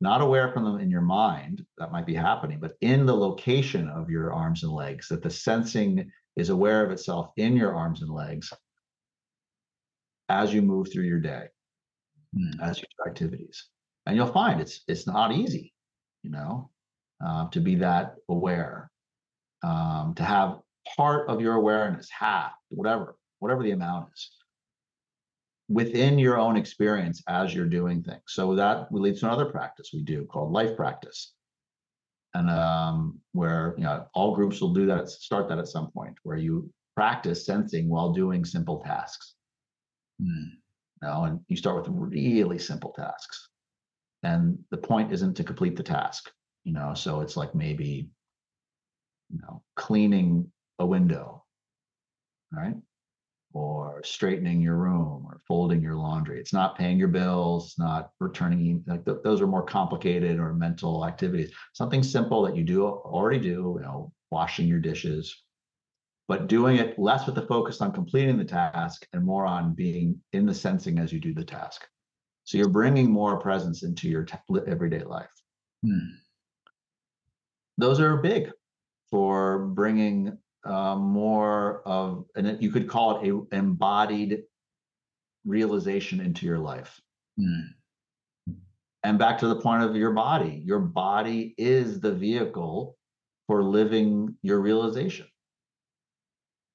not 0.00 0.20
aware 0.20 0.52
from 0.52 0.64
them 0.64 0.80
in 0.80 0.90
your 0.90 1.00
mind 1.00 1.64
that 1.78 1.92
might 1.92 2.06
be 2.06 2.14
happening 2.14 2.58
but 2.60 2.74
in 2.80 3.06
the 3.06 3.14
location 3.14 3.88
of 3.88 4.10
your 4.10 4.32
arms 4.32 4.62
and 4.62 4.72
legs 4.72 5.08
that 5.08 5.22
the 5.22 5.30
sensing 5.30 6.10
is 6.36 6.50
aware 6.50 6.84
of 6.84 6.90
itself 6.90 7.30
in 7.36 7.56
your 7.56 7.74
arms 7.74 8.02
and 8.02 8.10
legs 8.10 8.52
as 10.28 10.52
you 10.52 10.62
move 10.62 10.88
through 10.92 11.04
your 11.04 11.20
day 11.20 11.46
mm. 12.37 12.61
as 12.62 12.78
you 12.78 12.85
do 12.85 13.11
activities. 13.11 13.68
And 14.07 14.16
you'll 14.16 14.33
find 14.33 14.61
it's 14.61 14.83
it's 14.89 15.07
not 15.07 15.33
easy, 15.33 15.72
you 16.22 16.30
know, 16.30 16.70
uh, 17.24 17.49
to 17.51 17.61
be 17.61 17.76
that 17.76 18.16
aware, 18.28 18.91
um, 19.62 20.14
to 20.16 20.24
have 20.24 20.59
part 20.97 21.28
of 21.28 21.41
your 21.41 21.55
awareness, 21.55 22.09
half, 22.11 22.53
whatever, 22.68 23.16
whatever 23.39 23.62
the 23.62 23.70
amount 23.70 24.09
is, 24.12 24.30
within 25.68 26.18
your 26.18 26.37
own 26.37 26.57
experience 26.57 27.22
as 27.28 27.55
you're 27.55 27.66
doing 27.66 28.03
things. 28.03 28.22
So 28.26 28.57
that 28.57 28.93
leads 28.93 29.20
to 29.20 29.26
another 29.26 29.47
practice 29.47 29.91
we 29.93 30.03
do 30.03 30.24
called 30.24 30.53
life 30.53 30.76
practice. 30.76 31.35
And 32.35 32.51
um, 32.51 33.20
where 33.33 33.74
you 33.76 33.85
know 33.85 34.07
all 34.14 34.35
groups 34.35 34.61
will 34.61 34.72
do 34.72 34.87
that, 34.87 35.09
start 35.11 35.49
that 35.49 35.59
at 35.59 35.68
some 35.68 35.91
point, 35.93 36.16
where 36.24 36.39
you 36.39 36.72
practice 36.97 37.47
sensing 37.47 37.89
while 37.89 38.12
doing 38.12 38.45
simple 38.45 38.80
tasks. 38.80 39.35
Mm 40.20 40.61
know, 41.03 41.24
and 41.24 41.40
you 41.48 41.57
start 41.57 41.76
with 41.76 41.88
really 41.88 42.59
simple 42.59 42.92
tasks. 42.92 43.48
And 44.22 44.59
the 44.70 44.76
point 44.76 45.12
isn't 45.12 45.34
to 45.34 45.44
complete 45.44 45.76
the 45.76 45.82
task, 45.82 46.30
you 46.64 46.72
know, 46.72 46.94
so 46.94 47.20
it's 47.20 47.36
like 47.36 47.55
maybe, 47.55 48.09
you 49.30 49.40
know, 49.40 49.62
cleaning 49.74 50.50
a 50.78 50.86
window, 50.86 51.44
right? 52.53 52.76
Or 53.53 54.03
straightening 54.05 54.61
your 54.61 54.76
room 54.76 55.26
or 55.26 55.40
folding 55.46 55.82
your 55.82 55.96
laundry. 55.96 56.38
It's 56.40 56.53
not 56.53 56.78
paying 56.78 56.98
your 56.98 57.09
bills, 57.09 57.74
not 57.78 58.11
returning, 58.20 58.84
like 58.86 59.05
th- 59.05 59.18
those 59.24 59.40
are 59.40 59.46
more 59.46 59.64
complicated 59.64 60.38
or 60.38 60.55
mental 60.55 61.05
activities. 61.05 61.53
Something 61.72 62.03
simple 62.03 62.42
that 62.42 62.57
you 62.57 62.62
do 62.62 62.86
already 62.86 63.40
do, 63.40 63.76
you 63.76 63.82
know, 63.82 64.12
washing 64.30 64.68
your 64.68 64.80
dishes, 64.80 65.42
but 66.28 66.46
doing 66.46 66.76
it 66.76 66.98
less 66.98 67.26
with 67.26 67.34
the 67.34 67.46
focus 67.46 67.80
on 67.80 67.92
completing 67.92 68.38
the 68.38 68.44
task 68.44 69.06
and 69.12 69.24
more 69.24 69.46
on 69.46 69.74
being 69.74 70.20
in 70.32 70.46
the 70.46 70.54
sensing 70.54 70.98
as 70.98 71.12
you 71.12 71.20
do 71.20 71.34
the 71.34 71.44
task. 71.44 71.86
So 72.44 72.58
you're 72.58 72.68
bringing 72.68 73.10
more 73.10 73.38
presence 73.38 73.82
into 73.82 74.08
your 74.08 74.24
t- 74.24 74.36
everyday 74.66 75.04
life. 75.04 75.32
Hmm. 75.84 76.16
Those 77.78 78.00
are 78.00 78.16
big 78.18 78.50
for 79.10 79.66
bringing 79.66 80.38
uh, 80.64 80.96
more 80.96 81.82
of, 81.86 82.24
and 82.36 82.62
you 82.62 82.70
could 82.70 82.88
call 82.88 83.20
it 83.20 83.28
a 83.28 83.56
embodied 83.56 84.42
realization 85.44 86.20
into 86.20 86.46
your 86.46 86.58
life. 86.58 87.00
Mm. 87.38 87.68
And 89.04 89.18
back 89.18 89.38
to 89.38 89.48
the 89.48 89.60
point 89.60 89.82
of 89.82 89.96
your 89.96 90.12
body, 90.12 90.62
your 90.64 90.78
body 90.78 91.54
is 91.58 92.00
the 92.00 92.12
vehicle 92.12 92.96
for 93.48 93.62
living 93.62 94.36
your 94.42 94.60
realization. 94.60 95.26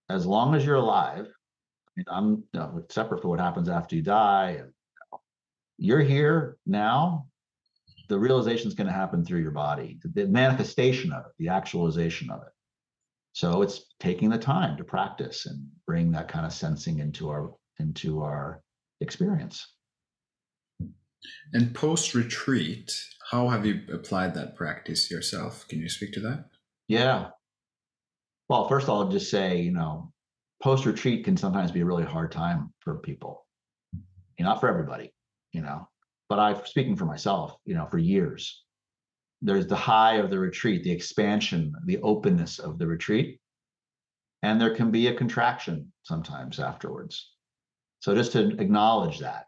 As 0.09 0.25
long 0.25 0.55
as 0.55 0.65
you're 0.65 0.75
alive, 0.75 1.27
I 1.27 1.91
mean, 1.95 2.05
I'm 2.07 2.29
you 2.53 2.59
know, 2.59 2.83
separate 2.89 3.21
for 3.21 3.27
what 3.27 3.39
happens 3.39 3.69
after 3.69 3.95
you 3.95 4.01
die. 4.01 4.57
And 4.59 4.71
you're 5.77 6.01
here 6.01 6.57
now. 6.65 7.27
The 8.09 8.17
realization 8.17 8.69
is 8.69 8.73
going 8.73 8.87
to 8.87 8.93
happen 8.93 9.25
through 9.25 9.41
your 9.41 9.51
body, 9.51 9.99
the 10.13 10.27
manifestation 10.27 11.11
of 11.11 11.25
it, 11.25 11.31
the 11.39 11.49
actualization 11.49 12.31
of 12.31 12.41
it. 12.41 12.53
So 13.33 13.61
it's 13.61 13.93
taking 13.99 14.29
the 14.29 14.37
time 14.37 14.77
to 14.77 14.83
practice 14.83 15.45
and 15.45 15.67
bring 15.85 16.11
that 16.11 16.29
kind 16.29 16.45
of 16.45 16.53
sensing 16.53 16.99
into 16.99 17.29
our 17.29 17.53
into 17.79 18.23
our 18.23 18.63
experience. 19.01 19.75
And 21.53 21.75
post 21.75 22.15
retreat, 22.15 22.91
how 23.29 23.49
have 23.49 23.65
you 23.65 23.81
applied 23.93 24.33
that 24.35 24.55
practice 24.55 25.11
yourself? 25.11 25.67
Can 25.67 25.79
you 25.79 25.89
speak 25.89 26.13
to 26.13 26.19
that? 26.21 26.45
Yeah. 26.87 27.27
Well, 28.49 28.67
first 28.67 28.87
I'll 28.87 29.09
just 29.09 29.29
say, 29.29 29.61
you 29.61 29.71
know, 29.71 30.11
post 30.61 30.85
retreat 30.85 31.25
can 31.25 31.37
sometimes 31.37 31.71
be 31.71 31.81
a 31.81 31.85
really 31.85 32.05
hard 32.05 32.31
time 32.31 32.73
for 32.79 32.99
people. 32.99 33.45
You 33.93 34.45
know, 34.45 34.51
not 34.51 34.59
for 34.59 34.69
everybody, 34.69 35.13
you 35.51 35.61
know. 35.61 35.87
But 36.29 36.39
I've 36.39 36.67
speaking 36.67 36.95
for 36.95 37.05
myself, 37.05 37.57
you 37.65 37.75
know, 37.75 37.87
for 37.87 37.97
years. 37.97 38.63
There's 39.41 39.67
the 39.67 39.75
high 39.75 40.15
of 40.15 40.29
the 40.29 40.39
retreat, 40.39 40.83
the 40.83 40.91
expansion, 40.91 41.73
the 41.85 41.99
openness 42.01 42.59
of 42.59 42.79
the 42.79 42.87
retreat. 42.87 43.39
And 44.43 44.59
there 44.59 44.75
can 44.75 44.91
be 44.91 45.07
a 45.07 45.13
contraction 45.15 45.91
sometimes 46.03 46.59
afterwards. 46.59 47.33
So 47.99 48.15
just 48.15 48.31
to 48.33 48.49
acknowledge 48.59 49.19
that, 49.19 49.45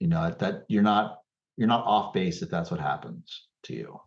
you 0.00 0.08
know, 0.08 0.34
that 0.38 0.64
you're 0.68 0.82
not 0.82 1.18
you're 1.56 1.68
not 1.68 1.86
off 1.86 2.12
base 2.12 2.42
if 2.42 2.50
that's 2.50 2.70
what 2.70 2.80
happens 2.80 3.46
to 3.64 3.74
you. 3.74 4.00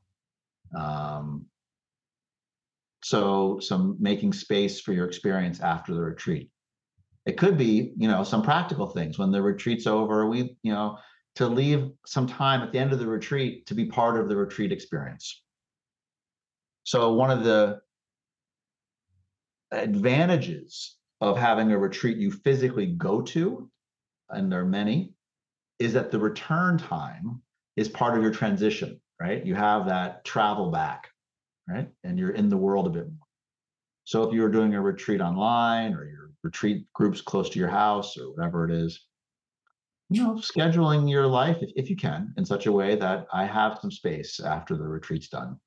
Um, 0.78 1.46
so 3.08 3.58
some 3.62 3.96
making 4.02 4.34
space 4.34 4.82
for 4.82 4.92
your 4.92 5.06
experience 5.06 5.62
after 5.62 5.94
the 5.94 6.02
retreat. 6.02 6.50
It 7.26 7.38
could 7.38 7.58
be, 7.58 7.94
you 7.96 8.10
know, 8.10 8.22
some 8.24 8.42
practical 8.42 8.88
things 8.88 9.18
when 9.18 9.32
the 9.32 9.42
retreat's 9.42 9.88
over, 9.88 10.28
we, 10.28 10.58
you 10.62 10.74
know, 10.74 10.98
to 11.36 11.48
leave 11.48 11.90
some 12.06 12.28
time 12.28 12.62
at 12.62 12.74
the 12.74 12.80
end 12.80 12.92
of 12.92 13.00
the 13.00 13.08
retreat 13.08 13.66
to 13.68 13.76
be 13.76 13.86
part 13.86 14.20
of 14.20 14.28
the 14.28 14.36
retreat 14.36 14.74
experience. 14.74 15.42
So 16.84 17.14
one 17.14 17.32
of 17.32 17.46
the 17.46 17.80
advantages 19.72 20.98
of 21.22 21.38
having 21.38 21.72
a 21.72 21.78
retreat 21.78 22.18
you 22.18 22.32
physically 22.32 22.88
go 22.88 23.22
to, 23.22 23.70
and 24.30 24.52
there 24.52 24.62
are 24.62 24.66
many, 24.66 25.14
is 25.80 25.94
that 25.94 26.12
the 26.12 26.20
return 26.20 26.78
time 26.78 27.42
is 27.78 27.88
part 27.88 28.18
of 28.18 28.22
your 28.24 28.34
transition, 28.34 29.00
right? 29.22 29.46
You 29.46 29.56
have 29.56 29.86
that 29.88 30.26
travel 30.26 30.72
back 30.72 31.10
right? 31.68 31.90
And 32.04 32.18
you're 32.18 32.32
in 32.32 32.50
the 32.50 32.58
world 32.58 32.88
a 32.88 32.90
bit 32.90 33.08
more. 33.08 33.28
So 34.06 34.24
if 34.24 34.34
you 34.34 34.42
were 34.42 34.50
doing 34.50 34.74
a 34.74 34.82
retreat 34.82 35.22
online 35.22 35.94
or 35.94 36.06
your 36.06 36.32
retreat 36.44 36.86
groups 36.94 37.22
close 37.22 37.50
to 37.50 37.60
your 37.60 37.68
house 37.68 38.18
or 38.18 38.32
whatever 38.32 38.64
it 38.64 38.72
is, 38.72 39.06
you 40.10 40.24
know, 40.24 40.36
scheduling 40.36 41.10
your 41.10 41.28
life 41.28 41.58
if, 41.62 41.72
if 41.76 41.90
you 41.90 41.98
can 41.98 42.34
in 42.38 42.46
such 42.46 42.66
a 42.68 42.72
way 42.72 42.96
that 42.96 43.28
I 43.34 43.46
have 43.46 43.80
some 43.82 43.92
space 43.92 44.40
after 44.40 44.78
the 44.78 44.88
retreat's 44.88 45.28
done. 45.28 45.60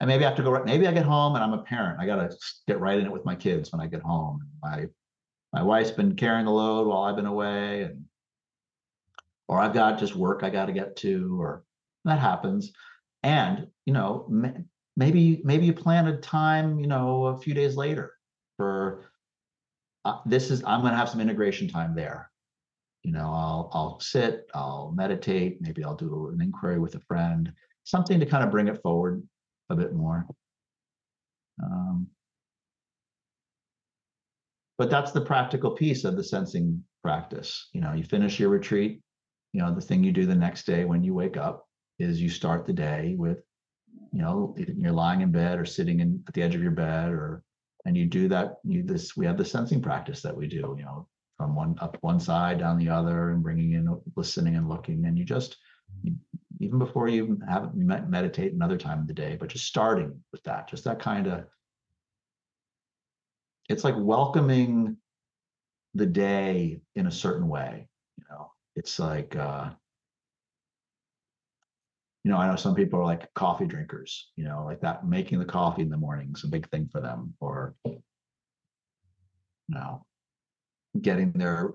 And 0.00 0.08
maybe 0.08 0.24
I 0.24 0.28
have 0.28 0.36
to 0.36 0.42
go, 0.42 0.62
maybe 0.64 0.86
I 0.86 0.92
get 0.92 1.06
home 1.06 1.34
and 1.34 1.44
I'm 1.44 1.54
a 1.54 1.62
parent. 1.62 1.98
I 2.00 2.06
got 2.06 2.16
to 2.16 2.36
get 2.66 2.80
right 2.80 2.98
in 2.98 3.06
it 3.06 3.12
with 3.12 3.24
my 3.24 3.34
kids 3.34 3.72
when 3.72 3.80
I 3.80 3.86
get 3.86 4.02
home. 4.02 4.46
My, 4.62 4.86
my 5.52 5.62
wife's 5.62 5.90
been 5.90 6.16
carrying 6.16 6.46
the 6.46 6.52
load 6.52 6.86
while 6.86 7.02
I've 7.02 7.16
been 7.16 7.26
away 7.26 7.82
and, 7.82 8.04
or 9.48 9.58
I've 9.58 9.74
got 9.74 9.98
just 9.98 10.14
work 10.14 10.42
I 10.42 10.50
got 10.50 10.66
to 10.66 10.72
get 10.72 10.96
to, 10.96 11.40
or 11.40 11.64
that 12.04 12.18
happens. 12.18 12.72
And, 13.22 13.66
you 13.84 13.92
know, 13.92 14.26
maybe 15.00 15.40
maybe 15.44 15.64
you 15.64 15.72
plan 15.72 16.06
a 16.06 16.16
time 16.18 16.78
you 16.78 16.86
know 16.86 17.26
a 17.28 17.38
few 17.38 17.54
days 17.54 17.74
later 17.74 18.12
for 18.58 19.10
uh, 20.04 20.18
this 20.26 20.50
is 20.50 20.62
i'm 20.66 20.82
going 20.82 20.92
to 20.92 20.98
have 20.98 21.08
some 21.08 21.20
integration 21.20 21.66
time 21.66 21.94
there. 21.94 22.30
You 23.02 23.12
know 23.12 23.28
i'll 23.42 23.70
i'll 23.72 24.00
sit 24.00 24.46
i'll 24.54 24.92
meditate 24.94 25.56
maybe 25.62 25.82
i'll 25.82 25.96
do 25.96 26.28
an 26.34 26.42
inquiry 26.42 26.78
with 26.78 26.94
a 26.96 27.00
friend 27.00 27.50
something 27.84 28.20
to 28.20 28.26
kind 28.26 28.44
of 28.44 28.50
bring 28.50 28.68
it 28.68 28.80
forward 28.82 29.26
a 29.70 29.74
bit 29.74 29.94
more. 29.94 30.26
Um, 31.62 32.08
but 34.76 34.90
that's 34.90 35.12
the 35.12 35.20
practical 35.22 35.70
piece 35.70 36.04
of 36.04 36.16
the 36.16 36.24
sensing 36.24 36.84
practice. 37.02 37.70
You 37.72 37.80
know 37.80 37.94
you 37.94 38.04
finish 38.04 38.38
your 38.38 38.50
retreat 38.50 39.00
you 39.54 39.62
know 39.62 39.74
the 39.74 39.80
thing 39.80 40.04
you 40.04 40.12
do 40.12 40.26
the 40.26 40.42
next 40.46 40.66
day 40.66 40.84
when 40.84 41.02
you 41.02 41.14
wake 41.14 41.38
up 41.38 41.66
is 41.98 42.20
you 42.20 42.28
start 42.28 42.66
the 42.66 42.74
day 42.74 43.14
with 43.16 43.42
you 44.12 44.22
know 44.22 44.54
you're 44.56 44.92
lying 44.92 45.20
in 45.20 45.30
bed 45.30 45.58
or 45.58 45.64
sitting 45.64 46.00
in 46.00 46.22
at 46.26 46.34
the 46.34 46.42
edge 46.42 46.54
of 46.54 46.62
your 46.62 46.70
bed 46.72 47.10
or 47.10 47.42
and 47.84 47.96
you 47.96 48.06
do 48.06 48.28
that 48.28 48.56
you 48.64 48.82
this 48.82 49.16
we 49.16 49.26
have 49.26 49.36
the 49.36 49.44
sensing 49.44 49.80
practice 49.80 50.22
that 50.22 50.36
we 50.36 50.46
do 50.46 50.74
you 50.78 50.84
know 50.84 51.06
from 51.36 51.54
one 51.54 51.76
up 51.80 51.96
one 52.00 52.20
side 52.20 52.58
down 52.58 52.78
the 52.78 52.88
other 52.88 53.30
and 53.30 53.42
bringing 53.42 53.72
in 53.72 54.00
listening 54.16 54.56
and 54.56 54.68
looking 54.68 55.04
and 55.06 55.18
you 55.18 55.24
just 55.24 55.56
even 56.60 56.78
before 56.78 57.08
you 57.08 57.38
have 57.48 57.74
meditate 57.74 58.52
another 58.52 58.76
time 58.76 59.00
of 59.00 59.06
the 59.06 59.14
day 59.14 59.36
but 59.38 59.48
just 59.48 59.66
starting 59.66 60.20
with 60.32 60.42
that 60.42 60.68
just 60.68 60.84
that 60.84 60.98
kind 60.98 61.26
of 61.26 61.44
it's 63.68 63.84
like 63.84 63.94
welcoming 63.96 64.96
the 65.94 66.06
day 66.06 66.80
in 66.96 67.06
a 67.06 67.10
certain 67.10 67.48
way 67.48 67.88
you 68.18 68.24
know? 68.30 68.50
It's 68.76 68.98
like 68.98 69.36
uh 69.36 69.70
you 72.24 72.30
know, 72.30 72.36
I 72.36 72.48
know 72.48 72.56
some 72.56 72.74
people 72.74 72.98
are 72.98 73.04
like 73.04 73.32
coffee 73.34 73.66
drinkers, 73.66 74.30
you 74.36 74.44
know, 74.44 74.64
like 74.64 74.80
that 74.82 75.06
making 75.06 75.38
the 75.38 75.44
coffee 75.44 75.82
in 75.82 75.88
the 75.88 75.96
morning 75.96 76.32
is 76.34 76.44
a 76.44 76.48
big 76.48 76.68
thing 76.70 76.88
for 76.92 77.00
them, 77.00 77.34
or 77.40 77.74
you 77.84 78.02
know, 79.68 80.04
getting 81.00 81.32
their, 81.32 81.72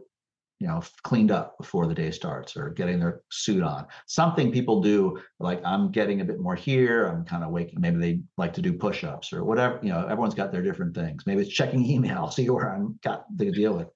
you 0.59 0.67
know, 0.67 0.83
cleaned 1.03 1.31
up 1.31 1.57
before 1.57 1.87
the 1.87 1.95
day 1.95 2.11
starts 2.11 2.55
or 2.55 2.69
getting 2.69 2.99
their 2.99 3.21
suit 3.31 3.63
on. 3.63 3.87
Something 4.05 4.51
people 4.51 4.81
do, 4.81 5.19
like 5.39 5.61
I'm 5.65 5.91
getting 5.91 6.21
a 6.21 6.25
bit 6.25 6.39
more 6.39 6.55
here, 6.55 7.07
I'm 7.07 7.25
kind 7.25 7.43
of 7.43 7.49
waking, 7.49 7.81
maybe 7.81 7.97
they 7.97 8.19
like 8.37 8.53
to 8.53 8.61
do 8.61 8.73
push-ups 8.73 9.33
or 9.33 9.43
whatever, 9.43 9.79
you 9.81 9.89
know, 9.89 10.05
everyone's 10.05 10.35
got 10.35 10.51
their 10.51 10.61
different 10.61 10.93
things. 10.93 11.25
Maybe 11.25 11.41
it's 11.41 11.51
checking 11.51 11.83
email, 11.89 12.29
see 12.29 12.49
where 12.49 12.71
I'm 12.71 12.99
got 13.03 13.25
to 13.37 13.51
deal 13.51 13.73
with. 13.73 13.87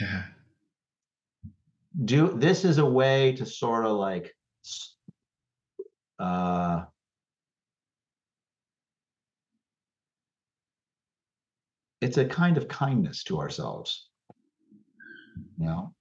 Yeah. 0.00 0.22
Do 2.04 2.34
this 2.36 2.64
is 2.64 2.78
a 2.78 2.84
way 2.84 3.32
to 3.34 3.46
sort 3.46 3.86
of 3.86 3.96
like 3.96 4.34
uh, 6.18 6.84
it's 12.00 12.16
a 12.16 12.24
kind 12.24 12.56
of 12.56 12.68
kindness 12.68 13.24
to 13.24 13.38
ourselves. 13.38 14.08
You 15.58 15.66
know, 15.66 15.94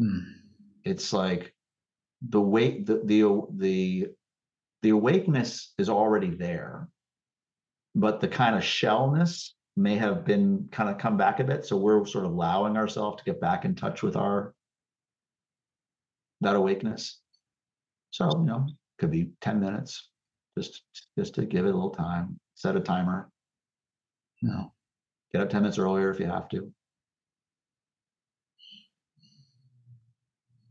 mm. 0.00 0.24
it's 0.84 1.12
like 1.12 1.54
the 2.28 2.40
weight, 2.40 2.86
the 2.86 3.00
the 3.04 3.42
the 3.56 4.06
the 4.82 4.90
awakeness 4.90 5.72
is 5.78 5.88
already 5.88 6.30
there, 6.30 6.88
but 7.94 8.20
the 8.20 8.28
kind 8.28 8.54
of 8.54 8.62
shellness 8.62 9.50
may 9.76 9.96
have 9.96 10.24
been 10.24 10.68
kind 10.70 10.88
of 10.88 10.98
come 10.98 11.16
back 11.16 11.40
a 11.40 11.44
bit. 11.44 11.64
So 11.64 11.76
we're 11.76 12.04
sort 12.06 12.24
of 12.24 12.32
allowing 12.32 12.76
ourselves 12.76 13.18
to 13.18 13.24
get 13.24 13.40
back 13.40 13.64
in 13.64 13.74
touch 13.74 14.02
with 14.02 14.16
our 14.16 14.54
that 16.40 16.56
awakeness. 16.56 17.20
So 18.10 18.30
you 18.38 18.44
know, 18.44 18.66
could 19.04 19.10
be 19.10 19.28
10 19.42 19.60
minutes 19.60 20.08
just 20.56 20.84
just 21.18 21.34
to 21.34 21.44
give 21.44 21.66
it 21.66 21.70
a 21.70 21.74
little 21.74 21.90
time 21.90 22.40
set 22.54 22.74
a 22.74 22.80
timer. 22.80 23.28
You 24.40 24.48
know 24.48 24.72
get 25.32 25.42
up 25.42 25.50
10 25.50 25.62
minutes 25.62 25.78
earlier 25.78 26.10
if 26.10 26.18
you 26.18 26.26
have 26.26 26.48
to. 26.50 26.72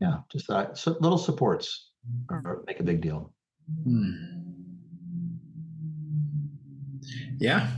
Yeah 0.00 0.18
just 0.32 0.48
that 0.48 0.76
so 0.76 0.96
little 1.00 1.18
supports 1.18 1.90
or 2.28 2.64
make 2.66 2.80
a 2.80 2.82
big 2.82 3.00
deal. 3.00 3.32
Hmm. 3.84 4.12
yeah. 7.38 7.68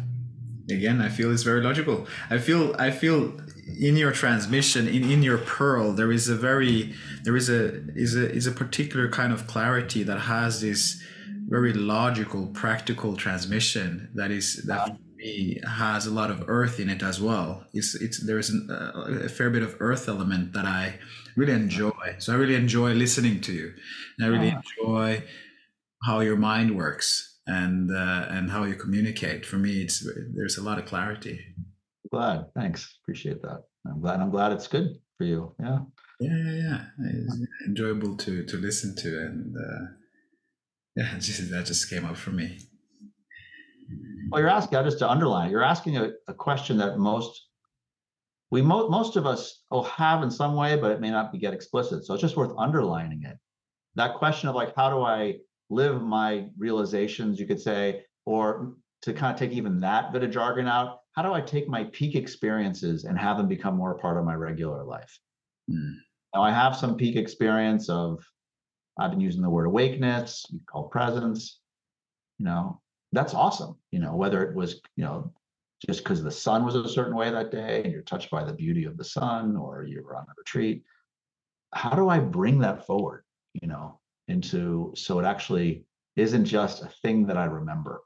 Again 0.70 1.00
i 1.02 1.10
feel 1.10 1.30
it's 1.32 1.42
very 1.42 1.62
logical. 1.62 2.06
I 2.30 2.38
feel 2.38 2.74
i 2.78 2.90
feel 2.90 3.38
in 3.66 3.96
your 3.96 4.12
transmission 4.12 4.86
in, 4.86 5.10
in 5.10 5.22
your 5.22 5.38
pearl 5.38 5.92
there 5.92 6.12
is 6.12 6.28
a 6.28 6.36
very 6.36 6.94
there 7.24 7.36
is 7.36 7.48
a 7.48 7.82
is 7.94 8.14
a 8.14 8.30
is 8.30 8.46
a 8.46 8.52
particular 8.52 9.08
kind 9.08 9.32
of 9.32 9.46
clarity 9.46 10.02
that 10.02 10.20
has 10.20 10.60
this 10.60 11.02
very 11.48 11.72
logical 11.72 12.48
practical 12.48 13.16
transmission 13.16 14.10
that 14.14 14.30
is 14.30 14.64
that 14.66 14.86
for 14.86 14.98
me 15.16 15.60
has 15.66 16.06
a 16.06 16.10
lot 16.10 16.30
of 16.30 16.44
earth 16.48 16.80
in 16.80 16.90
it 16.90 17.02
as 17.02 17.20
well. 17.20 17.64
It's 17.72 17.94
it's 17.94 18.24
there's 18.26 18.50
an, 18.50 18.68
uh, 18.70 19.24
a 19.24 19.28
fair 19.28 19.50
bit 19.50 19.62
of 19.62 19.76
earth 19.80 20.08
element 20.08 20.52
that 20.52 20.64
i 20.64 20.98
really 21.36 21.52
enjoy. 21.52 22.16
So 22.18 22.32
i 22.32 22.36
really 22.36 22.54
enjoy 22.54 22.92
listening 22.92 23.40
to 23.42 23.52
you. 23.52 23.72
And 24.18 24.26
i 24.26 24.28
really 24.28 24.54
enjoy 24.60 25.24
how 26.04 26.20
your 26.20 26.36
mind 26.36 26.76
works 26.76 27.38
and 27.46 27.90
uh, 27.90 28.26
and 28.28 28.50
how 28.50 28.64
you 28.64 28.74
communicate. 28.74 29.46
For 29.46 29.56
me 29.56 29.82
it's 29.82 30.06
there's 30.34 30.58
a 30.58 30.62
lot 30.62 30.78
of 30.78 30.86
clarity 30.86 31.40
glad. 32.10 32.46
Thanks. 32.54 32.98
Appreciate 33.02 33.42
that. 33.42 33.64
I'm 33.86 34.00
glad. 34.00 34.20
I'm 34.20 34.30
glad 34.30 34.52
it's 34.52 34.68
good 34.68 34.96
for 35.18 35.24
you. 35.24 35.54
Yeah. 35.60 35.78
Yeah, 36.20 36.36
yeah, 36.36 36.52
yeah. 36.52 36.84
It's 37.10 37.38
enjoyable 37.66 38.16
to 38.16 38.44
to 38.44 38.56
listen 38.56 38.96
to, 38.96 39.08
and 39.08 39.54
uh, 39.56 39.86
yeah, 40.96 41.14
just, 41.18 41.50
that 41.50 41.66
just 41.66 41.90
came 41.90 42.04
up 42.04 42.16
for 42.16 42.30
me. 42.30 42.58
Well, 44.30 44.40
you're 44.40 44.50
asking, 44.50 44.82
just 44.82 44.98
to 45.00 45.08
underline, 45.08 45.50
you're 45.50 45.62
asking 45.62 45.98
a, 45.98 46.10
a 46.26 46.34
question 46.34 46.78
that 46.78 46.98
most 46.98 47.46
we 48.50 48.62
mo- 48.62 48.88
most 48.88 49.16
of 49.16 49.26
us 49.26 49.62
will 49.70 49.84
have 49.84 50.22
in 50.22 50.30
some 50.30 50.54
way, 50.54 50.76
but 50.76 50.90
it 50.90 51.00
may 51.00 51.10
not 51.10 51.32
be 51.32 51.38
get 51.38 51.52
explicit. 51.52 52.04
So 52.04 52.14
it's 52.14 52.22
just 52.22 52.36
worth 52.36 52.52
underlining 52.56 53.22
it. 53.24 53.36
That 53.96 54.14
question 54.14 54.48
of 54.48 54.54
like, 54.54 54.74
how 54.76 54.90
do 54.90 55.02
I 55.02 55.36
live 55.68 56.02
my 56.02 56.48
realizations, 56.56 57.40
you 57.40 57.46
could 57.46 57.60
say, 57.60 58.04
or 58.24 58.74
to 59.02 59.12
kind 59.12 59.32
of 59.32 59.38
take 59.38 59.52
even 59.52 59.80
that 59.80 60.12
bit 60.12 60.22
of 60.22 60.30
jargon 60.30 60.68
out, 60.68 61.00
how 61.16 61.22
do 61.22 61.32
I 61.32 61.40
take 61.40 61.66
my 61.66 61.84
peak 61.84 62.14
experiences 62.14 63.04
and 63.04 63.18
have 63.18 63.38
them 63.38 63.48
become 63.48 63.76
more 63.76 63.92
a 63.92 63.98
part 63.98 64.18
of 64.18 64.24
my 64.24 64.34
regular 64.34 64.84
life? 64.84 65.18
Mm. 65.70 65.94
Now 66.34 66.42
I 66.42 66.50
have 66.50 66.76
some 66.76 66.96
peak 66.96 67.16
experience 67.16 67.88
of 67.88 68.22
I've 68.98 69.10
been 69.10 69.20
using 69.20 69.42
the 69.42 69.50
word 69.50 69.64
awakeness, 69.64 70.44
you 70.50 70.60
call 70.66 70.88
presence. 70.88 71.60
You 72.38 72.44
know, 72.44 72.80
that's 73.12 73.34
awesome. 73.34 73.76
You 73.90 73.98
know, 73.98 74.14
whether 74.14 74.42
it 74.42 74.54
was, 74.54 74.80
you 74.96 75.04
know, 75.04 75.32
just 75.86 76.04
because 76.04 76.22
the 76.22 76.30
sun 76.30 76.64
was 76.64 76.74
a 76.74 76.88
certain 76.88 77.16
way 77.16 77.30
that 77.30 77.50
day 77.50 77.82
and 77.82 77.92
you're 77.92 78.02
touched 78.02 78.30
by 78.30 78.44
the 78.44 78.52
beauty 78.52 78.84
of 78.84 78.96
the 78.96 79.04
sun 79.04 79.56
or 79.56 79.84
you 79.84 80.02
were 80.02 80.16
on 80.16 80.24
a 80.24 80.34
retreat. 80.36 80.82
How 81.72 81.90
do 81.90 82.08
I 82.08 82.18
bring 82.18 82.58
that 82.60 82.86
forward, 82.86 83.24
you 83.54 83.68
know, 83.68 84.00
into 84.28 84.92
so 84.96 85.18
it 85.18 85.24
actually 85.24 85.84
isn't 86.16 86.44
just 86.44 86.82
a 86.82 86.88
thing 87.02 87.26
that 87.26 87.36
I 87.36 87.44
remember, 87.44 88.02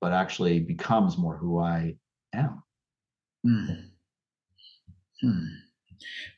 but 0.00 0.12
actually 0.12 0.60
becomes 0.60 1.18
more 1.18 1.36
who 1.36 1.58
I 1.58 1.96
am. 2.34 2.62
Mm. 3.46 3.84
Hmm. 5.20 5.44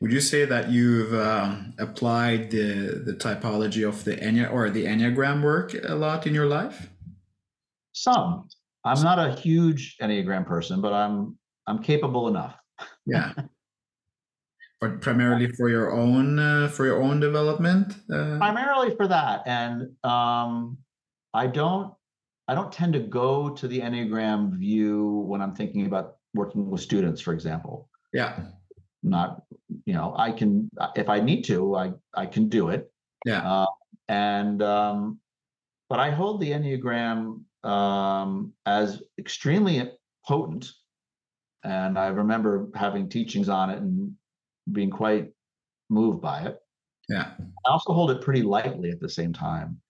Would 0.01 0.13
you 0.13 0.21
say 0.21 0.45
that 0.45 0.71
you've 0.71 1.15
um, 1.15 1.75
applied 1.79 2.51
the 2.51 3.03
the 3.05 3.15
typology 3.15 3.87
of 3.87 4.05
the 4.05 4.17
Enya 4.17 4.53
or 4.53 4.71
the 4.71 4.85
Enneagram 4.87 5.43
work 5.43 5.75
a 5.75 5.95
lot 5.95 6.27
in 6.27 6.35
your 6.35 6.47
life? 6.47 6.91
Some. 7.93 8.49
I'm 8.85 9.03
not 9.03 9.19
a 9.19 9.35
huge 9.35 9.97
Enneagram 10.03 10.47
person, 10.47 10.81
but 10.81 10.93
I'm 10.93 11.39
I'm 11.69 11.83
capable 11.83 12.27
enough. 12.29 12.57
yeah. 13.07 13.33
But 14.81 15.01
primarily 15.01 15.49
for 15.53 15.69
your 15.69 15.93
own 15.93 16.41
uh, 16.41 16.69
for 16.69 16.85
your 16.85 17.01
own 17.01 17.21
development. 17.21 17.95
Uh... 18.13 18.39
Primarily 18.39 18.97
for 18.97 19.07
that, 19.07 19.43
and 19.47 19.83
um, 20.03 20.79
I 21.33 21.47
don't 21.47 21.95
I 22.53 22.55
don't 22.55 22.71
tend 22.71 22.93
to 22.93 23.01
go 23.01 23.49
to 23.49 23.67
the 23.67 23.81
Enneagram 23.81 24.59
view 24.59 25.25
when 25.27 25.41
I'm 25.41 25.55
thinking 25.55 25.87
about 25.87 26.17
working 26.35 26.69
with 26.69 26.83
students, 26.83 27.19
for 27.23 27.33
example. 27.33 27.89
Yeah. 28.13 28.41
Not 29.03 29.43
you 29.87 29.95
know 29.95 30.15
I 30.19 30.33
can 30.33 30.69
if 30.95 31.09
I 31.09 31.19
need 31.21 31.45
to 31.45 31.75
I 31.75 31.93
I 32.15 32.27
can 32.27 32.51
do 32.51 32.69
it. 32.69 32.93
Yeah. 33.25 33.41
Uh, 33.51 33.67
and 34.09 34.63
um, 34.63 35.19
but 35.89 35.99
I 35.99 36.11
hold 36.11 36.43
the 36.43 36.51
Enneagram 36.51 37.41
um, 37.65 38.53
as 38.67 39.03
extremely 39.19 39.91
potent. 40.27 40.69
And 41.65 41.99
I 41.99 42.09
remember 42.09 42.69
having 42.75 43.09
teachings 43.09 43.49
on 43.49 43.71
it 43.71 43.79
and 43.79 44.13
being 44.71 44.91
quite 44.91 45.31
moved 45.89 46.21
by 46.21 46.43
it. 46.43 46.59
Yeah. 47.09 47.31
I 47.67 47.71
also 47.71 47.95
hold 47.95 48.11
it 48.11 48.21
pretty 48.21 48.43
lightly 48.43 48.91
at 48.91 49.01
the 49.01 49.09
same 49.09 49.33
time. 49.33 49.81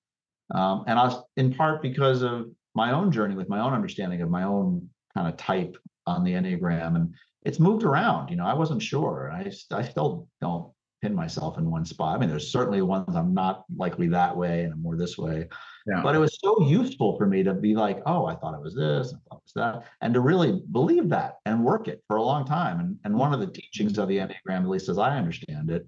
Um, 0.52 0.84
and 0.86 0.98
I 0.98 1.04
was 1.04 1.22
in 1.36 1.54
part 1.54 1.82
because 1.82 2.22
of 2.22 2.46
my 2.74 2.92
own 2.92 3.10
journey 3.10 3.34
with 3.34 3.48
my 3.48 3.60
own 3.60 3.72
understanding 3.72 4.22
of 4.22 4.30
my 4.30 4.44
own 4.44 4.88
kind 5.14 5.28
of 5.28 5.36
type 5.36 5.76
on 6.06 6.24
the 6.24 6.32
Enneagram. 6.32 6.96
And 6.96 7.14
it's 7.44 7.58
moved 7.58 7.82
around. 7.82 8.28
You 8.28 8.36
know, 8.36 8.46
I 8.46 8.54
wasn't 8.54 8.82
sure. 8.82 9.30
I, 9.32 9.50
I 9.74 9.82
still 9.82 10.28
don't 10.40 10.72
pin 11.02 11.14
myself 11.14 11.58
in 11.58 11.70
one 11.70 11.84
spot. 11.84 12.16
I 12.16 12.20
mean, 12.20 12.30
there's 12.30 12.52
certainly 12.52 12.80
ones 12.80 13.16
I'm 13.16 13.34
not 13.34 13.64
likely 13.76 14.08
that 14.08 14.36
way 14.36 14.62
and 14.62 14.72
I'm 14.72 14.82
more 14.82 14.96
this 14.96 15.18
way. 15.18 15.48
Yeah. 15.86 16.00
But 16.02 16.14
it 16.14 16.18
was 16.18 16.38
so 16.40 16.62
useful 16.62 17.16
for 17.18 17.26
me 17.26 17.42
to 17.42 17.54
be 17.54 17.74
like, 17.74 18.00
oh, 18.06 18.24
I 18.26 18.36
thought 18.36 18.54
it 18.54 18.62
was 18.62 18.76
this, 18.76 19.12
I 19.12 19.18
thought 19.28 19.38
it 19.38 19.42
was 19.44 19.52
that, 19.56 19.84
and 20.00 20.14
to 20.14 20.20
really 20.20 20.62
believe 20.70 21.08
that 21.08 21.38
and 21.44 21.64
work 21.64 21.88
it 21.88 22.02
for 22.06 22.16
a 22.16 22.22
long 22.22 22.44
time. 22.44 22.78
And, 22.78 22.98
and 23.04 23.16
one 23.16 23.34
of 23.34 23.40
the 23.40 23.48
teachings 23.48 23.98
of 23.98 24.06
the 24.06 24.18
Enneagram, 24.18 24.62
at 24.62 24.68
least 24.68 24.88
as 24.88 24.98
I 24.98 25.16
understand 25.16 25.70
it, 25.70 25.84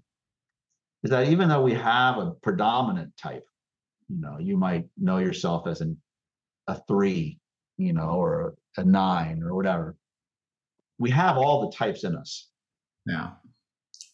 is 1.04 1.10
that 1.10 1.28
even 1.28 1.48
though 1.48 1.62
we 1.62 1.74
have 1.74 2.18
a 2.18 2.32
predominant 2.42 3.16
type, 3.16 3.44
you 4.08 4.20
know, 4.20 4.38
you 4.38 4.56
might 4.56 4.86
know 4.98 5.18
yourself 5.18 5.66
as 5.66 5.80
an 5.80 5.96
a 6.66 6.80
three, 6.88 7.38
you 7.76 7.92
know, 7.92 8.10
or 8.10 8.54
a 8.76 8.84
nine 8.84 9.42
or 9.42 9.54
whatever. 9.54 9.96
We 10.98 11.10
have 11.10 11.36
all 11.36 11.68
the 11.68 11.76
types 11.76 12.04
in 12.04 12.16
us. 12.16 12.48
Yeah. 13.06 13.30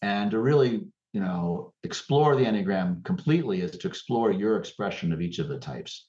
And 0.01 0.31
to 0.31 0.39
really 0.39 0.81
you 1.13 1.19
know, 1.19 1.73
explore 1.83 2.35
the 2.35 2.45
Enneagram 2.45 3.03
completely 3.03 3.61
is 3.61 3.71
to 3.71 3.87
explore 3.87 4.31
your 4.31 4.57
expression 4.57 5.11
of 5.11 5.21
each 5.21 5.39
of 5.39 5.49
the 5.49 5.57
types. 5.57 6.07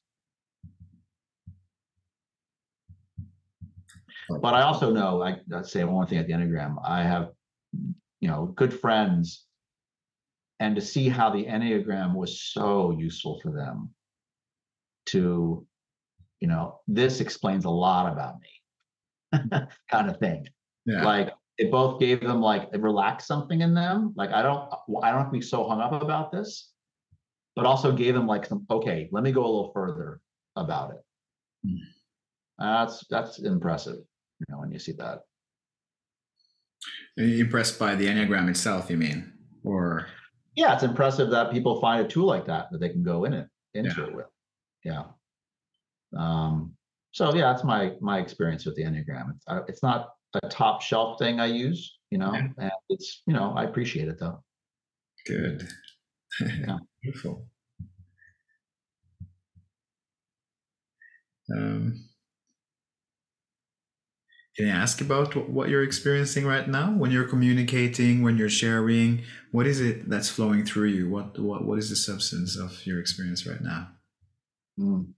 But 4.29 4.55
I 4.55 4.63
also 4.63 4.93
know, 4.93 5.23
I, 5.23 5.39
I 5.55 5.63
say 5.63 5.85
one 5.85 6.07
thing 6.07 6.19
at 6.19 6.27
the 6.27 6.33
Enneagram, 6.33 6.77
I 6.85 7.03
have, 7.03 7.31
you 8.21 8.29
know, 8.29 8.47
good 8.47 8.73
friends 8.73 9.45
and 10.63 10.77
to 10.77 10.81
see 10.81 11.09
how 11.09 11.29
the 11.29 11.45
Enneagram 11.45 12.15
was 12.15 12.41
so 12.41 12.97
useful 12.97 13.41
for 13.43 13.51
them 13.51 13.91
to, 15.07 15.67
you 16.39 16.47
know, 16.47 16.79
this 16.87 17.21
explains 17.21 17.65
a 17.65 17.71
lot 17.71 18.13
about 18.13 18.37
me 18.41 19.41
kind 19.91 20.09
of 20.09 20.19
thing. 20.19 20.47
Yeah. 20.87 21.05
Like, 21.05 21.33
it 21.59 21.73
both 21.73 21.99
gave 21.99 22.21
them 22.21 22.41
like 22.41 22.69
it 22.73 22.81
relaxed 22.81 23.27
something 23.27 23.61
in 23.61 23.75
them. 23.75 24.15
Like 24.17 24.31
I 24.31 24.41
don't 24.43 24.73
I 25.03 25.11
don't 25.11 25.21
have 25.21 25.27
to 25.27 25.39
be 25.39 25.43
so 25.43 25.69
hung 25.69 25.81
up 25.81 26.01
about 26.01 26.33
this, 26.33 26.71
but 27.55 27.67
also 27.67 27.93
gave 27.93 28.15
them 28.15 28.27
like 28.27 28.47
some 28.47 28.65
okay, 28.71 29.09
let 29.13 29.23
me 29.23 29.33
go 29.33 29.43
a 29.43 29.53
little 29.53 29.73
further 29.75 30.21
about 30.57 30.93
it. 30.93 31.05
Mm. 31.67 31.79
That's 32.59 33.05
that's 33.11 33.39
impressive, 33.41 33.99
you 33.99 34.47
know, 34.49 34.61
when 34.61 34.73
you 34.73 34.79
see 34.79 34.93
that. 34.93 35.21
Are 37.19 37.25
you 37.25 37.45
impressed 37.45 37.79
by 37.79 37.95
the 37.97 38.07
Enneagram 38.07 38.49
itself, 38.49 38.91
you 38.91 38.97
mean? 38.97 39.33
Or 39.63 40.07
yeah, 40.55 40.75
it's 40.75 40.83
impressive 40.83 41.31
that 41.31 41.53
people 41.53 41.81
find 41.81 42.05
a 42.05 42.09
tool 42.09 42.27
like 42.27 42.47
that 42.47 42.71
that 42.71 42.79
they 42.79 42.89
can 42.89 43.03
go 43.03 43.25
in 43.25 43.33
it 43.33 43.49
into 43.75 44.01
yeah. 44.01 44.07
it 44.07 44.15
with. 44.15 44.27
Yeah. 44.85 45.05
Um, 46.17 46.75
so 47.13 47.35
yeah, 47.35 47.53
that's 47.53 47.65
my 47.65 47.93
my 48.01 48.19
experience 48.19 48.65
with 48.65 48.77
the 48.77 48.83
Enneagram. 48.83 49.35
It's, 49.35 49.45
uh, 49.47 49.61
it's 49.69 49.83
not 49.83 50.11
a 50.43 50.49
top 50.49 50.83
shelf 50.83 51.19
thing 51.19 51.41
I 51.41 51.47
use, 51.47 51.99
you 52.11 52.19
know, 52.19 52.33
yeah. 52.33 52.49
and 52.59 52.71
it's, 52.89 53.23
you 53.27 53.35
know, 53.35 53.53
I 53.57 53.65
appreciate 53.65 54.09
it 54.09 54.19
though. 54.19 54.43
Good. 55.27 55.69
Yeah. 56.41 56.79
Beautiful. 57.03 57.47
Um, 61.55 62.09
can 64.57 64.69
I 64.69 64.71
ask 64.71 65.01
about 65.01 65.35
what 65.49 65.69
you're 65.71 65.83
experiencing 65.83 66.47
right 66.47 66.69
now 66.69 66.93
when 66.93 67.11
you're 67.11 67.29
communicating, 67.29 68.23
when 68.23 68.37
you're 68.37 68.51
sharing? 68.51 69.23
What 69.51 69.67
is 69.67 69.81
it 69.81 70.09
that's 70.11 70.29
flowing 70.29 70.65
through 70.65 70.89
you? 70.89 71.09
What 71.09 71.39
what 71.39 71.65
what 71.65 71.79
is 71.79 71.91
the 71.91 71.97
substance 71.97 72.57
of 72.57 72.87
your 72.87 73.01
experience 73.01 73.47
right 73.47 73.61
now? 73.61 73.89
Mm. 74.79 75.13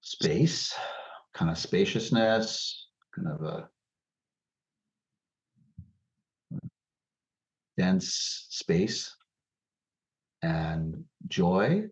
Space 0.00 0.74
kind 1.32 1.50
of 1.50 1.58
spaciousness, 1.58 2.88
kind 3.14 3.28
of 3.28 3.42
a 3.42 3.68
dense 7.76 8.46
space 8.50 9.14
and 10.42 11.04
joy, 11.28 11.84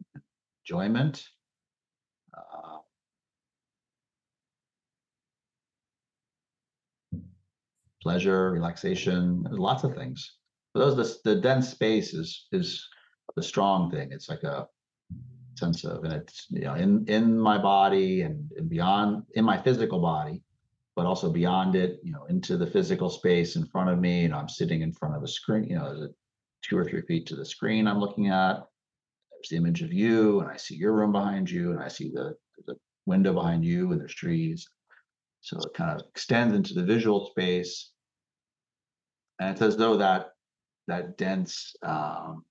enjoyment. 0.64 1.24
Uh, 2.36 2.78
pleasure, 8.02 8.50
relaxation, 8.50 9.46
lots 9.50 9.84
of 9.84 9.94
things. 9.94 10.36
For 10.72 10.78
those, 10.78 10.96
the, 10.96 11.34
the 11.34 11.40
dense 11.40 11.68
space 11.68 12.14
is 12.14 12.46
is 12.52 12.86
the 13.36 13.42
strong 13.42 13.90
thing. 13.90 14.12
It's 14.12 14.28
like 14.28 14.42
a 14.42 14.66
sense 15.56 15.84
of, 15.84 16.04
and 16.04 16.12
it's 16.12 16.46
you 16.50 16.62
know 16.62 16.74
in 16.74 17.04
in 17.06 17.38
my 17.38 17.58
body 17.58 18.22
and, 18.22 18.50
and 18.56 18.68
beyond 18.68 19.24
in 19.34 19.44
my 19.44 19.60
physical 19.60 20.00
body, 20.00 20.42
but 20.96 21.06
also 21.06 21.30
beyond 21.30 21.74
it, 21.74 22.00
you 22.02 22.12
know, 22.12 22.24
into 22.26 22.56
the 22.56 22.66
physical 22.66 23.10
space 23.10 23.56
in 23.56 23.66
front 23.66 23.90
of 23.90 23.98
me. 23.98 24.22
You 24.22 24.28
know, 24.28 24.38
I'm 24.38 24.48
sitting 24.48 24.82
in 24.82 24.92
front 24.92 25.16
of 25.16 25.22
a 25.22 25.28
screen. 25.28 25.64
You 25.64 25.76
know, 25.76 26.08
two 26.62 26.78
or 26.78 26.84
three 26.84 27.02
feet 27.02 27.26
to 27.26 27.36
the 27.36 27.44
screen 27.44 27.86
I'm 27.86 28.00
looking 28.00 28.28
at. 28.28 28.56
There's 29.32 29.48
the 29.50 29.56
image 29.56 29.82
of 29.82 29.92
you, 29.92 30.40
and 30.40 30.50
I 30.50 30.56
see 30.56 30.76
your 30.76 30.92
room 30.92 31.12
behind 31.12 31.50
you, 31.50 31.70
and 31.72 31.80
I 31.80 31.88
see 31.88 32.10
the 32.10 32.36
the 32.66 32.76
window 33.06 33.32
behind 33.32 33.64
you, 33.64 33.92
and 33.92 34.00
there's 34.00 34.14
trees. 34.14 34.68
So 35.40 35.58
it 35.58 35.74
kind 35.74 35.98
of 35.98 36.06
extends 36.08 36.54
into 36.54 36.74
the 36.74 36.84
visual 36.84 37.30
space, 37.30 37.92
and 39.40 39.50
it's 39.50 39.62
as 39.62 39.76
though 39.76 39.96
that 39.96 40.32
that 40.86 41.16
dense 41.16 41.74
um, 41.82 42.44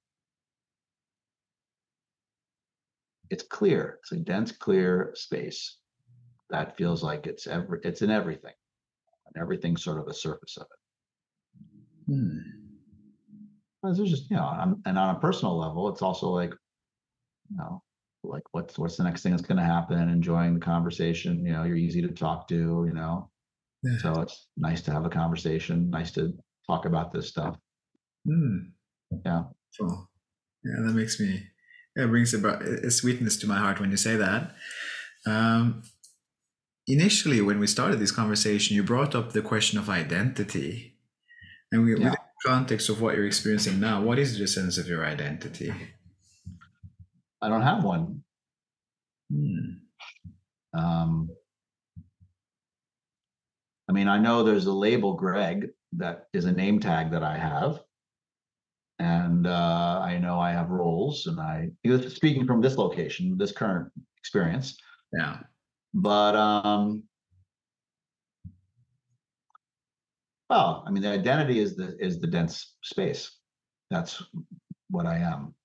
it's 3.30 3.44
clear. 3.44 4.00
It's 4.02 4.12
a 4.12 4.18
dense, 4.18 4.52
clear 4.52 5.12
space 5.16 5.78
that 6.50 6.78
feels 6.78 7.04
like 7.04 7.28
it's 7.28 7.46
every 7.48 7.80
it's 7.84 8.02
in 8.02 8.10
everything, 8.10 8.54
and 9.28 9.42
everything's 9.42 9.84
sort 9.84 10.00
of 10.00 10.08
a 10.08 10.14
surface 10.14 10.58
of 10.58 10.64
it. 10.64 12.14
Hmm. 12.14 12.40
It's 13.86 14.00
just, 14.00 14.30
you 14.30 14.36
know, 14.36 14.76
and 14.86 14.98
on 14.98 15.16
a 15.16 15.20
personal 15.20 15.58
level, 15.58 15.88
it's 15.88 16.02
also 16.02 16.28
like, 16.28 16.54
you 17.50 17.58
know, 17.58 17.82
like 18.24 18.44
what's 18.52 18.78
what's 18.78 18.98
the 18.98 19.04
next 19.04 19.24
thing 19.24 19.32
that's 19.32 19.44
going 19.48 19.58
to 19.58 19.64
happen? 19.64 20.10
Enjoying 20.10 20.54
the 20.54 20.60
conversation. 20.60 21.46
You 21.46 21.54
know, 21.54 21.64
you're 21.64 21.78
easy 21.78 22.02
to 22.02 22.10
talk 22.10 22.48
to. 22.50 22.56
You 22.88 22.94
know, 22.94 23.30
Yeah. 23.84 23.98
so 24.00 24.22
it's 24.22 24.48
nice 24.58 24.82
to 24.84 24.92
have 24.92 25.06
a 25.06 25.10
conversation. 25.10 25.90
Nice 25.90 26.12
to 26.12 26.34
talk 26.68 26.86
about 26.86 27.12
this 27.12 27.30
stuff. 27.30 27.58
Hmm. 28.28 28.58
Yeah. 29.26 29.44
Cool. 29.80 30.10
Yeah, 30.64 30.82
that 30.86 30.94
makes 30.94 31.20
me. 31.20 31.44
It 31.96 32.08
brings 32.08 32.34
about 32.34 32.62
a 32.62 32.92
sweetness 32.92 33.38
to 33.38 33.48
my 33.48 33.58
heart 33.58 33.80
when 33.80 33.92
you 33.92 33.98
say 33.98 34.16
that. 34.16 34.56
Um, 35.26 35.84
initially, 36.88 37.42
when 37.42 37.60
we 37.60 37.68
started 37.68 38.00
this 38.00 38.12
conversation, 38.12 38.76
you 38.76 38.84
brought 38.84 39.16
up 39.16 39.32
the 39.34 39.42
question 39.42 39.80
of 39.80 39.90
identity, 39.90 40.98
and 41.72 41.84
we, 41.84 41.92
Yeah. 41.92 41.98
within 41.98 42.12
the 42.12 42.50
context 42.50 42.90
of 42.90 43.02
what 43.02 43.16
you're 43.16 43.26
experiencing 43.28 43.80
now, 43.80 44.02
what 44.02 44.20
is 44.20 44.38
the 44.38 44.48
sense 44.48 44.78
of 44.78 44.88
your 44.88 45.06
identity? 45.06 45.74
I 47.42 47.50
don't 47.50 47.62
have 47.62 47.84
one. 47.84 48.24
Hmm. 49.32 49.70
Um, 50.74 51.30
I 53.90 53.92
mean, 53.92 54.08
I 54.08 54.20
know 54.20 54.44
there's 54.44 54.68
a 54.68 54.74
label 54.74 55.14
Greg 55.14 55.70
that 55.94 56.28
is 56.34 56.46
a 56.46 56.52
name 56.52 56.80
tag 56.80 57.12
that 57.12 57.24
I 57.24 57.38
have. 57.38 57.82
And 59.00 59.48
uh, 59.48 60.02
I 60.04 60.18
know 60.18 60.40
I 60.40 60.52
have 60.52 60.70
roles, 60.70 61.26
and 61.28 61.40
I 61.40 61.72
speaking 62.10 62.46
from 62.46 62.60
this 62.60 62.78
location, 62.78 63.38
this 63.38 63.54
current 63.54 63.90
experience. 64.18 64.78
Yeah. 65.14 65.38
But 65.94 66.36
um, 66.36 67.04
well, 70.50 70.84
I 70.86 70.92
mean, 70.92 71.02
the 71.02 71.10
identity 71.10 71.60
is 71.60 71.78
the 71.78 71.96
is 71.98 72.20
the 72.20 72.28
dense 72.28 72.76
space. 72.84 73.32
That's 73.90 74.22
what 74.90 75.06
I 75.06 75.20
am. 75.20 75.56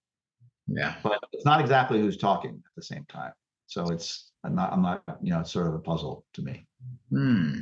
Yeah. 0.66 0.94
But 1.02 1.18
it's 1.32 1.44
not 1.44 1.60
exactly 1.60 2.00
who's 2.00 2.16
talking 2.16 2.50
at 2.50 2.74
the 2.76 2.82
same 2.82 3.04
time. 3.08 3.32
So 3.66 3.88
it's 3.88 4.30
I'm 4.44 4.54
not 4.54 4.72
I'm 4.72 4.82
not 4.82 5.02
you 5.22 5.32
know 5.32 5.40
it's 5.40 5.52
sort 5.52 5.66
of 5.68 5.74
a 5.74 5.78
puzzle 5.78 6.24
to 6.34 6.42
me. 6.42 6.66
Hmm. 7.10 7.60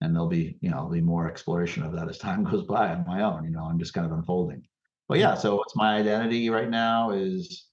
and 0.00 0.14
there'll 0.14 0.28
be 0.28 0.56
you 0.60 0.70
know 0.70 0.76
there'll 0.76 0.90
be 0.90 1.00
more 1.00 1.28
exploration 1.28 1.82
of 1.82 1.92
that 1.92 2.08
as 2.08 2.18
time 2.18 2.44
goes 2.50 2.64
by 2.64 2.88
on 2.88 3.04
my 3.06 3.22
own 3.22 3.44
you 3.44 3.50
know 3.50 3.64
i'm 3.64 3.78
just 3.78 3.94
kind 3.94 4.06
of 4.06 4.12
unfolding 4.12 4.62
but 5.08 5.18
yeah 5.18 5.34
so 5.34 5.56
what's 5.56 5.76
my 5.76 5.96
identity 5.96 6.50
right 6.50 6.70
now 6.70 7.10
is 7.10 7.66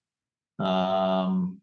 um 0.59 1.59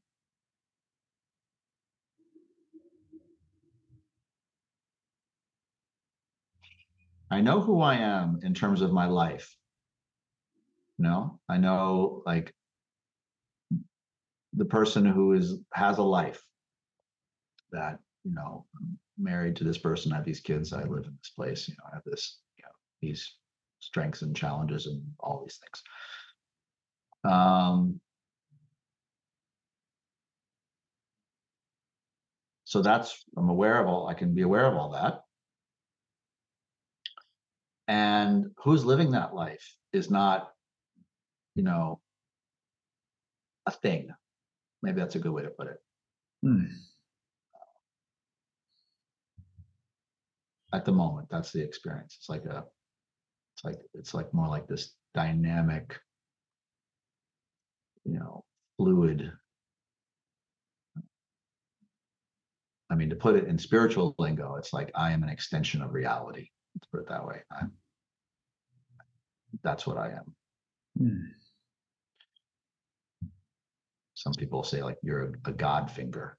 i 7.30 7.40
know 7.40 7.60
who 7.60 7.80
i 7.80 7.94
am 7.94 8.40
in 8.42 8.52
terms 8.52 8.80
of 8.80 8.92
my 8.92 9.06
life 9.06 9.56
know 11.00 11.38
i 11.48 11.56
know 11.56 12.22
like 12.26 12.52
the 14.54 14.64
person 14.64 15.04
who 15.04 15.32
is 15.32 15.58
has 15.72 15.98
a 15.98 16.02
life 16.02 16.42
that 17.72 17.98
you 18.24 18.34
know 18.34 18.66
I'm 18.76 18.98
married 19.18 19.56
to 19.56 19.64
this 19.64 19.78
person 19.78 20.12
i 20.12 20.16
have 20.16 20.24
these 20.24 20.40
kids 20.40 20.72
i 20.72 20.82
live 20.82 21.04
in 21.04 21.16
this 21.20 21.30
place 21.36 21.68
you 21.68 21.74
know 21.78 21.84
i 21.90 21.94
have 21.94 22.04
this 22.04 22.38
you 22.56 22.64
know 22.64 22.70
these 23.00 23.34
strengths 23.80 24.22
and 24.22 24.36
challenges 24.36 24.86
and 24.86 25.02
all 25.18 25.42
these 25.42 25.58
things. 25.58 27.34
Um 27.34 28.00
so 32.64 32.82
that's 32.82 33.24
i'm 33.36 33.48
aware 33.48 33.80
of 33.80 33.88
all 33.88 34.06
i 34.06 34.14
can 34.14 34.32
be 34.34 34.42
aware 34.42 34.66
of 34.66 34.74
all 34.76 34.90
that. 34.90 35.22
And 37.88 38.52
who's 38.62 38.84
living 38.84 39.10
that 39.12 39.34
life 39.34 39.74
is 39.92 40.10
not 40.10 40.52
you 41.54 41.62
know 41.62 42.00
a 43.66 43.70
thing. 43.70 44.08
Maybe 44.82 45.00
that's 45.00 45.16
a 45.16 45.20
good 45.20 45.32
way 45.32 45.42
to 45.42 45.50
put 45.50 45.68
it. 45.68 45.78
Hmm. 46.42 46.64
at 50.72 50.84
the 50.84 50.92
moment 50.92 51.28
that's 51.30 51.52
the 51.52 51.62
experience. 51.62 52.16
It's 52.18 52.28
like 52.28 52.44
a 52.44 52.64
it's 53.54 53.64
like 53.64 53.80
it's 53.94 54.14
like 54.14 54.32
more 54.32 54.48
like 54.48 54.66
this 54.66 54.94
dynamic 55.14 55.98
you 58.04 58.18
know 58.18 58.44
fluid. 58.76 59.32
I 62.90 62.94
mean 62.94 63.10
to 63.10 63.16
put 63.16 63.36
it 63.36 63.46
in 63.46 63.58
spiritual 63.58 64.14
lingo 64.18 64.56
it's 64.56 64.72
like 64.72 64.90
i 64.96 65.12
am 65.12 65.22
an 65.22 65.28
extension 65.28 65.82
of 65.82 65.92
reality. 65.92 66.48
Let's 66.74 66.88
put 66.90 67.00
it 67.00 67.08
that 67.08 67.26
way. 67.26 67.42
I'm 67.50 67.72
that's 69.62 69.86
what 69.86 69.98
i 69.98 70.10
am. 70.10 70.34
Hmm. 70.96 71.39
Some 74.20 74.34
people 74.34 74.62
say 74.62 74.82
like 74.82 74.98
you're 75.02 75.24
a, 75.24 75.50
a 75.50 75.52
god 75.52 75.90
finger 75.90 76.36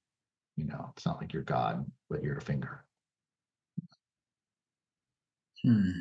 you 0.56 0.66
know 0.66 0.92
it's 0.96 1.06
not 1.06 1.18
like 1.20 1.34
you're 1.34 1.44
god 1.44 1.86
but 2.10 2.22
you're 2.22 2.38
a 2.38 2.42
finger 2.42 2.86
Hmm. 5.64 5.92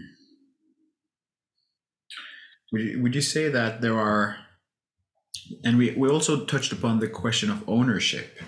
Would 2.73 2.83
you, 2.83 3.03
would 3.03 3.15
you 3.15 3.21
say 3.21 3.49
that 3.49 3.81
there 3.81 3.99
are, 3.99 4.37
and 5.65 5.77
we, 5.77 5.91
we 5.93 6.09
also 6.09 6.45
touched 6.45 6.73
upon 6.73 7.01
the 7.01 7.09
question 7.09 7.51
of 7.51 7.69
ownership. 7.69 8.39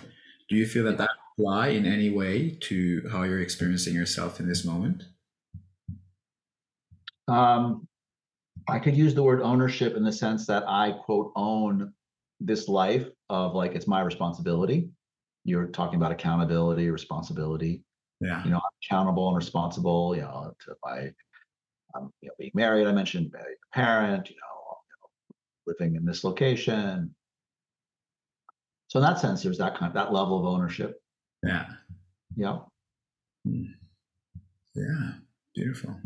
Do 0.48 0.56
you 0.56 0.66
feel 0.66 0.84
that 0.84 0.98
that 0.98 1.10
apply 1.38 1.68
in 1.68 1.86
any 1.86 2.10
way 2.10 2.56
to 2.62 3.08
how 3.10 3.22
you're 3.22 3.40
experiencing 3.40 3.94
yourself 3.94 4.38
in 4.38 4.48
this 4.48 4.64
moment? 4.64 5.04
Um, 7.28 7.88
I 8.68 8.78
could 8.78 8.96
use 8.96 9.14
the 9.14 9.22
word 9.22 9.42
ownership 9.42 9.96
in 9.96 10.04
the 10.04 10.12
sense 10.12 10.46
that 10.46 10.64
I 10.68 10.92
quote 10.92 11.32
own 11.34 11.92
this 12.44 12.68
life 12.68 13.06
of 13.28 13.54
like 13.54 13.74
it's 13.74 13.86
my 13.86 14.00
responsibility. 14.00 14.88
You're 15.44 15.66
talking 15.66 15.96
about 15.96 16.12
accountability, 16.12 16.90
responsibility. 16.90 17.82
Yeah. 18.20 18.44
You 18.44 18.50
know, 18.50 18.58
I'm 18.58 18.78
accountable 18.84 19.28
and 19.28 19.36
responsible. 19.36 20.14
You 20.14 20.22
know, 20.22 20.52
to 20.66 20.74
my 20.84 21.12
um, 21.94 22.12
you 22.20 22.28
know, 22.28 22.34
being 22.38 22.52
married. 22.54 22.86
I 22.86 22.92
mentioned 22.92 23.32
married 23.32 23.58
parent. 23.72 24.30
You 24.30 24.36
know, 24.36 24.76
you 24.88 24.94
know, 25.00 25.74
living 25.78 25.96
in 25.96 26.04
this 26.04 26.24
location. 26.24 27.14
So 28.88 28.98
in 28.98 29.04
that 29.04 29.18
sense, 29.18 29.42
there's 29.42 29.58
that 29.58 29.76
kind 29.76 29.88
of, 29.88 29.94
that 29.94 30.12
level 30.12 30.38
of 30.38 30.44
ownership. 30.44 31.00
Yeah. 31.42 31.66
Yeah. 32.36 32.58
Hmm. 33.44 33.64
Yeah. 34.74 35.12
Beautiful. 35.54 35.96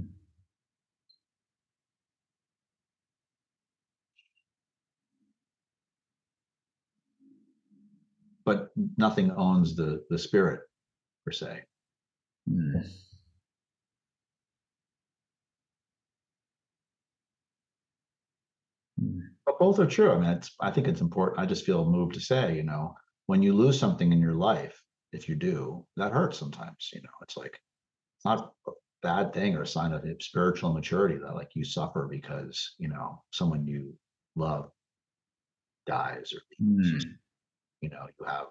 But 8.47 8.71
nothing 8.97 9.31
owns 9.33 9.77
the 9.77 10.05
the 10.09 10.19
spirit 10.19 10.61
per 11.27 11.33
se. 11.33 11.63
Hmm. 12.49 12.79
But 19.45 19.59
both 19.59 19.79
are 19.79 19.87
true. 19.87 20.13
I 20.13 20.19
mean, 20.19 20.31
it's, 20.31 20.55
I 20.61 20.71
think 20.71 20.89
it's 20.89 21.01
important. 21.03 21.41
I 21.41 21.47
just 21.47 21.67
feel 21.67 21.85
moved 21.85 22.15
to 22.15 22.21
say, 22.21 22.57
you 22.57 22.63
know, 22.63 22.95
when 23.27 23.43
you 23.43 23.53
lose 23.53 23.79
something 23.79 24.13
in 24.13 24.21
your 24.21 24.35
life, 24.35 24.81
if 25.13 25.29
you 25.29 25.35
do, 25.35 25.87
that 25.97 26.13
hurts 26.13 26.39
sometimes. 26.39 26.91
You 26.93 27.03
know, 27.03 27.11
it's 27.23 27.37
like 27.37 27.61
it's 28.17 28.25
not 28.25 28.53
a 28.67 28.71
bad 29.03 29.33
thing 29.33 29.57
or 29.57 29.63
a 29.63 29.67
sign 29.67 29.93
of 29.93 30.05
spiritual 30.21 30.73
maturity 30.73 31.17
that 31.19 31.35
like 31.35 31.51
you 31.55 31.65
suffer 31.65 32.09
because 32.11 32.75
you 32.79 32.89
know 32.89 33.23
someone 33.33 33.67
you 33.67 33.95
love 34.35 34.71
dies 35.87 36.33
or 36.33 36.41
Hmm. 36.59 36.99
You 37.81 37.89
know 37.89 38.07
you 38.19 38.27
have 38.27 38.47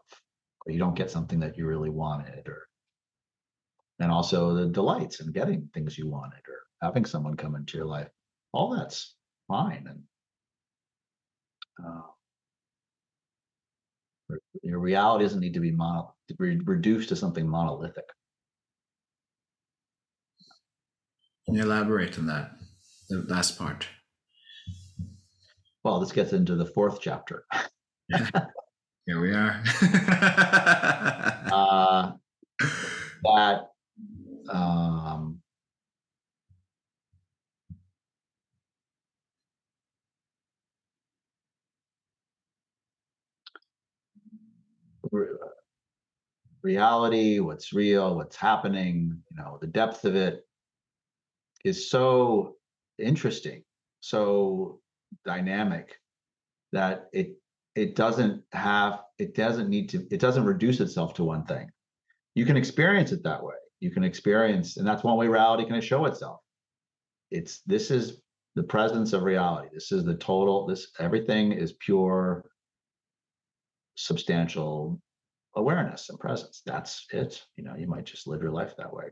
or 0.66 0.72
you 0.72 0.80
don't 0.80 0.96
get 0.96 1.12
something 1.12 1.40
that 1.40 1.58
you 1.58 1.66
really 1.66 1.90
wanted 1.90 2.48
or 2.48 2.68
and 4.00 4.12
also 4.12 4.54
the 4.54 4.68
delights 4.68 5.20
in 5.20 5.32
getting 5.32 5.70
things 5.74 5.98
you 5.98 6.08
wanted 6.08 6.42
or 6.48 6.60
having 6.82 7.06
someone 7.06 7.36
come 7.36 7.56
into 7.56 7.78
your 7.78 7.86
life 7.88 8.10
all 8.52 8.76
that's 8.76 9.16
fine 9.48 9.86
and 9.90 10.02
uh, 11.86 12.02
your 14.64 14.80
reality 14.80 15.24
doesn't 15.26 15.42
need 15.42 15.54
to 15.54 15.60
be 15.60 15.72
mono, 15.72 16.14
re- 16.40 16.60
reduced 16.66 17.10
to 17.10 17.16
something 17.16 17.48
monolithic 17.48 18.06
Can 21.46 21.54
you 21.54 21.62
elaborate 21.62 22.18
on 22.18 22.26
that? 22.26 22.54
The 23.08 23.22
last 23.28 23.60
part. 23.60 23.88
well 25.84 26.00
this 26.00 26.12
gets 26.12 26.34
into 26.34 26.56
the 26.56 26.66
fourth 26.66 27.00
chapter 27.02 27.46
Here 29.06 29.22
we 29.22 29.34
are. 29.34 29.62
uh, 31.52 32.12
that 33.24 33.72
um, 34.50 35.42
re- 45.12 45.28
reality, 46.64 47.40
what's 47.40 47.74
real, 47.74 48.16
what's 48.16 48.36
happening, 48.36 49.22
you 49.30 49.38
know, 49.38 49.58
the 49.62 49.68
depth 49.68 50.06
of 50.06 50.16
it. 50.16 50.46
is 51.64 51.90
so 51.90 52.56
interesting, 53.00 53.64
so 54.02 54.80
dynamic 55.26 56.00
that 56.72 57.10
it 57.14 57.38
it 57.76 57.96
doesn't 57.96 58.42
have 58.54 59.02
it 59.20 59.36
doesn't 59.36 59.70
need 59.70 59.90
to 59.90 60.08
it 60.12 60.20
doesn't 60.20 60.46
reduce 60.46 60.80
itself 60.80 61.14
to 61.16 61.24
one 61.24 61.46
thing. 61.46 61.70
You 62.34 62.46
can 62.46 62.58
experience 62.58 63.12
it 63.12 63.24
that 63.24 63.44
way. 63.44 63.56
You 63.80 63.92
can 63.92 64.04
experience, 64.04 64.78
and 64.78 64.88
that's 64.88 65.04
one 65.04 65.18
way 65.18 65.28
reality 65.28 65.66
can 65.66 65.80
show 65.82 66.06
itself. 66.06 66.40
It's 67.32 67.62
this 67.66 67.92
is 67.92 68.22
the 68.56 68.64
presence 68.64 69.14
of 69.14 69.24
reality. 69.24 69.70
This 69.74 69.92
is 69.92 70.06
the 70.06 70.16
total, 70.16 70.66
this 70.66 70.88
everything 71.00 71.52
is 71.52 71.74
pure 71.74 72.46
substantial 73.96 75.02
awareness 75.56 76.10
and 76.10 76.20
presence. 76.20 76.62
That's 76.66 77.06
it. 77.12 77.44
You 77.58 77.66
know, 77.66 77.76
you 77.76 77.88
might 77.88 78.06
just 78.06 78.28
live 78.28 78.42
your 78.42 78.52
life 78.52 78.76
that 78.78 78.94
way. 78.94 79.06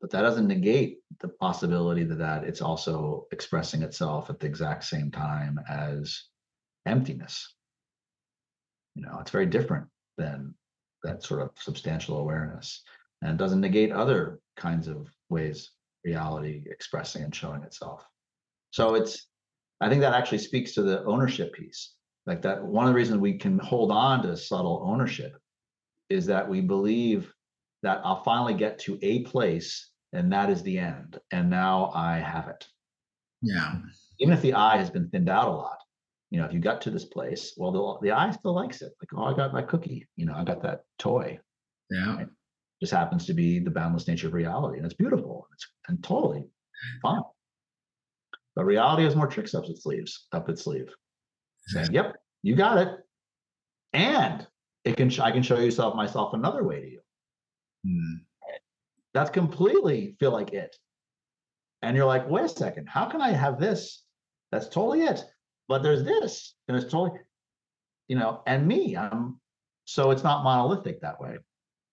But 0.00 0.10
that 0.10 0.22
doesn't 0.22 0.46
negate 0.46 0.98
the 1.20 1.28
possibility 1.28 2.04
that, 2.04 2.18
that 2.18 2.44
it's 2.44 2.62
also 2.62 3.26
expressing 3.32 3.82
itself 3.82 4.30
at 4.30 4.38
the 4.38 4.46
exact 4.46 4.84
same 4.84 5.10
time 5.10 5.58
as 5.68 6.22
emptiness. 6.86 7.54
You 8.94 9.02
know, 9.02 9.18
it's 9.20 9.30
very 9.30 9.46
different 9.46 9.86
than 10.16 10.54
that 11.04 11.22
sort 11.22 11.42
of 11.42 11.50
substantial 11.56 12.18
awareness. 12.18 12.82
And 13.22 13.36
doesn't 13.36 13.60
negate 13.60 13.90
other 13.90 14.38
kinds 14.56 14.86
of 14.86 15.08
ways 15.28 15.72
reality 16.04 16.62
expressing 16.66 17.24
and 17.24 17.34
showing 17.34 17.62
itself. 17.64 18.06
So 18.70 18.94
it's, 18.94 19.26
I 19.80 19.88
think 19.88 20.02
that 20.02 20.14
actually 20.14 20.38
speaks 20.38 20.72
to 20.74 20.82
the 20.82 21.04
ownership 21.04 21.52
piece. 21.52 21.94
Like 22.26 22.42
that, 22.42 22.62
one 22.62 22.84
of 22.84 22.90
the 22.90 22.96
reasons 22.96 23.18
we 23.18 23.38
can 23.38 23.58
hold 23.58 23.90
on 23.90 24.22
to 24.22 24.36
subtle 24.36 24.84
ownership 24.86 25.36
is 26.10 26.26
that 26.26 26.48
we 26.48 26.60
believe 26.60 27.32
that 27.82 28.00
I'll 28.04 28.22
finally 28.22 28.54
get 28.54 28.78
to 28.80 28.98
a 29.02 29.22
place 29.22 29.90
and 30.12 30.32
that 30.32 30.50
is 30.50 30.62
the 30.62 30.78
end. 30.78 31.18
And 31.32 31.50
now 31.50 31.90
I 31.94 32.18
have 32.18 32.48
it. 32.48 32.66
Yeah. 33.42 33.76
Even 34.20 34.34
if 34.34 34.42
the 34.42 34.54
I 34.54 34.76
has 34.76 34.90
been 34.90 35.08
thinned 35.10 35.28
out 35.28 35.48
a 35.48 35.52
lot, 35.52 35.78
you 36.30 36.38
know, 36.38 36.46
if 36.46 36.52
you 36.52 36.60
got 36.60 36.80
to 36.82 36.90
this 36.90 37.04
place, 37.04 37.54
well, 37.56 37.72
the, 37.72 38.06
the 38.08 38.12
I 38.12 38.30
still 38.30 38.54
likes 38.54 38.82
it. 38.82 38.92
Like, 39.00 39.08
oh, 39.16 39.24
I 39.24 39.36
got 39.36 39.52
my 39.52 39.62
cookie, 39.62 40.06
you 40.16 40.26
know, 40.26 40.34
I 40.34 40.44
got 40.44 40.62
that 40.62 40.82
toy. 40.98 41.38
Yeah. 41.90 42.16
Right? 42.16 42.26
Just 42.80 42.92
happens 42.92 43.26
to 43.26 43.34
be 43.34 43.58
the 43.58 43.70
boundless 43.70 44.06
nature 44.06 44.28
of 44.28 44.34
reality. 44.34 44.76
And 44.76 44.84
it's 44.84 44.94
beautiful. 44.94 45.46
And 45.48 45.54
It's 45.54 45.66
and 45.88 46.04
totally 46.04 46.44
fine. 47.02 47.22
But 48.54 48.64
reality 48.64 49.04
has 49.04 49.16
more 49.16 49.26
tricks 49.26 49.54
up 49.54 49.64
its 49.64 49.82
sleeves, 49.82 50.26
up 50.32 50.48
its 50.48 50.64
sleeve. 50.64 50.88
Saying, 51.66 51.92
yep, 51.92 52.16
you 52.42 52.56
got 52.56 52.78
it. 52.78 52.88
And 53.92 54.46
it 54.84 54.96
can 54.96 55.10
I 55.20 55.30
can 55.30 55.42
show 55.42 55.58
yourself 55.58 55.94
myself 55.94 56.34
another 56.34 56.62
way 56.62 56.80
to 56.80 56.90
you. 56.90 57.00
Hmm. 57.86 58.16
That's 59.14 59.30
completely 59.30 60.16
feel 60.20 60.30
like 60.30 60.52
it. 60.52 60.76
And 61.82 61.96
you're 61.96 62.06
like, 62.06 62.28
wait 62.28 62.44
a 62.44 62.48
second, 62.48 62.88
how 62.88 63.06
can 63.06 63.20
I 63.20 63.30
have 63.30 63.58
this? 63.58 64.04
That's 64.50 64.68
totally 64.68 65.02
it. 65.02 65.22
But 65.68 65.82
there's 65.82 66.02
this, 66.02 66.54
and 66.66 66.76
it's 66.76 66.90
totally, 66.90 67.20
you 68.08 68.16
know, 68.16 68.42
and 68.46 68.66
me. 68.66 68.96
I'm 68.96 69.38
so 69.84 70.10
it's 70.10 70.24
not 70.24 70.44
monolithic 70.44 71.00
that 71.02 71.20
way. 71.20 71.36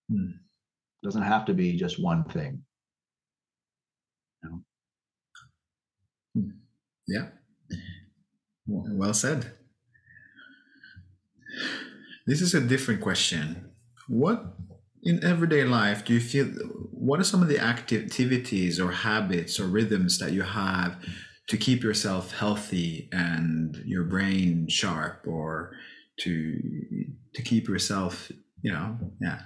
Hmm. 0.09 0.29
It 0.29 1.05
doesn't 1.05 1.21
have 1.21 1.45
to 1.45 1.53
be 1.53 1.77
just 1.77 2.01
one 2.01 2.23
thing. 2.23 2.63
You 4.43 4.49
know? 4.49 4.61
Hmm. 6.35 6.49
Yeah. 7.07 7.27
Well 8.67 9.13
said. 9.13 9.51
This 12.25 12.41
is 12.41 12.53
a 12.53 12.61
different 12.61 13.01
question. 13.01 13.71
What 14.07 14.55
in 15.03 15.23
everyday 15.23 15.63
life 15.63 16.03
do 16.03 16.13
you 16.13 16.19
feel 16.19 16.45
what 16.91 17.19
are 17.19 17.23
some 17.23 17.43
of 17.43 17.47
the 17.47 17.59
activities 17.59 18.79
or 18.79 18.91
habits 18.91 19.59
or 19.59 19.67
rhythms 19.67 20.17
that 20.17 20.31
you 20.31 20.41
have 20.41 20.97
to 21.47 21.57
keep 21.57 21.83
yourself 21.83 22.31
healthy 22.31 23.09
and 23.11 23.75
your 23.85 24.03
brain 24.03 24.67
sharp 24.67 25.25
or 25.27 25.73
to 26.17 26.59
to 27.33 27.41
keep 27.41 27.67
yourself 27.67 28.31
you 28.61 28.71
know 28.71 28.97
yeah. 29.21 29.39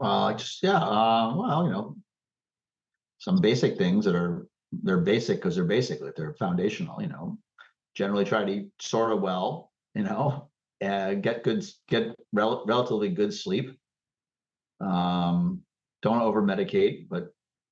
Uh 0.00 0.32
just 0.34 0.62
yeah 0.62 0.78
uh, 0.78 1.34
well 1.36 1.64
you 1.64 1.70
know 1.70 1.96
some 3.18 3.40
basic 3.40 3.78
things 3.78 4.04
that 4.04 4.14
are 4.14 4.46
they're 4.82 4.98
basic 4.98 5.38
because 5.38 5.54
they're 5.54 5.64
basic 5.64 6.00
they're 6.16 6.34
foundational 6.38 7.00
you 7.00 7.08
know. 7.08 7.38
Generally 7.94 8.24
try 8.24 8.44
to 8.44 8.52
eat 8.52 8.68
sort 8.80 9.12
of 9.12 9.20
well 9.20 9.70
you 9.94 10.02
know 10.02 10.48
uh, 10.82 11.14
get 11.14 11.44
good 11.44 11.64
get 11.88 12.16
rel- 12.32 12.64
relatively 12.66 13.08
good 13.08 13.32
sleep. 13.32 13.78
Um, 14.80 15.62
don't 16.02 16.20
over 16.20 16.42
medicate, 16.42 17.06
but 17.08 17.28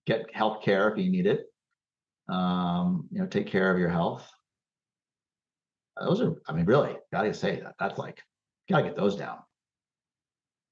get 0.06 0.32
health 0.34 0.62
care 0.62 0.88
if 0.90 0.98
you 0.98 1.10
need 1.10 1.26
it. 1.26 1.49
Um, 2.30 3.08
you 3.10 3.18
know, 3.20 3.26
take 3.26 3.46
care 3.46 3.72
of 3.72 3.78
your 3.78 3.88
health. 3.88 4.28
Those 6.00 6.20
are, 6.20 6.34
I 6.48 6.52
mean, 6.52 6.64
really, 6.64 6.96
gotta 7.12 7.34
say 7.34 7.60
that 7.60 7.74
that's 7.78 7.98
like, 7.98 8.22
gotta 8.70 8.84
get 8.84 8.96
those 8.96 9.16
down. 9.16 9.38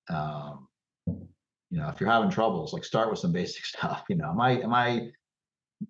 Um, 0.09 0.69
you 1.07 1.79
know, 1.79 1.89
if 1.89 2.01
you're 2.01 2.11
having 2.11 2.31
troubles, 2.31 2.73
like 2.73 2.85
start 2.85 3.11
with 3.11 3.19
some 3.19 3.33
basic 3.33 3.65
stuff. 3.67 4.05
You 4.09 4.17
know, 4.17 4.31
am 4.31 4.41
I, 4.41 4.61
am 4.61 4.73
I, 4.73 5.11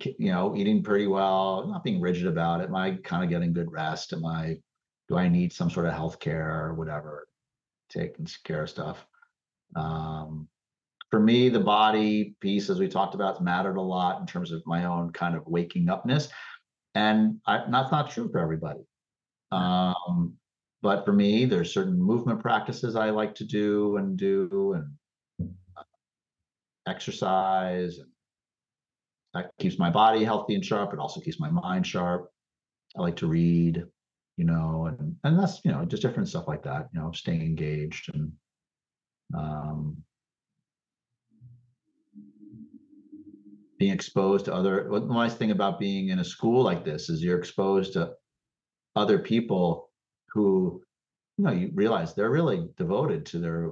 you 0.00 0.32
know, 0.32 0.56
eating 0.56 0.82
pretty 0.82 1.06
well, 1.06 1.66
not 1.68 1.84
being 1.84 2.00
rigid 2.00 2.26
about 2.26 2.60
it? 2.60 2.68
Am 2.68 2.74
I 2.74 2.92
kind 3.04 3.22
of 3.22 3.30
getting 3.30 3.52
good 3.52 3.70
rest? 3.70 4.12
Am 4.12 4.24
I, 4.24 4.56
do 5.08 5.16
I 5.16 5.28
need 5.28 5.52
some 5.52 5.70
sort 5.70 5.86
of 5.86 5.92
health 5.92 6.18
care 6.18 6.64
or 6.64 6.74
whatever? 6.74 7.28
Taking 7.90 8.26
care 8.44 8.62
of 8.62 8.70
stuff. 8.70 9.06
Um, 9.76 10.48
for 11.10 11.20
me, 11.20 11.48
the 11.48 11.60
body 11.60 12.34
piece, 12.40 12.68
as 12.68 12.78
we 12.78 12.88
talked 12.88 13.14
about, 13.14 13.42
mattered 13.42 13.76
a 13.76 13.82
lot 13.82 14.20
in 14.20 14.26
terms 14.26 14.52
of 14.52 14.62
my 14.66 14.84
own 14.84 15.10
kind 15.12 15.34
of 15.34 15.46
waking 15.46 15.88
upness. 15.88 16.28
And 16.94 17.40
I, 17.46 17.64
that's 17.70 17.90
not 17.90 18.10
true 18.10 18.28
for 18.30 18.38
everybody. 18.38 18.80
Um, 19.52 20.34
but 20.82 21.04
for 21.04 21.12
me, 21.12 21.44
there's 21.44 21.72
certain 21.72 22.00
movement 22.00 22.40
practices 22.40 22.94
I 22.94 23.10
like 23.10 23.34
to 23.36 23.44
do 23.44 23.96
and 23.96 24.16
do 24.16 24.74
and 24.74 25.48
uh, 25.76 25.82
exercise. 26.86 27.98
And 27.98 28.08
that 29.34 29.50
keeps 29.58 29.78
my 29.78 29.90
body 29.90 30.24
healthy 30.24 30.54
and 30.54 30.64
sharp. 30.64 30.92
It 30.92 30.98
also 30.98 31.20
keeps 31.20 31.40
my 31.40 31.50
mind 31.50 31.86
sharp. 31.86 32.30
I 32.96 33.00
like 33.00 33.16
to 33.16 33.26
read, 33.26 33.82
you 34.36 34.44
know, 34.44 34.86
and, 34.86 35.16
and 35.24 35.38
that's, 35.38 35.60
you 35.64 35.72
know, 35.72 35.84
just 35.84 36.02
different 36.02 36.28
stuff 36.28 36.48
like 36.48 36.62
that, 36.64 36.88
you 36.92 37.00
know, 37.00 37.12
staying 37.12 37.42
engaged 37.42 38.14
and 38.14 38.32
um, 39.36 39.96
being 43.78 43.92
exposed 43.92 44.44
to 44.44 44.54
other 44.54 44.88
what 44.88 45.06
the 45.06 45.14
nice 45.14 45.34
thing 45.34 45.50
about 45.50 45.78
being 45.78 46.08
in 46.08 46.18
a 46.18 46.24
school 46.24 46.62
like 46.62 46.84
this 46.84 47.08
is 47.08 47.22
you're 47.22 47.38
exposed 47.38 47.92
to 47.92 48.12
other 48.96 49.18
people 49.18 49.90
who 50.32 50.82
you 51.36 51.44
know 51.44 51.52
you 51.52 51.70
realize 51.74 52.14
they're 52.14 52.30
really 52.30 52.68
devoted 52.76 53.24
to 53.26 53.38
their 53.38 53.70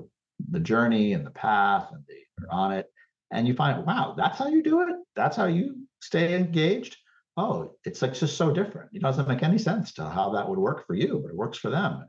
the 0.50 0.60
journey 0.60 1.12
and 1.14 1.26
the 1.26 1.30
path 1.30 1.88
and 1.92 2.04
they're 2.06 2.52
on 2.52 2.72
it. 2.72 2.86
And 3.32 3.48
you 3.48 3.54
find 3.54 3.84
wow 3.84 4.14
that's 4.16 4.38
how 4.38 4.48
you 4.48 4.62
do 4.62 4.82
it? 4.82 4.96
That's 5.16 5.36
how 5.36 5.46
you 5.46 5.76
stay 6.00 6.36
engaged? 6.36 6.96
Oh 7.36 7.72
it's 7.84 8.00
like 8.00 8.14
just 8.14 8.36
so 8.36 8.52
different. 8.52 8.90
It 8.92 9.02
doesn't 9.02 9.28
make 9.28 9.42
any 9.42 9.58
sense 9.58 9.92
to 9.94 10.08
how 10.08 10.30
that 10.30 10.48
would 10.48 10.58
work 10.58 10.86
for 10.86 10.94
you 10.94 11.20
but 11.22 11.30
it 11.30 11.36
works 11.36 11.58
for 11.58 11.70
them. 11.70 12.06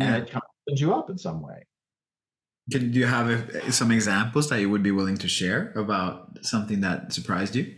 And 0.00 0.16
it 0.16 0.30
kind 0.30 0.42
of 0.42 0.50
opens 0.68 0.80
you 0.80 0.94
up 0.94 1.08
in 1.08 1.16
some 1.16 1.40
way 1.40 1.64
can, 2.70 2.90
do 2.90 2.98
you 2.98 3.06
have 3.06 3.28
a, 3.28 3.72
some 3.72 3.90
examples 3.90 4.48
that 4.48 4.60
you 4.60 4.68
would 4.70 4.82
be 4.82 4.90
willing 4.90 5.16
to 5.18 5.28
share 5.28 5.72
about 5.76 6.38
something 6.42 6.80
that 6.80 7.12
surprised 7.12 7.54
you? 7.54 7.74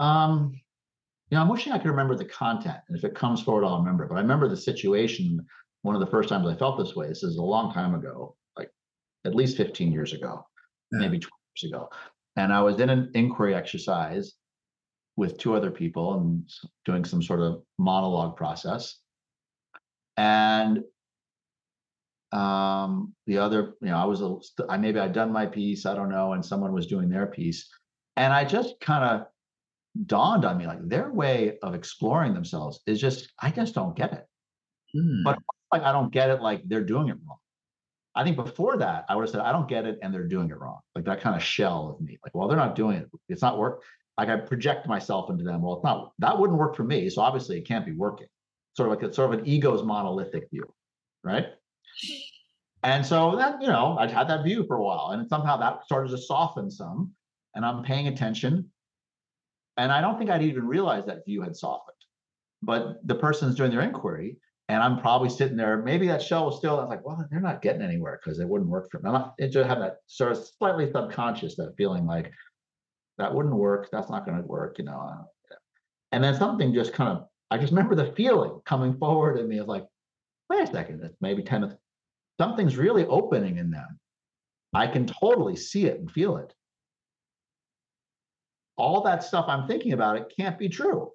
Um, 0.00 0.52
you 1.30 1.36
know, 1.36 1.42
I'm 1.42 1.48
wishing 1.48 1.72
I 1.72 1.78
could 1.78 1.90
remember 1.90 2.16
the 2.16 2.24
content, 2.24 2.78
and 2.88 2.98
if 2.98 3.04
it 3.04 3.14
comes 3.14 3.42
forward, 3.42 3.64
I'll 3.64 3.78
remember. 3.78 4.06
But 4.06 4.16
I 4.16 4.20
remember 4.20 4.48
the 4.48 4.56
situation. 4.56 5.44
One 5.82 5.94
of 5.94 6.00
the 6.00 6.06
first 6.06 6.28
times 6.28 6.46
I 6.48 6.56
felt 6.56 6.78
this 6.78 6.96
way. 6.96 7.08
This 7.08 7.22
is 7.22 7.36
a 7.36 7.42
long 7.42 7.72
time 7.72 7.94
ago, 7.94 8.36
like 8.56 8.70
at 9.24 9.34
least 9.34 9.56
15 9.56 9.92
years 9.92 10.14
ago, 10.14 10.44
yeah. 10.92 10.98
maybe 10.98 11.18
20 11.18 11.30
years 11.56 11.72
ago. 11.72 11.90
And 12.36 12.52
I 12.52 12.62
was 12.62 12.80
in 12.80 12.90
an 12.90 13.10
inquiry 13.14 13.54
exercise 13.54 14.34
with 15.16 15.38
two 15.38 15.54
other 15.54 15.70
people 15.70 16.14
and 16.14 16.48
doing 16.84 17.04
some 17.04 17.22
sort 17.22 17.40
of 17.40 17.62
monologue 17.78 18.36
process. 18.36 18.98
And 20.16 20.82
um, 22.34 23.14
the 23.26 23.38
other, 23.38 23.74
you 23.80 23.88
know, 23.88 23.96
I 23.96 24.04
was, 24.04 24.20
a, 24.20 24.36
I 24.68 24.76
maybe 24.76 24.98
I'd 24.98 25.12
done 25.12 25.32
my 25.32 25.46
piece, 25.46 25.86
I 25.86 25.94
don't 25.94 26.10
know, 26.10 26.32
and 26.32 26.44
someone 26.44 26.72
was 26.72 26.86
doing 26.86 27.08
their 27.08 27.26
piece. 27.26 27.68
And 28.16 28.32
I 28.32 28.44
just 28.44 28.80
kind 28.80 29.04
of 29.04 29.26
dawned 30.06 30.44
on 30.44 30.58
me 30.58 30.66
like 30.66 30.86
their 30.88 31.12
way 31.12 31.58
of 31.62 31.74
exploring 31.74 32.34
themselves 32.34 32.80
is 32.86 33.00
just, 33.00 33.32
I 33.40 33.50
just 33.50 33.74
don't 33.74 33.96
get 33.96 34.12
it. 34.12 34.26
Hmm. 34.92 35.22
But 35.22 35.38
like, 35.72 35.82
I 35.82 35.92
don't 35.92 36.12
get 36.12 36.30
it 36.30 36.40
like 36.40 36.62
they're 36.66 36.84
doing 36.84 37.08
it 37.08 37.16
wrong. 37.26 37.38
I 38.16 38.24
think 38.24 38.36
before 38.36 38.76
that, 38.78 39.04
I 39.08 39.16
would 39.16 39.22
have 39.22 39.30
said, 39.30 39.40
I 39.40 39.52
don't 39.52 39.68
get 39.68 39.86
it 39.86 39.98
and 40.02 40.12
they're 40.12 40.28
doing 40.28 40.50
it 40.50 40.58
wrong. 40.58 40.78
Like 40.94 41.04
that 41.04 41.20
kind 41.20 41.34
of 41.34 41.42
shell 41.42 41.90
of 41.90 42.00
me. 42.04 42.18
Like, 42.24 42.34
well, 42.34 42.48
they're 42.48 42.56
not 42.56 42.76
doing 42.76 42.96
it. 42.96 43.08
It's 43.28 43.42
not 43.42 43.58
work. 43.58 43.82
Like 44.16 44.28
I 44.28 44.36
project 44.36 44.86
myself 44.86 45.30
into 45.30 45.42
them. 45.42 45.62
Well, 45.62 45.74
it's 45.74 45.84
not, 45.84 46.12
that 46.20 46.38
wouldn't 46.38 46.58
work 46.58 46.76
for 46.76 46.84
me. 46.84 47.10
So 47.10 47.22
obviously 47.22 47.58
it 47.58 47.66
can't 47.66 47.84
be 47.84 47.92
working. 47.92 48.28
Sort 48.76 48.88
of 48.88 48.94
like 48.96 49.04
it's 49.04 49.16
sort 49.16 49.32
of 49.32 49.40
an 49.40 49.46
ego's 49.46 49.82
monolithic 49.82 50.48
view, 50.50 50.72
right? 51.24 51.46
And 52.84 53.04
so 53.04 53.34
that, 53.36 53.60
you 53.62 53.68
know, 53.68 53.96
I'd 53.98 54.10
had 54.10 54.28
that 54.28 54.44
view 54.44 54.64
for 54.66 54.76
a 54.76 54.82
while. 54.82 55.10
And 55.12 55.26
somehow 55.26 55.56
that 55.56 55.84
started 55.84 56.10
to 56.10 56.18
soften 56.18 56.70
some. 56.70 57.12
And 57.54 57.64
I'm 57.64 57.82
paying 57.82 58.08
attention. 58.08 58.70
And 59.78 59.90
I 59.90 60.00
don't 60.00 60.18
think 60.18 60.30
I'd 60.30 60.42
even 60.42 60.68
realized 60.68 61.06
that 61.06 61.24
view 61.24 61.40
had 61.40 61.56
softened. 61.56 61.96
But 62.62 63.06
the 63.06 63.14
person's 63.14 63.56
doing 63.56 63.70
their 63.70 63.80
inquiry, 63.80 64.38
and 64.68 64.82
I'm 64.82 64.98
probably 64.98 65.28
sitting 65.28 65.56
there. 65.56 65.82
Maybe 65.82 66.06
that 66.08 66.22
shell 66.22 66.46
was 66.46 66.56
still. 66.56 66.78
I 66.78 66.82
was 66.82 66.88
like, 66.88 67.04
well, 67.04 67.26
they're 67.30 67.40
not 67.40 67.60
getting 67.60 67.82
anywhere 67.82 68.20
because 68.22 68.38
it 68.38 68.48
wouldn't 68.48 68.70
work 68.70 68.90
for 68.90 69.00
them. 69.00 69.14
And 69.14 69.24
it 69.38 69.48
just 69.48 69.68
had 69.68 69.80
that 69.80 69.96
sort 70.06 70.32
of 70.32 70.46
slightly 70.58 70.90
subconscious 70.90 71.56
that 71.56 71.74
feeling 71.76 72.06
like 72.06 72.32
that 73.18 73.34
wouldn't 73.34 73.54
work. 73.54 73.88
That's 73.90 74.10
not 74.10 74.24
going 74.24 74.40
to 74.40 74.46
work, 74.46 74.78
you 74.78 74.84
know. 74.84 74.98
Uh, 74.98 75.56
and 76.12 76.22
then 76.24 76.34
something 76.36 76.72
just 76.72 76.92
kind 76.92 77.10
of. 77.10 77.26
I 77.50 77.58
just 77.58 77.72
remember 77.72 77.94
the 77.94 78.12
feeling 78.12 78.60
coming 78.64 78.96
forward 78.96 79.38
in 79.38 79.48
me 79.48 79.58
of 79.58 79.68
like, 79.68 79.84
wait 80.48 80.62
a 80.62 80.66
second, 80.66 81.08
maybe 81.20 81.42
10, 81.42 81.76
something's 82.40 82.76
really 82.76 83.06
opening 83.06 83.58
in 83.58 83.70
them. 83.70 83.98
I 84.72 84.86
can 84.86 85.06
totally 85.06 85.56
see 85.56 85.86
it 85.86 85.98
and 86.00 86.10
feel 86.10 86.36
it. 86.38 86.52
All 88.76 89.02
that 89.02 89.22
stuff 89.22 89.46
I'm 89.48 89.68
thinking 89.68 89.92
about 89.92 90.16
it 90.16 90.32
can't 90.36 90.58
be 90.58 90.68
true 90.68 91.12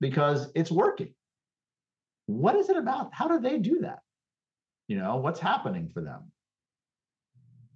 because 0.00 0.50
it's 0.56 0.72
working. 0.72 1.14
What 2.26 2.56
is 2.56 2.68
it 2.68 2.76
about? 2.76 3.10
How 3.12 3.28
do 3.28 3.38
they 3.40 3.58
do 3.58 3.80
that? 3.82 4.00
You 4.88 4.98
know, 4.98 5.16
what's 5.16 5.38
happening 5.38 5.88
for 5.92 6.02
them? 6.02 6.32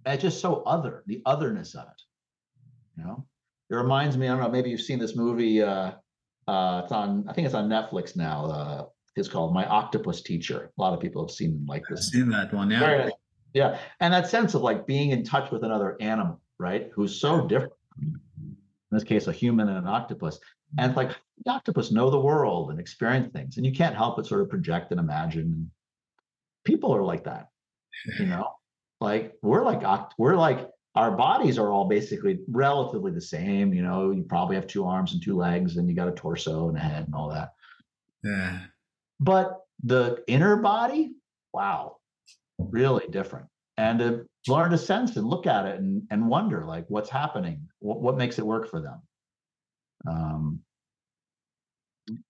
It's 0.05 0.23
just 0.23 0.41
so 0.41 0.63
other, 0.63 1.05
the 1.07 1.23
otherness 1.27 1.75
of 1.75 1.85
it. 1.85 2.03
You 2.97 3.05
know, 3.05 3.27
it 3.71 3.75
reminds 3.75 4.17
me, 4.17 4.27
I 4.27 4.31
don't 4.31 4.41
know, 4.41 4.49
maybe 4.49 4.71
you've 4.71 4.81
seen 4.81 4.99
this 4.99 5.15
movie. 5.15 5.63
Uh, 5.63 5.93
uh, 6.49 6.83
it's 6.83 6.93
on, 6.93 7.27
I 7.29 7.35
think 7.35 7.47
it's 7.47 7.55
on 7.55 7.69
Netflix 7.69 8.17
now. 8.17 8.91
It's 9.19 9.29
called 9.29 9.53
My 9.53 9.67
Octopus 9.67 10.23
Teacher. 10.23 10.71
A 10.77 10.81
lot 10.81 10.95
of 10.95 11.01
people 11.01 11.23
have 11.23 11.31
seen 11.31 11.65
like 11.69 11.83
this. 11.89 12.09
I've 12.09 12.21
seen 12.21 12.29
that 12.31 12.53
one, 12.53 12.71
yeah. 12.71 13.11
Yeah. 13.55 13.79
And 14.01 14.13
that 14.13 14.29
sense 14.29 14.55
of 14.55 14.63
like 14.63 14.87
being 14.87 15.11
in 15.11 15.25
touch 15.25 15.51
with 15.51 15.65
another 15.65 15.97
animal, 16.01 16.41
right? 16.59 16.91
Who's 16.95 17.21
so 17.21 17.47
different. 17.47 17.73
In 18.01 18.17
this 18.91 19.05
case, 19.05 19.27
a 19.27 19.33
human 19.33 19.69
and 19.69 19.79
an 19.79 19.87
octopus. 19.87 20.39
And 20.79 20.91
it's 20.91 20.97
like 20.97 21.17
the 21.45 21.51
octopus 21.51 21.91
know 21.91 22.11
the 22.11 22.21
world 22.21 22.71
and 22.71 22.79
experience 22.79 23.33
things. 23.33 23.57
And 23.57 23.65
you 23.67 23.73
can't 23.73 23.97
help 23.97 24.17
but 24.17 24.27
sort 24.27 24.43
of 24.43 24.51
project 24.51 24.91
and 24.91 25.01
imagine. 25.01 25.71
People 26.65 26.95
are 26.95 27.03
like 27.03 27.25
that, 27.25 27.49
you 28.19 28.27
know? 28.27 28.49
Like 29.01 29.35
we're 29.43 29.65
like 29.65 29.85
we're 30.19 30.35
like 30.35 30.69
our 30.97 31.13
bodies 31.13 31.57
are 31.57 31.71
all 31.71 31.87
basically 31.87 32.41
relatively 32.49 33.13
the 33.13 33.21
same. 33.21 33.73
You 33.73 33.83
know, 33.83 34.11
you 34.11 34.25
probably 34.25 34.57
have 34.57 34.67
two 34.67 34.85
arms 34.85 35.13
and 35.13 35.23
two 35.23 35.37
legs, 35.37 35.77
and 35.77 35.89
you 35.89 35.95
got 35.95 36.09
a 36.09 36.13
torso 36.13 36.69
and 36.69 36.77
a 36.77 36.81
head 36.81 37.05
and 37.07 37.15
all 37.15 37.31
that. 37.31 37.53
Yeah. 38.25 38.59
But 39.21 39.61
the 39.83 40.23
inner 40.27 40.57
body, 40.57 41.13
wow, 41.53 41.97
really 42.59 43.07
different. 43.11 43.47
And 43.77 43.99
to 44.01 44.27
learn 44.49 44.71
to 44.71 44.79
sense 44.79 45.17
and 45.17 45.27
look 45.27 45.47
at 45.47 45.67
it 45.67 45.79
and, 45.79 46.03
and 46.11 46.29
wonder 46.29 46.65
like 46.65 46.85
what's 46.89 47.11
happening, 47.11 47.69
what, 47.79 48.01
what 48.01 48.17
makes 48.17 48.39
it 48.39 48.47
work 48.47 48.69
for 48.69 48.81
them. 48.81 49.03
Um, 50.09 50.61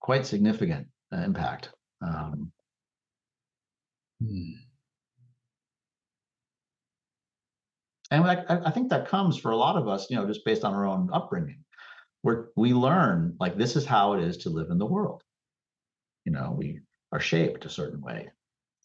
quite 0.00 0.26
significant 0.26 0.88
uh, 1.12 1.18
impact. 1.18 1.70
Um, 2.02 2.52
hmm. 4.22 4.52
And 8.10 8.24
I, 8.24 8.42
I 8.48 8.70
think 8.70 8.88
that 8.88 9.08
comes 9.08 9.36
for 9.36 9.50
a 9.50 9.56
lot 9.56 9.76
of 9.76 9.86
us, 9.86 10.08
you 10.08 10.16
know, 10.16 10.26
just 10.26 10.44
based 10.44 10.64
on 10.64 10.74
our 10.74 10.86
own 10.86 11.10
upbringing, 11.12 11.62
where 12.22 12.48
we 12.56 12.72
learn 12.72 13.36
like 13.38 13.58
this 13.58 13.76
is 13.76 13.84
how 13.84 14.14
it 14.14 14.24
is 14.24 14.38
to 14.38 14.50
live 14.50 14.70
in 14.70 14.78
the 14.78 14.86
world 14.86 15.22
you 16.24 16.32
know 16.32 16.54
we 16.56 16.80
are 17.12 17.20
shaped 17.20 17.64
a 17.64 17.70
certain 17.70 18.00
way. 18.00 18.28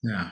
Yeah. 0.04 0.32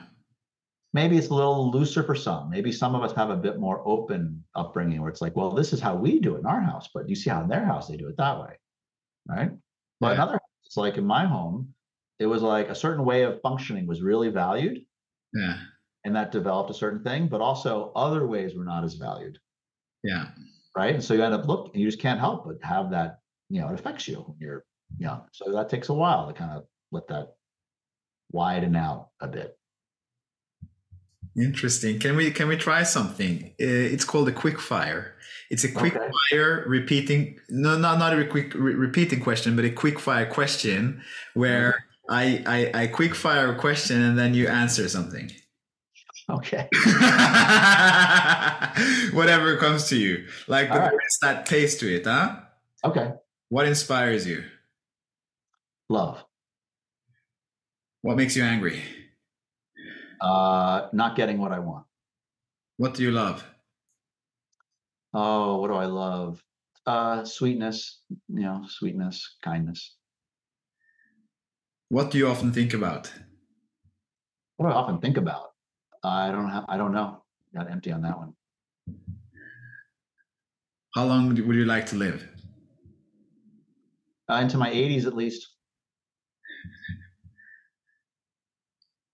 Maybe 0.94 1.18
it's 1.18 1.30
a 1.30 1.34
little 1.34 1.72
looser 1.72 2.04
for 2.04 2.16
some. 2.16 2.50
Maybe 2.50 2.72
some 2.72 2.96
of 2.96 3.04
us 3.04 3.14
have 3.14 3.30
a 3.30 3.38
bit 3.38 3.60
more 3.60 3.82
open 3.88 4.44
upbringing 4.56 5.02
where 5.02 5.10
it's 5.10 5.22
like 5.22 5.36
well 5.36 5.52
this 5.52 5.74
is 5.74 5.80
how 5.80 5.96
we 5.96 6.20
do 6.20 6.36
it 6.36 6.40
in 6.40 6.46
our 6.46 6.62
house 6.62 6.90
but 6.94 7.08
you 7.08 7.16
see 7.16 7.30
how 7.30 7.42
in 7.42 7.50
their 7.50 7.66
house 7.66 7.88
they 7.88 7.98
do 7.98 8.08
it 8.08 8.18
that 8.18 8.40
way 8.40 8.58
right? 9.28 9.52
But 10.00 10.08
yeah. 10.08 10.14
another 10.14 10.40
it's 10.66 10.78
like 10.78 10.98
in 10.98 11.06
my 11.06 11.26
home 11.26 11.74
it 12.20 12.26
was 12.26 12.42
like 12.42 12.70
a 12.70 12.76
certain 12.76 13.06
way 13.06 13.24
of 13.24 13.42
functioning 13.42 13.88
was 13.88 14.02
really 14.02 14.30
valued. 14.30 14.80
Yeah. 15.34 15.58
And 16.04 16.16
that 16.16 16.32
developed 16.32 16.70
a 16.70 16.76
certain 16.76 17.04
thing 17.04 17.28
but 17.28 17.42
also 17.42 17.92
other 17.96 18.28
ways 18.28 18.56
were 18.56 18.66
not 18.66 18.84
as 18.84 18.96
valued. 18.96 19.38
Yeah. 20.04 20.30
Right? 20.76 20.94
And 20.96 21.04
so 21.04 21.14
you 21.14 21.24
end 21.24 21.34
up 21.34 21.48
looking 21.48 21.80
you 21.80 21.88
just 21.88 22.02
can't 22.02 22.20
help 22.20 22.46
but 22.46 22.58
have 22.64 22.92
that 22.92 23.20
you 23.50 23.62
know 23.62 23.70
it 23.70 23.80
affects 23.80 24.08
you 24.08 24.18
when 24.18 24.38
you're 24.40 24.66
young. 24.98 25.24
So 25.32 25.52
that 25.52 25.70
takes 25.70 25.90
a 25.90 25.94
while 25.94 26.28
to 26.28 26.34
kind 26.34 26.52
of 26.52 26.66
let 26.92 27.08
that 27.08 27.34
widen 28.32 28.76
out 28.76 29.10
a 29.20 29.28
bit. 29.28 29.58
Interesting. 31.38 32.00
Can 32.00 32.18
we 32.18 32.32
can 32.32 32.50
we 32.50 32.58
try 32.58 32.84
something? 32.84 33.54
It's 33.58 34.04
called 34.04 34.28
a 34.28 34.34
quick 34.34 34.60
fire. 34.60 35.16
It's 35.50 35.64
a 35.64 35.72
quick 35.72 35.96
okay. 35.96 36.10
fire 36.30 36.66
repeating 36.68 37.40
no 37.50 37.78
not 37.78 38.00
not 38.00 38.18
a 38.18 38.26
quick 38.26 38.54
re- 38.54 38.76
repeating 38.76 39.22
question, 39.22 39.56
but 39.56 39.64
a 39.64 39.70
quick 39.70 39.98
fire 39.98 40.26
question 40.26 41.02
where 41.34 41.86
I, 42.10 42.44
I 42.46 42.84
I 42.84 42.88
quick 42.88 43.16
fire 43.16 43.54
a 43.54 43.58
question 43.58 44.02
and 44.02 44.20
then 44.20 44.34
you 44.34 44.50
answer 44.50 44.90
something. 44.90 45.32
Okay. 46.30 46.68
Whatever 49.14 49.58
comes 49.58 49.88
to 49.90 49.98
you. 49.98 50.28
Like 50.48 50.70
but 50.70 50.80
right. 50.80 50.94
that 51.22 51.46
taste 51.46 51.80
to 51.80 51.94
it, 51.94 52.06
huh? 52.06 52.40
Okay. 52.84 53.14
What 53.48 53.68
inspires 53.68 54.28
you? 54.28 54.44
Love. 55.90 56.26
What 58.02 58.18
makes 58.18 58.36
you 58.36 58.44
angry? 58.44 58.82
Uh, 60.20 60.88
not 60.94 61.16
getting 61.16 61.38
what 61.38 61.52
I 61.52 61.60
want. 61.60 61.86
What 62.78 62.96
do 62.96 63.04
you 63.04 63.12
love? 63.12 63.44
Oh, 65.14 65.58
what 65.58 65.68
do 65.68 65.76
I 65.76 65.86
love? 65.86 66.44
Uh, 66.86 67.24
sweetness, 67.24 68.02
you 68.10 68.42
know, 68.42 68.64
sweetness, 68.68 69.38
kindness. 69.44 69.98
What 71.90 72.10
do 72.10 72.18
you 72.18 72.28
often 72.28 72.52
think 72.52 72.74
about? 72.74 73.12
What 74.58 74.68
do 74.68 74.74
I 74.74 74.76
often 74.76 75.00
think 75.00 75.18
about? 75.18 75.50
I 76.04 76.32
don't 76.32 76.50
have. 76.50 76.66
I 76.68 76.78
don't 76.78 76.94
know. 76.94 77.24
Got 77.54 77.70
empty 77.70 77.92
on 77.92 78.02
that 78.02 78.18
one. 78.18 78.34
How 80.96 81.06
long 81.06 81.28
would 81.28 81.38
you 81.38 81.66
like 81.66 81.86
to 81.88 81.96
live? 81.96 82.28
Uh, 84.30 84.36
into 84.36 84.58
my 84.58 84.72
80s 84.72 85.06
at 85.06 85.16
least. 85.16 85.48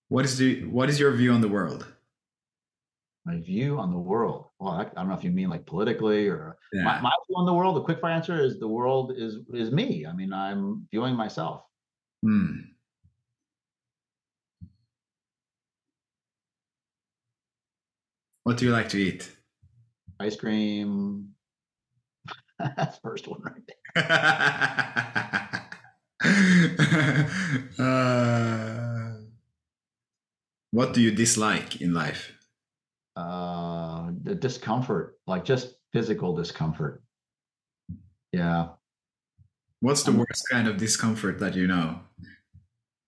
What 0.09 0.25
is 0.25 0.37
the 0.37 0.63
what 0.65 0.89
is 0.89 0.99
your 0.99 1.11
view 1.11 1.31
on 1.33 1.41
the 1.41 1.47
world? 1.47 1.85
My 3.25 3.39
view 3.41 3.77
on 3.77 3.91
the 3.91 3.97
world. 3.97 4.45
Well, 4.57 4.71
I, 4.71 4.83
I 4.83 4.85
don't 4.95 5.09
know 5.09 5.15
if 5.15 5.23
you 5.23 5.31
mean 5.31 5.49
like 5.49 5.65
politically 5.65 6.27
or 6.27 6.57
yeah. 6.71 6.83
my, 6.83 7.01
my, 7.01 7.11
view 7.27 7.35
on 7.35 7.45
the 7.45 7.53
world. 7.53 7.75
The 7.75 7.81
quick 7.81 7.99
fire 7.99 8.13
answer 8.13 8.41
is 8.41 8.57
the 8.57 8.67
world 8.67 9.11
is 9.17 9.39
is 9.53 9.71
me. 9.71 10.05
I 10.05 10.13
mean, 10.13 10.31
I'm 10.31 10.87
viewing 10.91 11.15
myself. 11.15 11.63
Hmm. 12.23 12.59
What 18.43 18.55
do 18.55 18.65
you 18.65 18.71
like 18.71 18.87
to 18.89 18.97
eat? 18.97 19.29
Ice 20.21 20.37
cream. 20.37 21.33
That's 22.59 22.97
first 23.03 23.27
one 23.27 23.41
right 23.41 23.61
there. 23.67 24.13
uh... 28.93 28.96
What 30.71 30.93
do 30.93 31.01
you 31.01 31.11
dislike 31.11 31.81
in 31.81 31.93
life? 31.93 32.31
Uh, 33.15 34.11
the 34.23 34.35
discomfort, 34.35 35.17
like 35.25 35.45
just 35.45 35.75
physical 35.91 36.35
discomfort. 36.35 37.01
Yeah. 38.31 38.69
What's 39.79 40.03
the 40.03 40.11
um, 40.11 40.17
worst 40.17 40.43
kind 40.51 40.67
of 40.67 40.77
discomfort 40.77 41.39
that 41.39 41.55
you 41.55 41.67
know? 41.67 41.99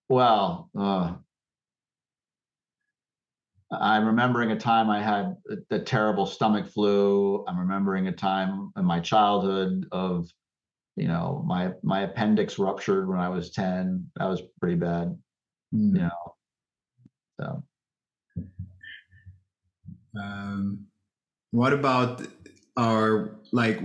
Well, 0.08 0.70
uh, 0.76 1.14
I'm 3.72 4.06
remembering 4.06 4.50
a 4.50 4.58
time 4.58 4.90
I 4.90 5.00
had 5.00 5.36
a, 5.70 5.78
terrible 5.78 6.26
stomach 6.26 6.66
flu. 6.66 7.44
I'm 7.46 7.58
remembering 7.58 8.08
a 8.08 8.12
time 8.12 8.72
in 8.76 8.84
my 8.84 8.98
childhood 8.98 9.86
of, 9.92 10.28
you 10.96 11.06
know, 11.06 11.44
my 11.46 11.72
my 11.82 12.02
appendix 12.02 12.58
ruptured 12.58 13.08
when 13.08 13.18
I 13.20 13.28
was 13.28 13.50
10. 13.50 14.10
That 14.16 14.26
was 14.26 14.42
pretty 14.60 14.76
bad. 14.76 15.16
Mm. 15.72 15.94
You 15.94 16.02
know, 16.02 16.34
so, 17.40 17.62
um, 20.20 20.86
what 21.52 21.72
about 21.72 22.26
our 22.76 23.38
like? 23.52 23.80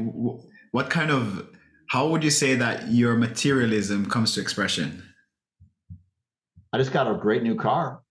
What 0.72 0.89
kind 0.89 1.12
of? 1.12 1.47
How 1.89 2.08
would 2.08 2.24
you 2.24 2.32
say 2.32 2.56
that 2.56 2.89
your 2.89 3.16
materialism 3.16 4.10
comes 4.10 4.34
to 4.34 4.41
expression? 4.41 5.03
I 6.74 6.78
just 6.78 6.91
got 6.91 7.10
a 7.10 7.16
great 7.16 7.43
new 7.43 7.56
car. 7.56 8.01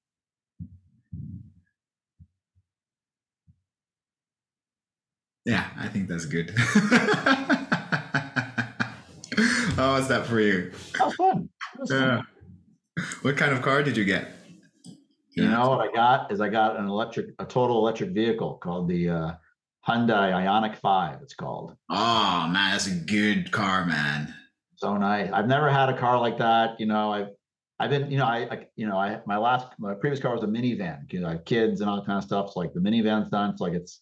Yeah, 5.44 5.66
I 5.78 5.88
think 5.88 6.08
that's 6.08 6.24
good. 6.24 6.54
How 9.76 9.94
was 9.94 10.08
that 10.08 10.24
for 10.24 10.40
you? 10.40 10.72
How 10.96 11.10
fun. 11.10 11.50
Yeah. 11.90 12.22
What 13.20 13.36
kind 13.36 13.52
of 13.52 13.60
car 13.60 13.82
did 13.82 13.98
you 13.98 14.06
get? 14.06 14.28
You 15.36 15.48
know 15.48 15.68
what 15.68 15.80
I 15.80 15.92
got 15.92 16.32
is 16.32 16.40
I 16.40 16.48
got 16.48 16.78
an 16.78 16.86
electric, 16.86 17.34
a 17.38 17.44
total 17.44 17.78
electric 17.78 18.10
vehicle 18.10 18.54
called 18.54 18.88
the 18.88 19.08
uh, 19.08 19.32
Hyundai 19.86 20.32
Ioniq 20.32 20.76
Five. 20.76 21.20
It's 21.22 21.34
called. 21.34 21.76
Oh 21.90 22.48
man, 22.50 22.72
that's 22.72 22.86
a 22.86 22.94
good 22.94 23.50
car, 23.50 23.84
man. 23.84 24.32
So 24.76 24.96
nice. 24.96 25.30
I've 25.32 25.48
never 25.48 25.70
had 25.70 25.88
a 25.88 25.98
car 25.98 26.18
like 26.20 26.38
that. 26.38 26.78
You 26.78 26.86
know, 26.86 27.12
I've 27.12 27.28
I've 27.80 27.90
been, 27.90 28.10
you 28.10 28.18
know, 28.18 28.26
I, 28.26 28.48
I 28.50 28.66
you 28.76 28.86
know, 28.86 28.96
I 28.96 29.20
my 29.26 29.36
last 29.36 29.68
my 29.78 29.94
previous 29.94 30.20
car 30.20 30.32
was 30.32 30.42
a 30.42 30.46
minivan. 30.46 31.12
You 31.12 31.20
know, 31.20 31.28
I 31.28 31.32
have 31.32 31.44
kids 31.44 31.80
and 31.80 31.90
all 31.90 31.96
that 31.96 32.06
kind 32.06 32.18
of 32.18 32.24
stuff. 32.24 32.52
So 32.52 32.60
like 32.60 32.72
the 32.72 32.80
minivan's 32.80 33.28
done. 33.28 33.50
It's 33.50 33.60
like 33.60 33.72
it's 33.72 34.00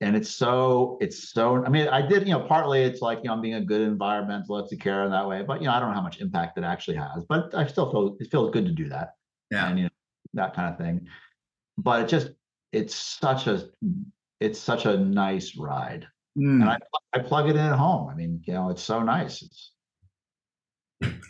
and 0.00 0.16
it's 0.16 0.30
so 0.30 0.96
it's 1.00 1.30
so 1.32 1.64
I 1.64 1.68
mean, 1.68 1.88
I 1.88 2.06
did, 2.06 2.26
you 2.26 2.32
know, 2.32 2.40
partly 2.40 2.82
it's 2.82 3.02
like, 3.02 3.18
you 3.18 3.24
know, 3.24 3.34
I'm 3.34 3.40
being 3.40 3.54
a 3.54 3.60
good 3.60 3.88
environmentalist, 3.88 4.78
care 4.80 5.04
in 5.04 5.10
that 5.10 5.28
way, 5.28 5.42
but 5.42 5.60
you 5.60 5.66
know, 5.66 5.72
I 5.72 5.80
don't 5.80 5.88
know 5.90 5.94
how 5.94 6.02
much 6.02 6.20
impact 6.20 6.56
it 6.58 6.64
actually 6.64 6.96
has, 6.96 7.24
but 7.28 7.54
I 7.54 7.66
still 7.66 7.90
feel 7.90 8.16
it 8.20 8.30
feels 8.30 8.50
good 8.50 8.66
to 8.66 8.72
do 8.72 8.88
that. 8.88 9.14
Yeah. 9.50 9.68
And 9.68 9.78
you 9.78 9.84
know, 9.84 9.87
that 10.34 10.54
kind 10.54 10.72
of 10.72 10.78
thing. 10.78 11.06
But 11.76 12.02
it 12.02 12.08
just 12.08 12.30
it's 12.72 12.94
such 12.94 13.46
a 13.46 13.68
it's 14.40 14.58
such 14.58 14.86
a 14.86 14.96
nice 14.96 15.56
ride. 15.56 16.06
Mm. 16.36 16.62
And 16.62 16.64
I 16.64 16.78
I 17.12 17.18
plug 17.20 17.48
it 17.48 17.56
in 17.56 17.62
at 17.62 17.78
home. 17.78 18.08
I 18.08 18.14
mean, 18.14 18.42
you 18.46 18.52
know, 18.52 18.70
it's 18.70 18.82
so 18.82 19.02
nice. 19.02 19.42
It's 19.42 19.72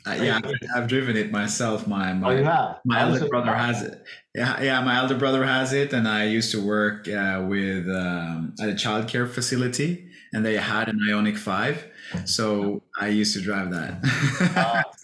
Uh, 0.07 0.17
yeah, 0.23 0.41
I've, 0.43 0.55
I've 0.75 0.89
driven 0.89 1.17
it 1.17 1.31
myself. 1.31 1.87
My 1.87 2.13
my, 2.15 2.35
oh 2.35 2.45
have 2.45 2.77
my 2.85 3.03
Oh, 3.03 3.13
elder 3.13 3.29
brother 3.29 3.55
has 3.55 3.83
it. 3.83 4.03
Yeah, 4.35 4.63
yeah, 4.63 4.81
my 4.81 4.97
elder 4.97 5.17
brother 5.17 5.45
has 5.45 5.73
it, 5.73 5.93
and 5.93 6.09
I 6.09 6.25
used 6.25 6.51
to 6.53 6.65
work 6.65 7.07
uh, 7.09 7.45
with 7.47 7.87
um, 7.89 8.55
at 8.61 8.71
a 8.71 8.73
childcare 8.73 9.29
facility, 9.29 10.09
and 10.33 10.45
they 10.45 10.57
had 10.57 10.89
an 10.89 10.99
Ioniq 11.07 11.37
Five, 11.37 11.88
so 12.25 12.83
I 13.01 13.09
used 13.09 13.35
to 13.35 13.41
drive 13.41 13.71
that. 13.71 14.01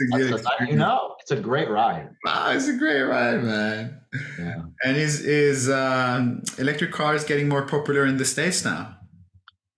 It's 0.01 0.47
a 0.61 0.67
you 0.67 0.77
know, 0.77 1.17
it's 1.21 1.31
a 1.31 1.37
great 1.37 1.69
ride. 1.69 2.11
Wow, 2.25 2.51
it's 2.51 2.69
a 2.69 2.77
great 2.77 3.03
ride, 3.03 3.43
man. 3.43 4.01
Yeah. 4.39 4.63
And 4.85 4.97
is 4.97 5.21
is 5.21 5.71
um, 5.71 6.43
electric 6.59 6.93
cars 6.93 7.25
getting 7.25 7.49
more 7.49 7.67
popular 7.67 8.07
in 8.07 8.17
the 8.17 8.25
states 8.25 8.65
now? 8.65 8.97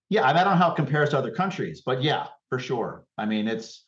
Yeah, 0.09 0.25
I, 0.25 0.31
don't 0.31 0.45
know 0.45 0.55
how 0.55 0.71
it 0.71 0.75
compares 0.75 1.09
to 1.09 1.17
other 1.17 1.31
countries, 1.31 1.81
but 1.85 2.01
yeah, 2.01 2.27
for 2.49 2.59
sure. 2.59 3.05
I 3.17 3.25
mean, 3.25 3.47
it's 3.47 3.83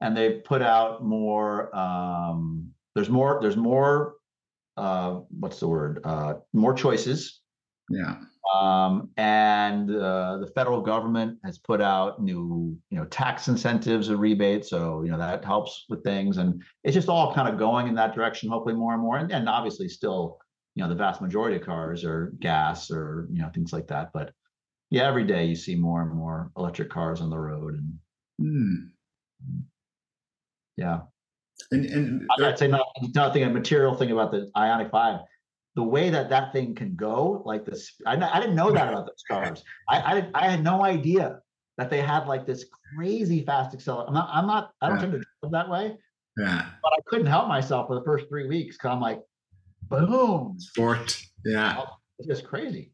and 0.00 0.16
they've 0.16 0.44
put 0.44 0.62
out 0.62 1.04
more. 1.04 1.74
Um, 1.74 2.70
there's 2.94 3.10
more. 3.10 3.38
There's 3.40 3.56
more. 3.56 4.14
Uh, 4.76 5.20
what's 5.30 5.60
the 5.60 5.68
word? 5.68 6.00
Uh, 6.04 6.34
more 6.52 6.74
choices. 6.74 7.40
Yeah, 7.90 8.16
Um, 8.54 9.10
and 9.18 9.90
uh, 9.90 10.38
the 10.38 10.50
federal 10.54 10.80
government 10.80 11.38
has 11.44 11.58
put 11.58 11.82
out 11.82 12.22
new, 12.22 12.78
you 12.90 12.98
know, 12.98 13.04
tax 13.04 13.48
incentives 13.48 14.08
and 14.08 14.18
rebates. 14.18 14.70
So 14.70 15.02
you 15.02 15.10
know 15.10 15.18
that 15.18 15.44
helps 15.44 15.84
with 15.90 16.02
things, 16.02 16.38
and 16.38 16.62
it's 16.82 16.94
just 16.94 17.08
all 17.10 17.34
kind 17.34 17.48
of 17.48 17.58
going 17.58 17.86
in 17.86 17.94
that 17.96 18.14
direction. 18.14 18.48
Hopefully, 18.48 18.74
more 18.74 18.94
and 18.94 19.02
more, 19.02 19.18
and, 19.18 19.30
and 19.30 19.48
obviously, 19.50 19.88
still, 19.88 20.38
you 20.74 20.82
know, 20.82 20.88
the 20.88 20.94
vast 20.94 21.20
majority 21.20 21.56
of 21.56 21.62
cars 21.62 22.04
are 22.04 22.32
gas 22.40 22.90
or 22.90 23.28
you 23.30 23.42
know 23.42 23.50
things 23.54 23.72
like 23.72 23.86
that. 23.88 24.10
But 24.14 24.32
yeah, 24.90 25.06
every 25.06 25.24
day 25.24 25.44
you 25.44 25.56
see 25.56 25.74
more 25.74 26.00
and 26.00 26.12
more 26.12 26.50
electric 26.56 26.88
cars 26.88 27.20
on 27.20 27.28
the 27.30 27.38
road, 27.38 27.74
and 27.74 27.98
Hmm. 28.40 28.86
yeah, 30.78 31.00
and 31.70 31.84
and 31.84 32.28
I'd 32.42 32.58
say 32.58 32.66
not, 32.66 32.86
nothing 33.14 33.42
a 33.42 33.50
material 33.50 33.94
thing 33.94 34.10
about 34.10 34.32
the 34.32 34.50
Ioniq 34.56 34.90
Five. 34.90 35.20
The 35.76 35.82
way 35.82 36.08
that 36.10 36.28
that 36.30 36.52
thing 36.52 36.74
can 36.74 36.94
go, 36.94 37.42
like 37.44 37.64
this, 37.64 37.92
I, 38.06 38.14
I 38.16 38.38
didn't 38.40 38.54
know 38.54 38.70
that 38.72 38.88
about 38.88 39.06
those 39.06 39.24
cars. 39.28 39.64
I, 39.88 39.98
I 40.00 40.30
I 40.34 40.50
had 40.50 40.62
no 40.62 40.84
idea 40.84 41.40
that 41.78 41.90
they 41.90 42.00
had 42.00 42.26
like 42.28 42.46
this 42.46 42.64
crazy 42.96 43.44
fast 43.44 43.74
accelerator. 43.74 44.08
I'm 44.08 44.14
not, 44.14 44.28
I'm 44.32 44.46
not, 44.46 44.70
I 44.80 44.88
don't 44.88 44.96
Yeah. 44.98 45.00
tend 45.02 45.12
to 45.14 45.18
drive 45.42 45.52
that 45.52 45.68
way, 45.68 45.96
yeah, 46.38 46.66
but 46.82 46.92
I 46.92 47.00
couldn't 47.06 47.26
help 47.26 47.48
myself 47.48 47.88
for 47.88 47.96
the 47.96 48.04
first 48.04 48.28
three 48.28 48.46
weeks 48.46 48.76
because 48.76 48.90
I'm 48.92 49.00
like, 49.00 49.20
boom, 49.88 50.54
sport. 50.60 51.20
Yeah, 51.44 51.82
it's 52.20 52.28
just 52.28 52.44
crazy. 52.44 52.92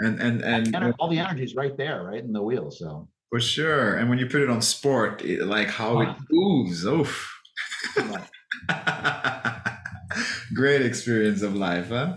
and 0.00 0.20
and 0.20 0.42
and 0.42 0.74
And 0.74 0.94
all 0.98 1.08
the 1.08 1.20
energy 1.20 1.44
is 1.44 1.54
right 1.54 1.76
there, 1.76 2.02
right 2.02 2.22
in 2.24 2.32
the 2.32 2.42
wheel. 2.42 2.72
So 2.72 3.08
for 3.30 3.38
sure. 3.40 3.96
And 3.98 4.10
when 4.10 4.18
you 4.18 4.26
put 4.26 4.40
it 4.42 4.50
on 4.50 4.60
sport, 4.62 5.22
it, 5.22 5.46
like 5.46 5.68
how 5.68 6.00
it 6.00 6.08
ah. 6.08 6.18
moves. 6.30 6.84
Oof. 6.84 7.32
Great 10.56 10.82
experience 10.82 11.42
of 11.42 11.54
life, 11.54 11.88
huh? 11.88 12.16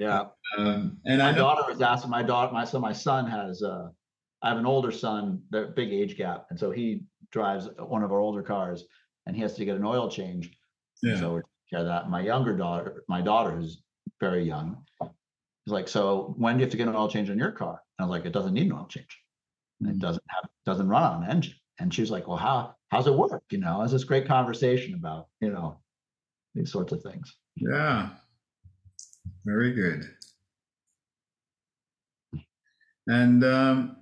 yeah. 0.00 0.24
Um, 0.56 0.98
and 1.04 1.18
my 1.18 1.28
I 1.28 1.32
know, 1.32 1.38
daughter 1.38 1.62
was 1.70 1.80
asking 1.82 2.10
my 2.10 2.22
daughter 2.22 2.52
my 2.52 2.64
so 2.64 2.78
my 2.80 2.92
son 2.92 3.26
has 3.26 3.62
uh 3.62 3.88
i 4.42 4.48
have 4.48 4.58
an 4.58 4.66
older 4.66 4.92
son 4.92 5.42
the 5.50 5.72
big 5.74 5.92
age 5.92 6.16
gap 6.16 6.46
and 6.50 6.58
so 6.58 6.70
he 6.70 7.02
drives 7.32 7.68
one 7.78 8.04
of 8.04 8.12
our 8.12 8.20
older 8.20 8.42
cars 8.42 8.84
and 9.26 9.34
he 9.34 9.42
has 9.42 9.54
to 9.54 9.64
get 9.64 9.76
an 9.76 9.84
oil 9.84 10.08
change. 10.08 10.50
Yeah, 11.02 11.18
so 11.18 11.32
we're 11.32 11.40
taking 11.42 11.68
care 11.70 11.80
of 11.80 11.86
that. 11.86 12.08
My 12.10 12.20
younger 12.20 12.56
daughter 12.56 13.04
my 13.08 13.20
daughter 13.20 13.50
who's 13.50 13.82
very 14.20 14.44
young 14.44 14.84
is 15.02 15.72
like 15.72 15.88
so 15.88 16.34
when 16.38 16.54
do 16.54 16.60
you 16.60 16.64
have 16.66 16.70
to 16.72 16.76
get 16.76 16.88
an 16.88 16.94
oil 16.96 17.08
change 17.08 17.28
on 17.30 17.38
your 17.38 17.52
car? 17.52 17.80
And 17.98 18.04
i 18.04 18.08
was 18.08 18.10
like 18.16 18.26
it 18.26 18.32
doesn't 18.32 18.54
need 18.54 18.66
an 18.66 18.72
oil 18.72 18.86
change. 18.88 19.18
And 19.80 19.90
it 19.90 19.96
Mm. 19.96 20.00
doesn't 20.00 20.24
have 20.28 20.44
doesn't 20.64 20.88
run 20.88 21.02
on 21.02 21.24
an 21.24 21.30
engine. 21.30 21.54
And 21.80 21.92
she 21.92 22.00
was 22.02 22.10
like 22.10 22.28
well 22.28 22.36
how 22.36 22.76
how's 22.90 23.06
it 23.08 23.14
work? 23.14 23.42
You 23.50 23.58
know 23.58 23.82
it's 23.82 23.92
this 23.92 24.04
great 24.04 24.26
conversation 24.26 24.94
about 24.94 25.28
you 25.40 25.50
know 25.50 25.80
these 26.54 26.70
sorts 26.70 26.92
of 26.92 27.02
things 27.02 27.36
yeah, 27.56 28.10
very 29.44 29.72
good. 29.72 30.08
And 33.06 33.44
um, 33.44 33.96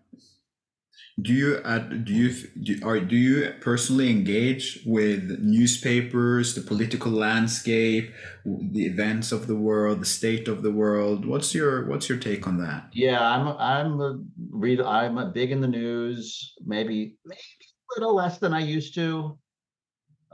do 1.20 1.32
you 1.32 1.60
do 2.04 2.12
you 2.12 2.32
do, 2.62 2.80
or 2.84 2.98
do 2.98 3.16
you 3.16 3.52
personally 3.60 4.10
engage 4.10 4.82
with 4.86 5.38
newspapers, 5.40 6.54
the 6.54 6.62
political 6.62 7.12
landscape, 7.12 8.12
the 8.44 8.86
events 8.86 9.30
of 9.30 9.46
the 9.46 9.56
world, 9.56 10.00
the 10.00 10.06
state 10.06 10.48
of 10.48 10.62
the 10.62 10.70
world? 10.70 11.26
What's 11.26 11.54
your 11.54 11.86
what's 11.86 12.08
your 12.08 12.18
take 12.18 12.46
on 12.46 12.58
that? 12.58 12.88
Yeah, 12.94 13.20
I'm 13.20 13.48
I'm 13.58 14.00
a 14.00 14.22
read 14.50 14.80
I'm 14.80 15.18
a 15.18 15.26
big 15.26 15.50
in 15.50 15.60
the 15.60 15.68
news, 15.68 16.54
maybe 16.64 17.16
maybe 17.26 17.40
a 17.40 18.00
little 18.00 18.14
less 18.14 18.38
than 18.38 18.54
I 18.54 18.60
used 18.60 18.94
to. 18.94 19.38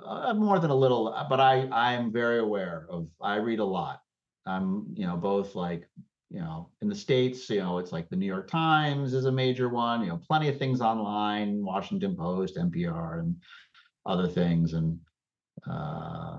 Uh, 0.05 0.35
more 0.35 0.59
than 0.59 0.71
a 0.71 0.75
little, 0.75 1.09
uh, 1.09 1.27
but 1.29 1.41
I 1.41 1.69
I'm 1.73 2.13
very 2.13 2.39
aware 2.39 2.87
of 2.91 3.09
I 3.21 3.37
read 3.37 3.59
a 3.59 3.65
lot. 3.65 4.01
I'm, 4.47 4.87
you 4.95 5.07
know, 5.07 5.17
both 5.17 5.55
like, 5.55 5.89
you 6.31 6.41
know, 6.41 6.71
in 6.81 6.89
the 6.89 6.95
States, 6.95 7.49
you 7.51 7.61
know, 7.61 7.79
it's 7.79 7.93
like 7.93 8.09
the 8.09 8.17
New 8.17 8.27
York 8.27 8.49
Times 8.49 9.13
is 9.13 9.27
a 9.27 9.33
major 9.33 9.69
one, 9.69 10.03
you 10.03 10.09
know, 10.09 10.21
plenty 10.27 10.49
of 10.49 10.59
things 10.59 10.81
online, 10.81 11.65
Washington 11.65 12.17
Post, 12.17 12.57
NPR, 12.57 13.21
and 13.21 13.37
other 14.07 14.29
things. 14.29 14.73
And 14.73 14.99
uh 15.69 16.39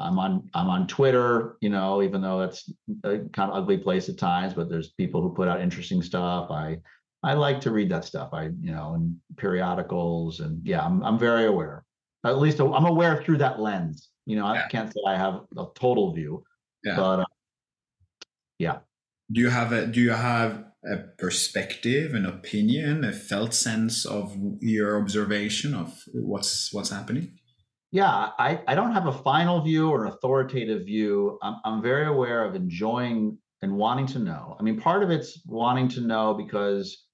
I'm 0.00 0.18
on 0.18 0.48
I'm 0.54 0.68
on 0.68 0.86
Twitter, 0.86 1.56
you 1.60 1.70
know, 1.70 2.02
even 2.02 2.20
though 2.20 2.42
it's 2.42 2.70
a 3.04 3.18
kind 3.32 3.50
of 3.50 3.56
ugly 3.56 3.78
place 3.78 4.08
at 4.08 4.18
times, 4.18 4.54
but 4.54 4.68
there's 4.68 4.90
people 4.92 5.20
who 5.22 5.34
put 5.34 5.48
out 5.48 5.60
interesting 5.60 6.02
stuff. 6.02 6.50
I 6.50 6.78
I 7.22 7.34
like 7.34 7.60
to 7.62 7.72
read 7.72 7.90
that 7.90 8.04
stuff. 8.04 8.30
I 8.32 8.44
you 8.44 8.72
know, 8.72 8.94
and 8.94 9.16
periodicals 9.36 10.40
and 10.40 10.64
yeah, 10.64 10.84
I'm 10.84 11.02
I'm 11.02 11.18
very 11.18 11.46
aware. 11.46 11.84
At 12.24 12.38
least 12.38 12.60
I'm 12.60 12.84
aware 12.86 13.22
through 13.22 13.38
that 13.38 13.60
lens. 13.60 14.10
You 14.26 14.36
know, 14.36 14.46
I 14.46 14.54
Yeah. 14.56 14.68
can't 14.68 14.92
say 14.92 15.00
I 15.06 15.16
have 15.16 15.46
a 15.56 15.66
total 15.74 16.12
view, 16.12 16.44
Yeah. 16.84 16.96
but 16.96 17.20
uh, 17.20 17.24
Do 19.30 19.40
you 19.40 19.50
have 19.50 19.72
a 19.72 19.86
do 19.86 20.00
you 20.00 20.10
have 20.12 20.64
a 20.84 20.96
perspective, 21.18 22.14
an 22.14 22.24
opinion, 22.26 23.04
a 23.04 23.12
felt 23.12 23.52
sense 23.54 24.06
of 24.06 24.36
your 24.60 25.00
observation 25.00 25.74
of 25.74 26.02
what's 26.14 26.72
what's 26.72 26.90
happening? 26.90 27.38
yeah, 27.90 28.30
I 28.38 28.62
I 28.66 28.74
don't 28.74 28.92
have 28.92 29.06
a 29.06 29.12
final 29.12 29.62
view 29.62 29.88
or 29.90 30.06
authoritative 30.06 30.84
view. 30.84 31.38
I'm 31.42 31.56
I'm 31.64 31.82
very 31.82 32.06
aware 32.06 32.44
of 32.44 32.54
enjoying 32.54 33.38
and 33.62 33.76
wanting 33.76 34.06
to 34.08 34.18
know. 34.18 34.56
I 34.58 34.62
mean, 34.62 34.78
part 34.80 35.02
of 35.02 35.10
it's 35.10 35.42
wanting 35.46 35.88
to 35.90 36.00
know 36.00 36.34
because 36.34 37.06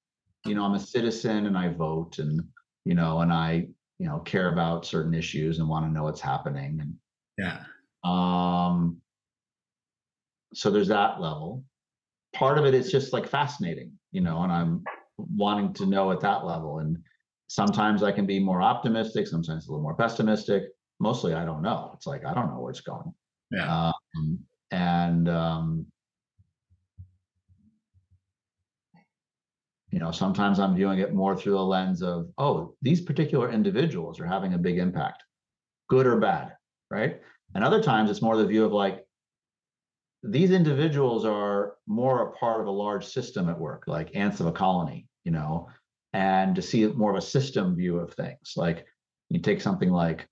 you 0.47 0.55
know 0.55 0.65
I'm 0.65 0.75
a 0.75 0.81
citizen 0.81 1.47
and 1.47 1.57
I 1.57 1.69
vote 1.73 2.19
and 2.19 2.41
you 2.85 2.95
know 2.95 3.21
and 3.21 3.33
I 3.33 3.69
you 4.05 4.11
know 4.11 4.19
care 4.19 4.53
about 4.53 4.85
certain 4.85 5.15
issues 5.15 5.59
and 5.59 5.67
want 5.67 5.87
to 5.87 5.91
know 5.91 6.03
what's 6.03 6.21
happening 6.21 6.79
and 6.79 6.95
Yeah. 7.39 7.65
Um, 8.05 9.01
so 10.53 10.71
there's 10.71 10.89
that 10.89 11.23
level. 11.23 11.65
Part 12.35 12.59
of 12.59 12.67
it 12.67 12.75
is 12.75 12.93
just 12.93 13.15
like 13.15 13.27
fascinating, 13.27 13.93
you 14.13 14.21
know, 14.21 14.43
and 14.43 14.53
I'm 14.53 14.85
wanting 15.17 15.73
to 15.75 15.87
know 15.87 16.13
at 16.13 16.21
that 16.21 16.45
level. 16.45 16.81
And 16.81 16.99
sometimes 17.47 18.03
I 18.03 18.13
can 18.13 18.27
be 18.27 18.39
more 18.39 18.61
optimistic, 18.61 19.27
sometimes 19.27 19.69
a 19.69 19.71
little 19.71 19.83
more 19.83 19.97
pessimistic. 19.97 20.65
Mostly 21.01 21.33
I 21.33 21.47
don't 21.47 21.63
know. 21.63 21.91
It's 21.95 22.07
like 22.07 22.27
I 22.27 22.35
don't 22.35 22.51
know 22.51 22.61
where 22.61 22.73
it's 22.73 22.83
going. 22.83 23.11
Yeah. 23.53 23.91
Um, 24.17 24.39
and 24.71 25.31
um, 25.31 25.87
you 29.95 30.01
know, 30.01 30.11
sometimes 30.11 30.59
I'm 30.59 30.75
viewing 30.75 30.99
it 30.99 31.15
more 31.15 31.37
through 31.37 31.53
the 31.53 31.63
lens 31.63 32.03
of, 32.03 32.29
oh, 32.37 32.75
these 32.83 33.01
particular 33.01 33.53
individuals 33.53 34.19
are 34.19 34.27
having 34.27 34.55
a 34.55 34.59
big 34.59 34.79
impact, 34.79 35.23
good 35.89 36.05
or 36.05 36.19
bad, 36.19 36.57
right? 36.91 37.21
And 37.55 37.63
other 37.63 37.81
times 37.81 38.11
it's 38.11 38.21
more 38.21 38.37
the 38.37 38.45
view 38.45 38.65
of 38.65 38.73
like, 38.73 39.05
these 40.25 40.51
individuals 40.51 41.25
are 41.25 41.77
more 41.87 42.23
a 42.23 42.33
part 42.33 42.61
of 42.61 42.67
a 42.67 42.73
large 42.73 43.07
system 43.07 43.49
at 43.49 43.57
work, 43.57 43.85
like 43.87 44.17
ants 44.17 44.41
of 44.41 44.47
a 44.47 44.53
colony, 44.53 45.07
you 45.23 45.31
know, 45.31 45.69
and 46.13 46.57
to 46.57 46.63
see 46.63 46.85
more 46.89 47.13
of 47.13 47.17
a 47.17 47.23
system 47.23 47.77
view 47.77 48.01
of 48.01 48.15
things. 48.15 48.55
Like 48.57 48.85
you 49.31 49.39
take 49.39 49.61
something 49.61 49.93
like, 49.93 50.27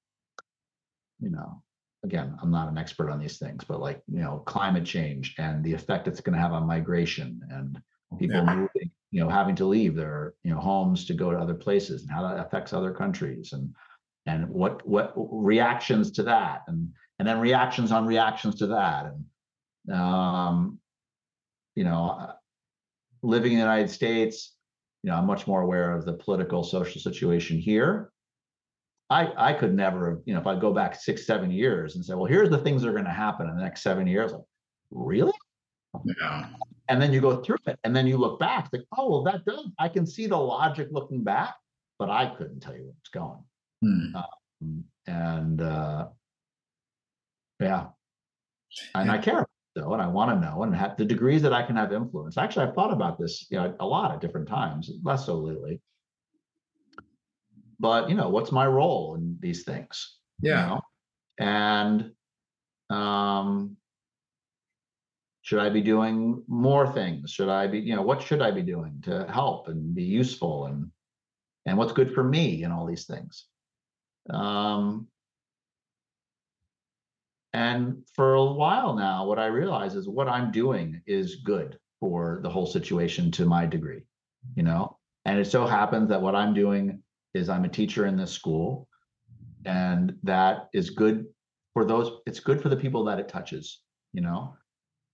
you 1.20 1.30
know, 1.30 1.62
again, 2.02 2.36
I'm 2.43 2.51
not 2.51 2.68
an 2.68 2.78
expert 2.78 3.10
on 3.10 3.20
these 3.20 3.39
things, 3.39 3.62
but 3.62 3.78
like, 3.78 4.02
you 4.09 4.18
know, 4.18 4.43
climate 4.44 4.84
change 4.84 5.36
and 5.39 5.62
the 5.62 5.72
effect 5.72 6.09
it's 6.09 6.20
going 6.20 6.34
to 6.34 6.43
have 6.43 6.52
on 6.52 6.66
migration 6.66 7.40
and 7.48 7.80
people 8.18 8.39
yeah. 8.39 8.55
moving, 8.56 8.90
you 9.12 9.20
know, 9.20 9.28
having 9.28 9.55
to 9.56 9.66
leave 9.66 9.94
their, 9.94 10.34
you 10.43 10.51
know, 10.51 10.59
homes 10.59 11.05
to 11.05 11.14
go 11.14 11.30
to 11.30 11.39
other 11.39 11.55
places 11.55 12.02
and 12.02 12.10
how 12.10 12.22
that 12.22 12.44
affects 12.44 12.72
other 12.72 12.93
countries 12.93 13.52
and 13.52 13.72
and 14.26 14.48
what 14.48 14.86
what 14.86 15.12
reactions 15.16 16.10
to 16.12 16.22
that 16.24 16.62
and 16.66 16.89
and 17.18 17.28
then 17.28 17.39
reactions 17.39 17.93
on 17.93 18.06
reactions 18.06 18.56
to 18.56 18.66
that. 18.68 19.06
And 19.06 19.94
um 19.94 20.78
you 21.74 21.84
know 21.84 22.16
uh, 22.20 22.32
living 23.22 23.52
in 23.52 23.59
the 23.59 23.64
united 23.64 23.90
states 23.90 24.55
you 25.02 25.10
know 25.10 25.16
i'm 25.16 25.26
much 25.26 25.47
more 25.47 25.62
aware 25.62 25.93
of 25.93 26.05
the 26.05 26.12
political 26.12 26.62
social 26.62 27.01
situation 27.01 27.59
here. 27.59 28.12
I 29.10 29.51
i 29.51 29.52
could 29.52 29.74
never 29.74 30.22
you 30.24 30.34
know 30.34 30.40
if 30.40 30.47
i 30.47 30.59
go 30.59 30.72
back 30.72 30.94
six 30.94 31.26
seven 31.26 31.51
years 31.51 31.97
and 31.97 32.05
say 32.05 32.14
well 32.14 32.26
here's 32.26 32.51
the 32.51 32.59
things 32.59 32.82
that 32.82 32.89
are 32.89 32.93
going 32.93 33.05
to 33.05 33.10
happen 33.10 33.48
in 33.48 33.56
the 33.56 33.62
next 33.62 33.82
seven 33.82 34.06
years 34.06 34.32
like, 34.32 34.43
really? 34.90 35.32
Yeah 36.05 36.47
and 36.93 37.01
then 37.01 37.12
you 37.12 37.20
go 37.20 37.43
through 37.43 37.56
it 37.66 37.78
and 37.85 37.97
then 37.97 38.06
you 38.06 38.16
look 38.16 38.39
back 38.39 38.69
like 38.73 38.85
oh 38.97 39.10
well 39.10 39.23
that 39.23 39.44
does 39.44 39.66
i 39.78 39.89
can 39.89 40.06
see 40.06 40.27
the 40.27 40.36
logic 40.36 40.89
looking 40.90 41.24
back 41.24 41.55
but 41.98 42.10
i 42.10 42.27
couldn't 42.36 42.60
tell 42.60 42.74
you 42.74 42.85
where 42.85 42.94
it's 43.01 43.10
going 43.10 43.43
hmm. 43.81 44.16
um, 44.16 44.85
and 45.06 45.62
uh 45.62 46.06
yeah 47.60 47.86
and 48.94 49.06
yeah. 49.06 49.12
i 49.12 49.19
care 49.19 49.47
though, 49.74 49.93
and 49.93 50.02
I 50.02 50.06
want 50.06 50.31
to 50.31 50.47
know 50.47 50.62
and 50.62 50.74
have 50.74 50.97
the 50.97 51.05
degrees 51.05 51.43
that 51.43 51.52
I 51.52 51.62
can 51.62 51.77
have 51.77 51.93
influence. 51.93 52.36
Actually, 52.36 52.66
I've 52.66 52.74
thought 52.74 52.93
about 52.93 53.19
this 53.19 53.47
you 53.51 53.59
know, 53.59 53.74
a 53.81 53.86
lot 53.86 54.12
at 54.12 54.20
different 54.20 54.48
times, 54.48 54.90
less 55.02 55.27
so 55.27 55.36
lately. 55.36 55.81
But 57.81 58.09
you 58.09 58.14
know, 58.14 58.28
what's 58.28 58.52
my 58.52 58.66
role 58.66 59.14
in 59.14 59.36
these 59.40 59.64
things? 59.64 60.19
Yeah. 60.40 60.62
You 60.62 60.69
know? 60.69 60.81
And 61.39 62.12
um 62.90 63.77
should 65.53 65.61
I 65.61 65.69
be 65.69 65.83
doing 65.83 66.43
more 66.49 66.91
things? 66.91 67.31
Should 67.31 67.51
I 67.51 67.66
be, 67.66 67.79
you 67.79 67.95
know, 67.95 68.01
what 68.01 68.23
should 68.23 68.41
I 68.41 68.51
be 68.51 68.62
doing 68.62 69.03
to 69.03 69.27
help 69.31 69.69
and 69.69 69.95
be 69.95 70.03
useful 70.03 70.65
and 70.65 70.91
and 71.66 71.77
what's 71.77 71.93
good 71.93 72.15
for 72.15 72.24
me 72.24 72.62
and 72.62 72.73
all 72.73 72.87
these 72.87 73.05
things? 73.05 73.49
Um 74.31 75.09
and 77.53 77.99
for 78.16 78.33
a 78.33 78.45
while 78.47 78.95
now, 78.95 79.27
what 79.27 79.39
I 79.39 79.49
realize 79.49 79.95
is 79.95 80.09
what 80.09 80.27
I'm 80.27 80.53
doing 80.53 81.03
is 81.07 81.43
good 81.45 81.79
for 82.01 82.41
the 82.43 82.49
whole 82.49 82.65
situation 82.65 83.31
to 83.33 83.45
my 83.45 83.66
degree, 83.66 84.07
you 84.57 84.62
know? 84.62 84.97
And 85.27 85.39
it 85.39 85.49
so 85.49 85.66
happens 85.66 86.09
that 86.09 86.23
what 86.23 86.35
I'm 86.35 86.55
doing 86.55 87.03
is 87.35 87.51
I'm 87.51 87.66
a 87.66 87.77
teacher 87.79 88.07
in 88.07 88.16
this 88.16 88.33
school, 88.33 88.89
and 89.66 90.15
that 90.23 90.70
is 90.73 90.89
good 90.89 91.27
for 91.74 91.85
those, 91.85 92.11
it's 92.24 92.41
good 92.41 92.62
for 92.62 92.70
the 92.70 92.83
people 92.85 93.05
that 93.05 93.20
it 93.20 93.29
touches, 93.29 93.83
you 94.15 94.23
know? 94.23 94.57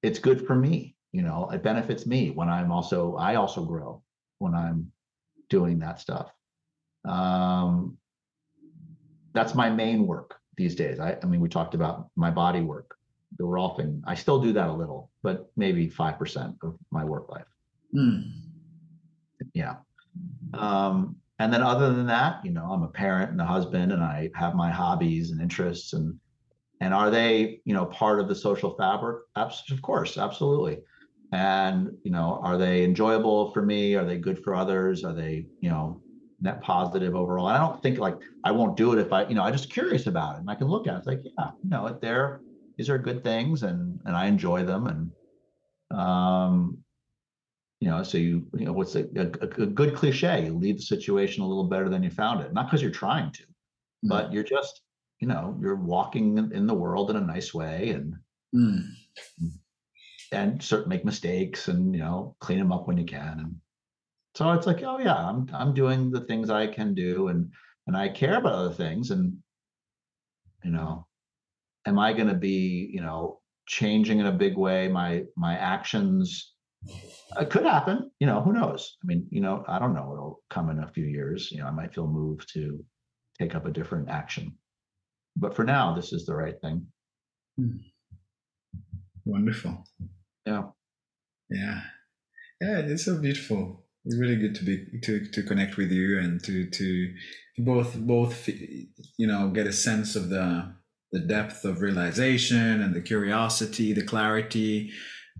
It's 0.02 0.18
good 0.18 0.46
for 0.46 0.54
me, 0.54 0.96
you 1.12 1.22
know, 1.22 1.50
it 1.52 1.62
benefits 1.62 2.06
me 2.06 2.30
when 2.30 2.48
I'm 2.48 2.70
also, 2.70 3.16
I 3.16 3.36
also 3.36 3.64
grow 3.64 4.02
when 4.38 4.54
I'm 4.54 4.92
doing 5.48 5.78
that 5.80 6.00
stuff. 6.00 6.30
Um, 7.04 7.96
that's 9.32 9.54
my 9.54 9.70
main 9.70 10.06
work 10.06 10.36
these 10.56 10.74
days. 10.74 11.00
I, 11.00 11.16
I 11.22 11.26
mean, 11.26 11.40
we 11.40 11.48
talked 11.48 11.74
about 11.74 12.10
my 12.16 12.30
body 12.30 12.60
work, 12.60 12.96
the 13.38 13.44
Rolfing. 13.44 14.02
I 14.06 14.14
still 14.14 14.40
do 14.40 14.52
that 14.52 14.68
a 14.68 14.72
little, 14.72 15.10
but 15.22 15.50
maybe 15.56 15.88
5% 15.88 16.56
of 16.62 16.76
my 16.90 17.04
work 17.04 17.28
life. 17.30 17.46
Mm. 17.94 18.32
Yeah. 19.54 19.76
Um, 20.54 21.16
and 21.38 21.52
then 21.52 21.62
other 21.62 21.92
than 21.92 22.06
that, 22.06 22.44
you 22.44 22.50
know, 22.50 22.64
I'm 22.64 22.82
a 22.82 22.88
parent 22.88 23.30
and 23.30 23.40
a 23.40 23.46
husband 23.46 23.92
and 23.92 24.02
I 24.02 24.30
have 24.34 24.54
my 24.54 24.70
hobbies 24.70 25.30
and 25.30 25.40
interests 25.40 25.92
and 25.92 26.18
and 26.80 26.94
are 26.94 27.10
they, 27.10 27.60
you 27.64 27.74
know, 27.74 27.86
part 27.86 28.20
of 28.20 28.28
the 28.28 28.34
social 28.34 28.74
fabric? 28.76 29.22
Of 29.36 29.82
course, 29.82 30.16
absolutely. 30.18 30.78
And, 31.32 31.90
you 32.04 32.10
know, 32.10 32.40
are 32.42 32.56
they 32.56 32.84
enjoyable 32.84 33.50
for 33.52 33.62
me? 33.62 33.94
Are 33.94 34.04
they 34.04 34.18
good 34.18 34.42
for 34.42 34.54
others? 34.54 35.04
Are 35.04 35.12
they, 35.12 35.46
you 35.60 35.68
know, 35.68 36.00
net 36.40 36.62
positive 36.62 37.14
overall. 37.14 37.48
And 37.48 37.56
I 37.56 37.60
don't 37.60 37.82
think 37.82 37.98
like 37.98 38.16
I 38.44 38.52
won't 38.52 38.76
do 38.76 38.92
it 38.92 38.98
if 38.98 39.12
I, 39.12 39.26
you 39.26 39.34
know, 39.34 39.42
I'm 39.42 39.52
just 39.52 39.70
curious 39.70 40.06
about 40.06 40.36
it 40.36 40.40
and 40.40 40.50
I 40.50 40.54
can 40.54 40.68
look 40.68 40.86
at 40.86 40.94
it. 40.94 40.98
It's 40.98 41.06
like, 41.06 41.20
yeah, 41.24 41.50
you 41.62 41.70
know, 41.70 41.98
there 42.00 42.40
these 42.76 42.88
are 42.88 42.98
good 42.98 43.24
things 43.24 43.62
and 43.62 44.00
and 44.04 44.16
I 44.16 44.26
enjoy 44.26 44.64
them 44.64 44.86
and 44.86 45.98
um 45.98 46.78
you 47.80 47.88
know, 47.88 48.02
so 48.02 48.18
you 48.18 48.46
you 48.54 48.66
know 48.66 48.72
what's 48.72 48.94
a, 48.96 49.04
a, 49.16 49.26
a 49.62 49.66
good 49.66 49.94
cliche? 49.94 50.44
You 50.44 50.54
leave 50.54 50.76
the 50.76 50.82
situation 50.82 51.42
a 51.42 51.46
little 51.46 51.68
better 51.68 51.88
than 51.88 52.02
you 52.02 52.10
found 52.10 52.40
it, 52.40 52.52
not 52.52 52.66
because 52.66 52.82
you're 52.82 52.90
trying 52.90 53.32
to, 53.32 53.42
mm. 53.42 54.08
but 54.08 54.32
you're 54.32 54.44
just 54.44 54.82
you 55.20 55.28
know 55.28 55.56
you're 55.60 55.76
walking 55.76 56.38
in, 56.52 56.66
the 56.66 56.74
world 56.74 57.10
in 57.10 57.16
a 57.16 57.20
nice 57.20 57.52
way 57.52 57.90
and 57.90 58.14
mm. 58.54 58.84
and 60.32 60.62
sort 60.62 60.88
make 60.88 61.04
mistakes 61.04 61.68
and 61.68 61.94
you 61.94 62.00
know 62.00 62.36
clean 62.40 62.58
them 62.58 62.72
up 62.72 62.86
when 62.86 62.96
you 62.96 63.04
can 63.04 63.40
and 63.40 63.56
so 64.38 64.52
it's 64.52 64.68
like, 64.68 64.84
oh 64.84 65.00
yeah, 65.00 65.16
I'm 65.16 65.48
I'm 65.52 65.74
doing 65.74 66.12
the 66.12 66.20
things 66.20 66.48
I 66.48 66.68
can 66.68 66.94
do 66.94 67.26
and 67.26 67.50
and 67.88 67.96
I 67.96 68.08
care 68.08 68.38
about 68.38 68.52
other 68.52 68.72
things. 68.72 69.10
And 69.10 69.36
you 70.62 70.70
know, 70.70 71.08
am 71.86 71.98
I 71.98 72.12
gonna 72.12 72.36
be, 72.36 72.88
you 72.92 73.00
know, 73.00 73.40
changing 73.66 74.20
in 74.20 74.26
a 74.26 74.32
big 74.32 74.56
way 74.56 74.86
my 74.86 75.24
my 75.36 75.56
actions? 75.56 76.54
It 77.40 77.50
could 77.50 77.64
happen, 77.64 78.12
you 78.20 78.28
know, 78.28 78.40
who 78.40 78.52
knows? 78.52 78.96
I 79.02 79.06
mean, 79.06 79.26
you 79.30 79.40
know, 79.40 79.64
I 79.66 79.80
don't 79.80 79.92
know 79.92 80.12
it'll 80.12 80.40
come 80.50 80.70
in 80.70 80.84
a 80.84 80.92
few 80.92 81.04
years. 81.04 81.50
You 81.50 81.58
know, 81.58 81.66
I 81.66 81.72
might 81.72 81.92
feel 81.92 82.06
moved 82.06 82.52
to 82.54 82.84
take 83.40 83.56
up 83.56 83.66
a 83.66 83.72
different 83.72 84.08
action. 84.08 84.56
But 85.38 85.54
for 85.54 85.64
now, 85.64 85.94
this 85.94 86.12
is 86.12 86.26
the 86.26 86.34
right 86.34 86.60
thing. 86.60 86.86
Hmm. 87.56 87.76
Wonderful. 89.24 89.84
Yeah. 90.44 90.64
Yeah. 91.50 91.80
Yeah, 92.60 92.78
it's 92.78 93.04
so 93.04 93.18
beautiful 93.18 93.84
it's 94.08 94.16
really 94.16 94.36
good 94.36 94.54
to 94.54 94.64
be 94.64 94.86
to 95.02 95.26
to 95.26 95.42
connect 95.42 95.76
with 95.76 95.90
you 95.90 96.18
and 96.18 96.42
to 96.44 96.68
to 96.70 97.14
both 97.58 97.94
both 97.98 98.48
you 98.48 99.26
know 99.26 99.48
get 99.48 99.66
a 99.66 99.72
sense 99.72 100.16
of 100.16 100.30
the 100.30 100.72
the 101.12 101.20
depth 101.20 101.64
of 101.64 101.82
realization 101.82 102.80
and 102.80 102.94
the 102.94 103.02
curiosity 103.02 103.92
the 103.92 104.02
clarity 104.02 104.90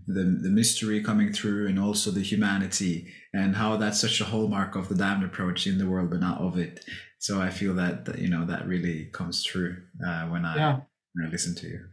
the 0.07 0.23
the 0.41 0.49
mystery 0.49 1.01
coming 1.01 1.31
through 1.31 1.67
and 1.67 1.79
also 1.79 2.11
the 2.11 2.21
humanity 2.21 3.07
and 3.33 3.55
how 3.55 3.77
that's 3.77 3.99
such 3.99 4.21
a 4.21 4.25
hallmark 4.25 4.75
of 4.75 4.89
the 4.89 4.95
diamond 4.95 5.25
approach 5.25 5.67
in 5.67 5.77
the 5.77 5.87
world 5.87 6.09
but 6.09 6.19
not 6.19 6.39
of 6.39 6.57
it 6.57 6.85
so 7.17 7.41
i 7.41 7.49
feel 7.49 7.73
that, 7.73 8.05
that 8.05 8.19
you 8.19 8.29
know 8.29 8.45
that 8.45 8.67
really 8.67 9.05
comes 9.13 9.43
through 9.43 9.77
uh, 10.05 10.25
when 10.27 10.45
i 10.45 10.55
yeah. 10.55 10.79
when 11.13 11.27
i 11.27 11.29
listen 11.29 11.55
to 11.55 11.67
you 11.67 11.85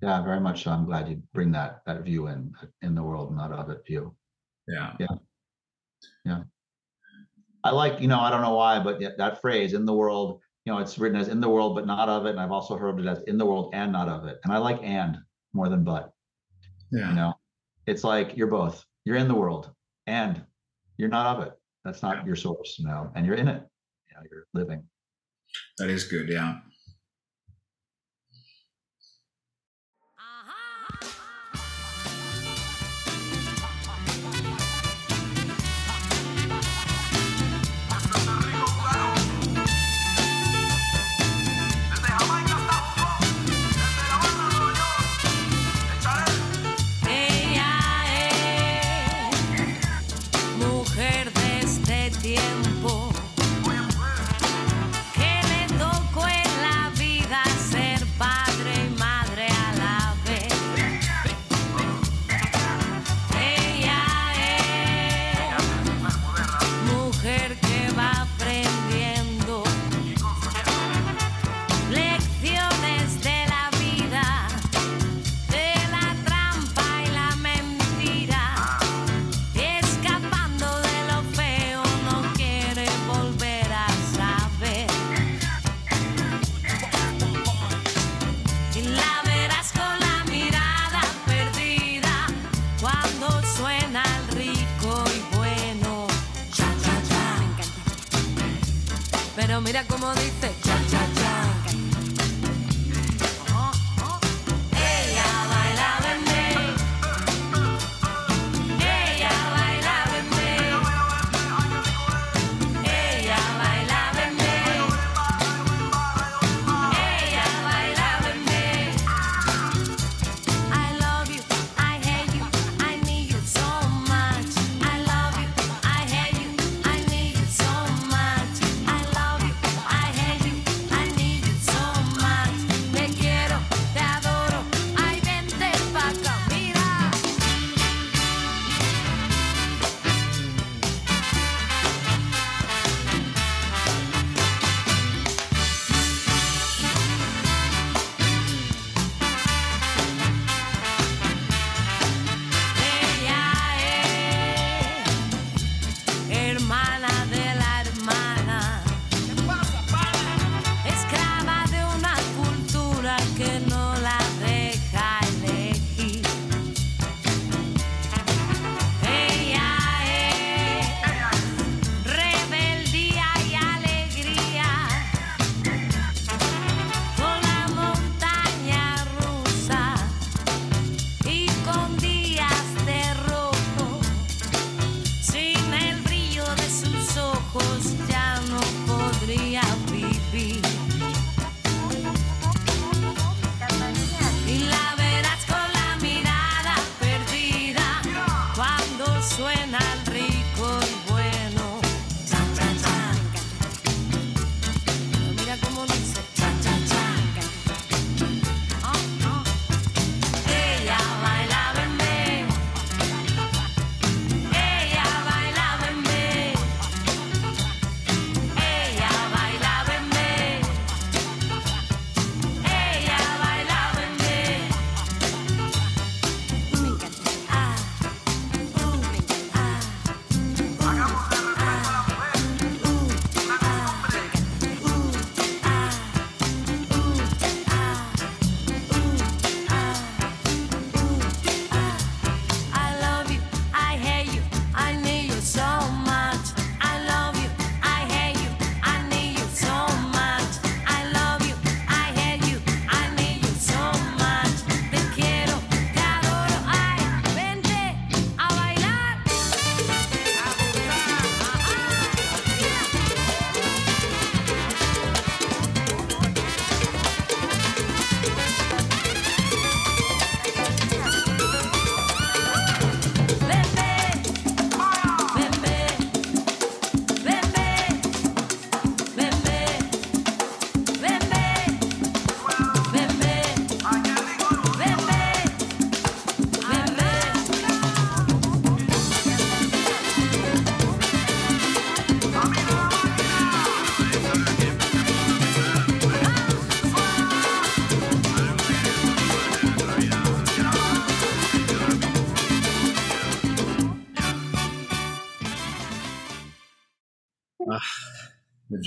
yeah 0.00 0.22
very 0.22 0.40
much 0.40 0.64
so 0.64 0.70
i'm 0.70 0.84
glad 0.84 1.08
you 1.08 1.22
bring 1.32 1.52
that 1.52 1.82
that 1.86 2.02
view 2.02 2.26
in 2.28 2.52
in 2.82 2.94
the 2.94 3.02
world 3.02 3.34
not 3.34 3.52
of 3.52 3.70
it 3.70 3.84
view 3.86 4.14
yeah 4.66 4.92
yeah 4.98 5.16
yeah. 6.24 6.42
I 7.64 7.70
like, 7.70 8.00
you 8.00 8.08
know, 8.08 8.20
I 8.20 8.30
don't 8.30 8.42
know 8.42 8.54
why, 8.54 8.80
but 8.80 9.00
that 9.18 9.40
phrase 9.40 9.72
in 9.72 9.86
the 9.86 9.94
world, 9.94 10.40
you 10.64 10.72
know, 10.72 10.78
it's 10.78 10.98
written 10.98 11.18
as 11.18 11.28
in 11.28 11.40
the 11.40 11.48
world, 11.48 11.74
but 11.74 11.86
not 11.86 12.08
of 12.08 12.26
it. 12.26 12.30
And 12.30 12.40
I've 12.40 12.52
also 12.52 12.76
heard 12.76 12.98
it 12.98 13.06
as 13.06 13.22
in 13.26 13.38
the 13.38 13.46
world 13.46 13.72
and 13.74 13.92
not 13.92 14.08
of 14.08 14.26
it. 14.26 14.40
And 14.44 14.52
I 14.52 14.58
like 14.58 14.80
and 14.82 15.18
more 15.52 15.68
than 15.68 15.84
but. 15.84 16.11
Yeah. 16.92 17.08
You 17.08 17.16
know, 17.16 17.34
it's 17.86 18.04
like 18.04 18.36
you're 18.36 18.46
both. 18.46 18.84
You're 19.04 19.16
in 19.16 19.26
the 19.26 19.34
world 19.34 19.70
and 20.06 20.42
you're 20.96 21.08
not 21.08 21.36
of 21.36 21.46
it. 21.46 21.52
That's 21.84 22.02
not 22.02 22.18
yeah. 22.18 22.26
your 22.26 22.36
source, 22.36 22.76
you 22.78 22.86
know, 22.86 23.10
and 23.16 23.26
you're 23.26 23.34
in 23.34 23.48
it. 23.48 23.62
You 24.08 24.16
know, 24.16 24.22
you're 24.30 24.46
living. 24.54 24.84
That 25.78 25.90
is 25.90 26.04
good. 26.04 26.28
Yeah. 26.28 26.58
Mira 99.72 99.86
cómo 99.86 100.12
dice 100.12 100.61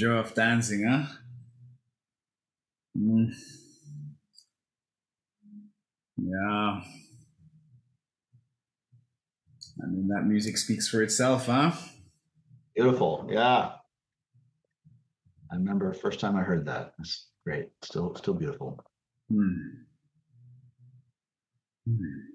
joy 0.05 0.17
of 0.17 0.35
dancing, 0.35 0.85
huh? 0.87 1.03
Mm. 2.95 3.33
Yeah. 6.17 6.81
I 9.81 9.87
mean, 9.87 10.07
that 10.09 10.25
music 10.27 10.57
speaks 10.57 10.87
for 10.87 11.01
itself, 11.01 11.47
huh? 11.47 11.71
Beautiful. 12.75 13.27
Yeah. 13.31 13.71
I 15.51 15.55
remember 15.55 15.91
first 15.93 16.19
time 16.19 16.35
I 16.35 16.43
heard 16.43 16.65
that. 16.67 16.93
It's 16.99 17.29
great. 17.43 17.69
Still, 17.81 18.13
still 18.15 18.35
beautiful. 18.35 18.79
Hmm. 19.31 19.55
Hmm. 21.87 22.34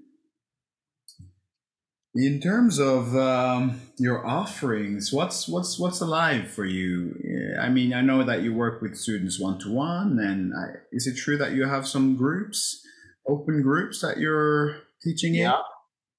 In 2.15 2.41
terms 2.41 2.81
of 2.81 3.15
um, 3.15 3.81
your 3.97 4.27
offerings, 4.27 5.13
what's 5.13 5.47
what's 5.47 5.79
what's 5.79 6.01
alive 6.01 6.51
for 6.51 6.65
you? 6.65 7.15
I 7.61 7.69
mean, 7.69 7.95
I 7.95 8.01
know 8.01 8.25
that 8.25 8.43
you 8.43 8.53
work 8.53 8.83
with 8.83 8.97
students 8.97 9.39
one 9.39 9.61
to 9.61 9.71
one, 9.71 10.19
and 10.19 10.53
I, 10.53 10.81
is 10.91 11.07
it 11.07 11.17
true 11.17 11.39
that 11.39 11.53
you 11.53 11.67
have 11.69 11.87
some 11.87 12.17
groups, 12.17 12.85
open 13.29 13.63
groups 13.63 14.01
that 14.01 14.19
you're 14.19 14.79
teaching 15.05 15.37
in? 15.37 15.43
Yeah. 15.43 15.61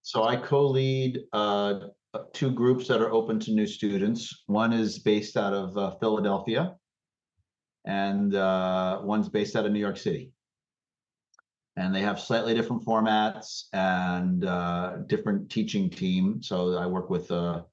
So 0.02 0.24
I 0.24 0.38
co-lead 0.38 1.20
uh, 1.34 1.74
two 2.32 2.52
groups 2.52 2.88
that 2.88 3.02
are 3.02 3.12
open 3.12 3.42
to 3.42 3.52
new 3.52 3.68
students. 3.68 4.44
One 4.48 4.72
is 4.72 4.98
based 5.00 5.36
out 5.36 5.54
of 5.54 5.78
uh, 5.78 5.96
Philadelphia, 6.00 6.78
and 7.86 8.34
uh, 8.34 9.02
one's 9.04 9.28
based 9.28 9.58
out 9.58 9.66
of 9.66 9.74
New 9.74 9.80
York 9.80 9.98
City. 9.98 10.32
And 11.78 11.96
they 11.96 12.02
have 12.02 12.20
slightly 12.20 12.54
different 12.54 12.86
formats 12.86 13.64
and 13.74 14.46
uh, 14.46 14.98
different 15.08 15.50
teaching 15.50 15.90
team. 15.90 16.42
So 16.44 16.78
I 16.78 16.86
work 16.86 17.10
with 17.10 17.32
uh, 17.32 17.64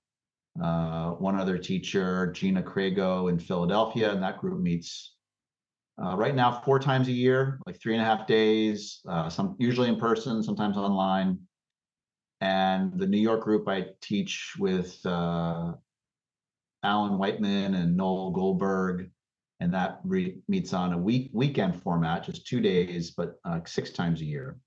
uh, 0.62 1.10
one 1.12 1.38
other 1.38 1.58
teacher, 1.58 2.32
Gina 2.32 2.62
Crago 2.62 3.28
in 3.28 3.38
Philadelphia, 3.38 4.12
and 4.12 4.22
that 4.22 4.38
group 4.38 4.60
meets 4.60 5.14
uh, 6.02 6.16
right 6.16 6.34
now 6.34 6.62
four 6.64 6.78
times 6.78 7.08
a 7.08 7.12
year, 7.12 7.58
like 7.66 7.80
three 7.80 7.94
and 7.94 8.02
a 8.02 8.04
half 8.04 8.26
days, 8.26 9.00
uh, 9.08 9.28
some 9.28 9.56
usually 9.58 9.88
in 9.88 9.98
person, 9.98 10.42
sometimes 10.42 10.76
online. 10.76 11.38
And 12.40 12.96
the 12.96 13.06
New 13.06 13.20
York 13.20 13.42
group 13.42 13.68
I 13.68 13.86
teach 14.00 14.54
with 14.58 15.04
uh, 15.04 15.72
Alan 16.84 17.18
Whiteman 17.18 17.74
and 17.74 17.96
Noel 17.96 18.30
Goldberg, 18.30 19.10
and 19.60 19.72
that 19.74 20.00
re- 20.04 20.38
meets 20.48 20.72
on 20.72 20.92
a 20.92 20.98
week 20.98 21.30
weekend 21.32 21.80
format, 21.82 22.24
just 22.24 22.46
two 22.46 22.60
days, 22.60 23.10
but 23.10 23.38
uh, 23.44 23.60
six 23.66 23.90
times 23.90 24.20
a 24.20 24.24
year. 24.24 24.58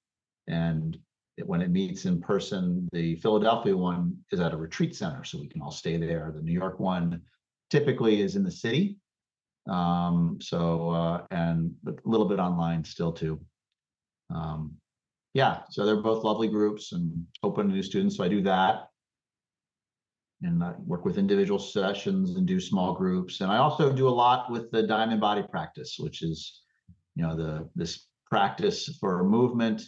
And 0.48 0.98
it- 1.38 1.48
when 1.48 1.62
it 1.62 1.70
meets 1.72 2.06
in 2.06 2.20
person, 2.22 2.88
the 2.92 3.16
Philadelphia 3.18 3.76
one 3.76 4.18
is 4.32 4.40
at 4.40 4.54
a 4.54 4.58
retreat 4.58 4.96
center, 4.96 5.24
so 5.24 5.40
we 5.40 5.48
can 5.48 5.62
all 5.62 5.72
stay 5.72 5.98
there. 5.98 6.32
The 6.36 6.42
New 6.42 6.52
York 6.54 6.80
one 6.80 7.22
typically 7.70 8.22
is 8.22 8.36
in 8.36 8.44
the 8.44 8.52
city, 8.52 8.98
Um, 9.68 10.40
so 10.42 10.90
uh, 10.90 11.26
and 11.32 11.74
a 11.88 11.94
little 12.04 12.28
bit 12.28 12.40
online 12.40 12.84
still 12.84 13.14
too. 13.14 13.40
Um, 14.30 14.76
yeah, 15.34 15.62
so 15.70 15.86
they're 15.86 16.02
both 16.02 16.24
lovely 16.26 16.48
groups 16.50 16.92
and 16.92 17.26
open 17.44 17.68
to 17.68 17.74
new 17.74 17.84
students. 17.84 18.18
So 18.18 18.24
I 18.24 18.28
do 18.28 18.42
that. 18.42 18.90
And 20.44 20.64
I 20.64 20.74
work 20.86 21.06
with 21.06 21.18
individual 21.18 21.60
sessions 21.60 22.36
and 22.36 22.48
do 22.48 22.60
small 22.60 22.94
groups. 22.94 23.42
And 23.42 23.52
I 23.52 23.58
also 23.58 23.92
do 23.92 24.08
a 24.08 24.10
lot 24.10 24.52
with 24.52 24.72
the 24.72 24.84
diamond 24.84 25.22
body 25.22 25.44
practice, 25.50 25.98
which 26.00 26.24
is, 26.24 26.62
you 27.16 27.24
know, 27.24 27.36
the 27.36 27.70
this 27.76 28.08
practice 28.30 28.98
for 29.00 29.24
movement 29.24 29.84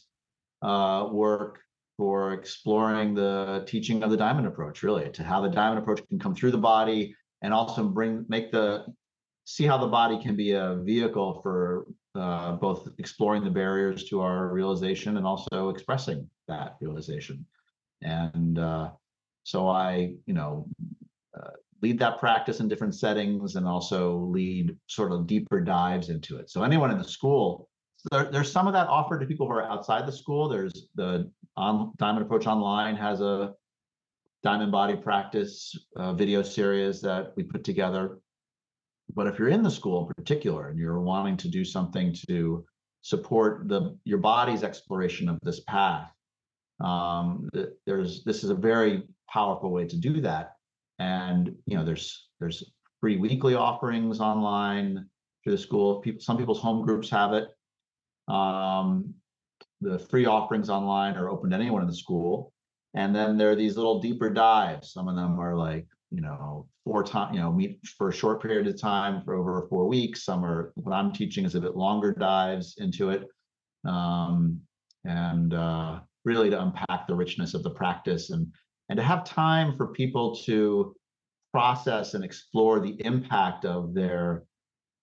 uh, 0.61 1.07
work 1.11 1.59
for 1.97 2.33
exploring 2.33 3.13
the 3.13 3.63
teaching 3.67 4.03
of 4.03 4.11
the 4.11 4.17
diamond 4.17 4.47
approach, 4.47 4.83
really, 4.83 5.09
to 5.11 5.23
how 5.23 5.41
the 5.41 5.49
diamond 5.49 5.79
approach 5.79 6.01
can 6.07 6.19
come 6.19 6.35
through 6.35 6.51
the 6.51 6.57
body 6.57 7.15
and 7.41 7.53
also 7.53 7.87
bring 7.87 8.25
make 8.29 8.51
the 8.51 8.85
see 9.45 9.65
how 9.65 9.77
the 9.77 9.87
body 9.87 10.21
can 10.21 10.35
be 10.35 10.51
a 10.51 10.75
vehicle 10.83 11.39
for 11.41 11.85
uh, 12.15 12.53
both 12.53 12.89
exploring 12.97 13.43
the 13.43 13.49
barriers 13.49 14.05
to 14.05 14.21
our 14.21 14.49
realization 14.53 15.17
and 15.17 15.25
also 15.25 15.69
expressing 15.69 16.29
that 16.47 16.77
realization. 16.79 17.45
And 18.01 18.59
uh, 18.59 18.91
so 19.43 19.67
I, 19.67 20.15
you 20.25 20.33
know, 20.33 20.67
uh, 21.37 21.51
lead 21.81 21.99
that 21.99 22.19
practice 22.19 22.59
in 22.59 22.67
different 22.67 22.95
settings 22.95 23.55
and 23.55 23.67
also 23.67 24.17
lead 24.17 24.77
sort 24.87 25.11
of 25.11 25.27
deeper 25.27 25.61
dives 25.61 26.09
into 26.09 26.37
it. 26.37 26.49
So 26.49 26.63
anyone 26.63 26.91
in 26.91 26.97
the 26.97 27.03
school, 27.03 27.69
there, 28.11 28.25
there's 28.25 28.51
some 28.51 28.67
of 28.67 28.73
that 28.73 28.87
offered 28.87 29.19
to 29.19 29.25
people 29.25 29.47
who 29.47 29.53
are 29.53 29.69
outside 29.69 30.07
the 30.07 30.11
school. 30.11 30.49
There's 30.49 30.87
the 30.95 31.31
on, 31.55 31.93
Diamond 31.97 32.25
Approach 32.25 32.47
Online 32.47 32.95
has 32.95 33.21
a 33.21 33.53
diamond 34.43 34.71
body 34.71 34.95
practice 34.95 35.77
uh, 35.95 36.13
video 36.13 36.41
series 36.41 37.01
that 37.01 37.33
we 37.35 37.43
put 37.43 37.63
together 37.63 38.19
but 39.15 39.27
if 39.27 39.37
you're 39.37 39.49
in 39.49 39.63
the 39.63 39.71
school 39.71 40.07
in 40.07 40.13
particular 40.13 40.69
and 40.69 40.79
you're 40.79 40.99
wanting 40.99 41.37
to 41.37 41.47
do 41.47 41.65
something 41.65 42.15
to 42.29 42.65
support 43.01 43.67
the 43.67 43.97
your 44.05 44.17
body's 44.17 44.63
exploration 44.63 45.29
of 45.29 45.39
this 45.43 45.59
path, 45.61 46.11
um, 46.79 47.49
there's 47.85 48.23
this 48.23 48.43
is 48.43 48.49
a 48.49 48.55
very 48.55 49.03
powerful 49.33 49.71
way 49.71 49.85
to 49.85 49.97
do 49.97 50.21
that. 50.21 50.53
And 50.99 51.55
you 51.65 51.75
know, 51.75 51.83
there's 51.83 52.29
there's 52.39 52.71
free 53.01 53.17
weekly 53.17 53.55
offerings 53.55 54.19
online 54.19 55.07
through 55.43 55.53
the 55.53 55.57
school. 55.57 55.99
People, 56.01 56.21
some 56.21 56.37
people's 56.37 56.61
home 56.61 56.85
groups 56.85 57.09
have 57.09 57.33
it. 57.33 57.47
Um, 58.27 59.13
the 59.81 59.99
free 59.99 60.25
offerings 60.25 60.69
online 60.69 61.15
are 61.15 61.29
open 61.29 61.49
to 61.49 61.55
anyone 61.55 61.81
in 61.81 61.87
the 61.87 61.95
school. 61.95 62.53
And 62.93 63.13
then 63.13 63.37
there 63.37 63.49
are 63.49 63.55
these 63.55 63.75
little 63.75 63.99
deeper 63.99 64.29
dives. 64.29 64.93
Some 64.93 65.07
of 65.07 65.15
them 65.15 65.39
are 65.39 65.55
like 65.55 65.87
you 66.13 66.21
know, 66.21 66.67
four 66.85 67.03
time, 67.03 67.33
you 67.33 67.39
know, 67.39 67.51
meet 67.51 67.79
for 67.97 68.09
a 68.09 68.13
short 68.13 68.41
period 68.41 68.67
of 68.67 68.79
time 68.79 69.23
for 69.23 69.33
over 69.33 69.65
four 69.67 69.87
weeks. 69.87 70.23
Some 70.23 70.45
are 70.45 70.71
what 70.75 70.93
I'm 70.93 71.11
teaching 71.11 71.43
is 71.43 71.55
a 71.55 71.61
bit 71.61 71.75
longer 71.75 72.13
dives 72.13 72.75
into 72.77 73.09
it. 73.09 73.27
Um, 73.83 74.61
and 75.03 75.55
uh, 75.55 76.01
really 76.23 76.51
to 76.51 76.61
unpack 76.61 77.07
the 77.07 77.15
richness 77.15 77.55
of 77.55 77.63
the 77.63 77.71
practice 77.71 78.29
and 78.29 78.47
and 78.93 78.99
to 78.99 79.03
have 79.03 79.25
time 79.25 79.75
for 79.75 79.87
people 79.87 80.35
to 80.35 80.95
process 81.51 82.13
and 82.13 82.23
explore 82.23 82.79
the 82.79 82.95
impact 83.03 83.65
of 83.65 83.95
their 83.95 84.43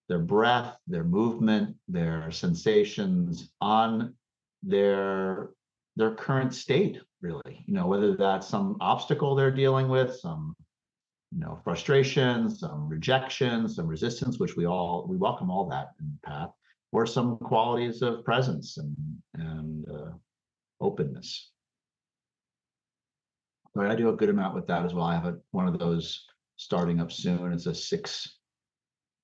their 0.08 0.20
breath, 0.20 0.76
their 0.86 1.02
movement, 1.02 1.76
their 1.88 2.30
sensations 2.30 3.50
on 3.60 4.14
their 4.62 5.50
their 5.96 6.14
current 6.14 6.54
state 6.54 7.00
really 7.20 7.64
you 7.66 7.74
know 7.74 7.86
whether 7.86 8.16
that's 8.16 8.46
some 8.46 8.76
obstacle 8.80 9.34
they're 9.34 9.50
dealing 9.50 9.88
with 9.88 10.14
some 10.14 10.54
you 11.32 11.38
know, 11.38 11.60
frustration, 11.62 12.50
some 12.50 12.88
rejection, 12.88 13.68
some 13.68 13.86
resistance, 13.86 14.38
which 14.38 14.56
we 14.56 14.66
all 14.66 15.06
we 15.08 15.16
welcome 15.16 15.50
all 15.50 15.68
that 15.68 15.90
in 16.00 16.06
the 16.10 16.28
path, 16.28 16.50
or 16.92 17.06
some 17.06 17.38
qualities 17.38 18.02
of 18.02 18.24
presence 18.24 18.78
and 18.78 18.96
and 19.34 19.88
uh, 19.88 20.10
openness. 20.80 21.52
So 23.74 23.82
I 23.82 23.94
do 23.94 24.08
a 24.08 24.16
good 24.16 24.30
amount 24.30 24.54
with 24.54 24.66
that 24.66 24.84
as 24.84 24.94
well. 24.94 25.04
I 25.04 25.14
have 25.14 25.26
a, 25.26 25.36
one 25.52 25.68
of 25.68 25.78
those 25.78 26.24
starting 26.56 27.00
up 27.00 27.12
soon. 27.12 27.52
It's 27.52 27.66
a 27.66 27.74
six, 27.74 28.38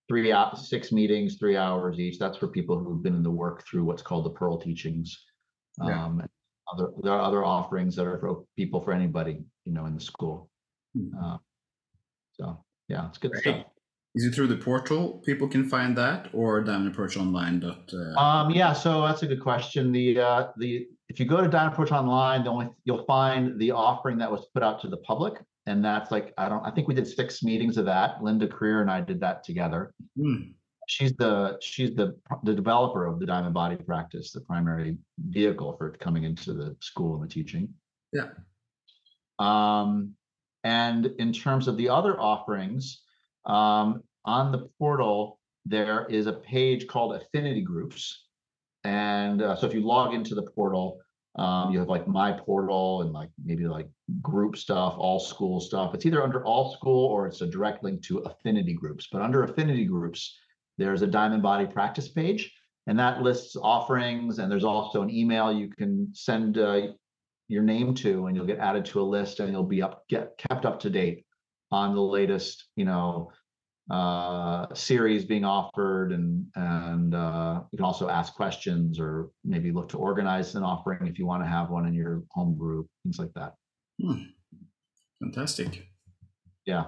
three 0.09 0.33
out 0.33 0.59
six 0.59 0.93
meetings, 0.93 1.37
three 1.37 1.57
hours 1.57 1.99
each. 1.99 2.19
That's 2.19 2.39
for 2.39 2.49
people 2.49 2.79
who've 2.79 3.03
been 3.03 3.17
in 3.17 3.23
the 3.23 3.31
work 3.31 3.67
through 3.67 3.85
what's 3.85 4.03
called 4.03 4.25
the 4.25 4.31
Pearl 4.31 4.59
teachings. 4.59 5.25
Yeah. 5.83 6.05
Um, 6.05 6.23
other 6.73 6.91
there 7.03 7.13
are 7.13 7.21
other 7.21 7.45
offerings 7.45 7.95
that 7.97 8.07
are 8.07 8.19
for 8.19 8.45
people 8.57 8.81
for 8.81 8.93
anybody, 8.93 9.45
you 9.65 9.73
know, 9.73 9.87
in 9.87 9.95
the 9.95 10.01
school. 10.01 10.51
Hmm. 10.97 11.09
Uh, 11.23 11.39
so 12.33 12.65
yeah, 12.89 13.09
it's 13.09 13.19
good 13.19 13.33
Great. 13.33 13.43
stuff. 13.43 13.67
Is 14.15 14.25
it 14.25 14.35
through 14.35 14.47
the 14.47 14.57
portal 14.57 15.23
people 15.27 15.47
can 15.47 15.69
find 15.69 15.97
that 15.99 16.31
or 16.33 16.65
diamondapproachonline? 16.65 17.61
Dot, 17.61 17.93
uh, 17.93 18.19
Um, 18.19 18.51
yeah, 18.51 18.73
so 18.73 19.03
that's 19.03 19.23
a 19.23 19.27
good 19.27 19.43
question. 19.43 19.93
The 19.93 20.19
uh, 20.19 20.49
the 20.57 20.87
if 21.09 21.21
you 21.21 21.27
go 21.27 21.41
to 21.41 21.49
Diamond 21.49 21.73
Approach 21.73 21.93
Online, 21.93 22.45
the 22.45 22.51
only 22.51 22.69
you'll 22.85 23.05
find 23.05 23.59
the 23.61 23.71
offering 23.71 24.19
that 24.19 24.31
was 24.31 24.47
put 24.53 24.63
out 24.63 24.81
to 24.83 24.89
the 24.89 24.97
public, 24.99 25.41
and 25.67 25.85
that's 25.85 26.11
like 26.11 26.35
I 26.37 26.49
don't 26.49 26.65
I 26.67 26.71
think 26.71 26.89
we 26.89 26.95
did 26.95 27.07
six 27.07 27.43
meetings 27.43 27.77
of 27.77 27.85
that. 27.87 28.23
Linda 28.23 28.47
Krier 28.49 28.81
and 28.81 28.91
I 28.91 29.01
did 29.01 29.21
that 29.21 29.45
together. 29.45 29.95
hmm, 30.17 30.37
She's 30.89 31.13
the 31.15 31.59
she's 31.61 31.95
the 31.95 32.17
the 32.45 32.55
developer 32.55 33.07
of 33.07 33.19
the 33.19 33.27
Diamond 33.27 33.55
Body 33.55 33.77
Practice, 33.77 34.33
the 34.33 34.41
primary 34.41 34.97
vehicle 35.19 35.77
for 35.77 35.91
coming 35.93 36.25
into 36.25 36.53
the 36.53 36.77
school 36.81 37.15
and 37.15 37.25
the 37.29 37.33
teaching. 37.33 37.69
Yeah. 38.13 38.29
Um, 39.39 40.13
and 40.65 41.07
in 41.19 41.33
terms 41.33 41.69
of 41.69 41.77
the 41.77 41.89
other 41.89 42.19
offerings, 42.21 43.03
um, 43.45 44.03
on 44.25 44.53
the 44.53 44.69
portal, 44.79 45.39
there 45.65 46.07
is 46.07 46.27
a 46.27 46.33
page 46.33 46.87
called 46.87 47.15
Affinity 47.15 47.61
Groups. 47.63 48.26
And 48.87 49.43
uh, 49.43 49.57
so 49.57 49.67
if 49.67 49.75
you 49.75 49.81
log 49.81 50.15
into 50.15 50.35
the 50.35 50.43
portal, 50.43 51.01
um, 51.35 51.73
you 51.73 51.79
have 51.81 51.89
like 51.89 52.07
my 52.07 52.33
portal 52.33 53.03
and 53.03 53.13
like 53.13 53.29
maybe 53.45 53.67
like 53.67 53.89
group 54.23 54.57
stuff, 54.57 54.95
all 54.97 55.19
school 55.19 55.61
stuff. 55.61 55.93
It's 55.93 56.07
either 56.07 56.23
under 56.23 56.45
all 56.45 56.73
school 56.73 57.07
or 57.07 57.27
it's 57.27 57.41
a 57.41 57.47
direct 57.47 57.83
link 57.83 58.03
to 58.05 58.19
affinity 58.19 58.75
groups. 58.75 59.09
But 59.11 59.23
under 59.23 59.43
affinity 59.43 59.85
groups, 59.85 60.39
there's 60.79 61.03
a 61.03 61.07
diamond 61.07 61.43
body 61.43 61.67
practice 61.67 62.09
page 62.09 62.55
and 62.87 62.99
that 62.99 63.23
lists 63.23 63.57
offerings. 63.61 64.39
And 64.39 64.51
there's 64.51 64.65
also 64.65 65.03
an 65.03 65.11
email 65.11 65.53
you 65.53 65.69
can 65.69 66.09
send 66.15 66.57
uh, 66.57 66.83
your 67.49 67.63
name 67.63 67.95
to 67.95 68.27
and 68.27 68.37
you'll 68.37 68.47
get 68.47 68.59
added 68.59 68.85
to 68.87 69.01
a 69.01 69.03
list 69.03 69.41
and 69.41 69.53
you'll 69.53 69.65
be 69.65 69.83
up 69.83 70.05
get 70.09 70.39
kept 70.39 70.65
up 70.65 70.81
to 70.81 70.91
date 70.91 71.25
on 71.71 71.95
the 71.95 72.01
latest 72.01 72.69
you 72.77 72.85
know 72.85 73.31
uh 73.91 74.67
series 74.75 75.25
being 75.25 75.45
offered 75.45 76.11
and 76.13 76.45
and 76.57 77.15
uh 77.15 77.61
you 77.71 77.77
can 77.77 77.85
also 77.85 78.09
ask 78.09 78.35
questions 78.35 78.99
or 78.99 79.31
maybe 79.45 79.71
look 79.71 79.89
to 79.89 79.97
organize 79.97 80.57
an 80.57 80.65
offering 80.65 81.07
if 81.07 81.19
you 81.21 81.27
want 81.27 81.41
to 81.43 81.49
have 81.49 81.71
one 81.71 81.87
in 81.87 81.95
your 81.95 82.25
home 82.33 82.59
group 82.59 82.89
things 83.05 83.19
like 83.19 83.33
that 83.35 83.55
hmm. 84.03 84.23
Fantastic. 85.23 85.87
yeah 86.67 86.87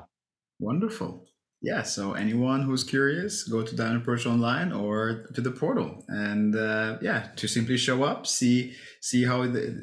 Wonderful. 0.60 1.24
Yeah, 1.60 1.82
so 1.82 2.12
anyone 2.12 2.62
who's 2.62 2.84
curious, 2.84 3.42
go 3.42 3.62
to 3.64 3.74
Diamond 3.74 4.02
Approach 4.02 4.26
Online 4.26 4.70
or 4.70 5.26
to 5.34 5.40
the 5.40 5.50
portal, 5.50 6.04
and 6.06 6.54
uh, 6.54 6.98
yeah, 7.02 7.30
to 7.34 7.48
simply 7.48 7.76
show 7.76 8.04
up, 8.04 8.28
see 8.28 8.74
see 9.00 9.24
how. 9.24 9.42
The, 9.44 9.74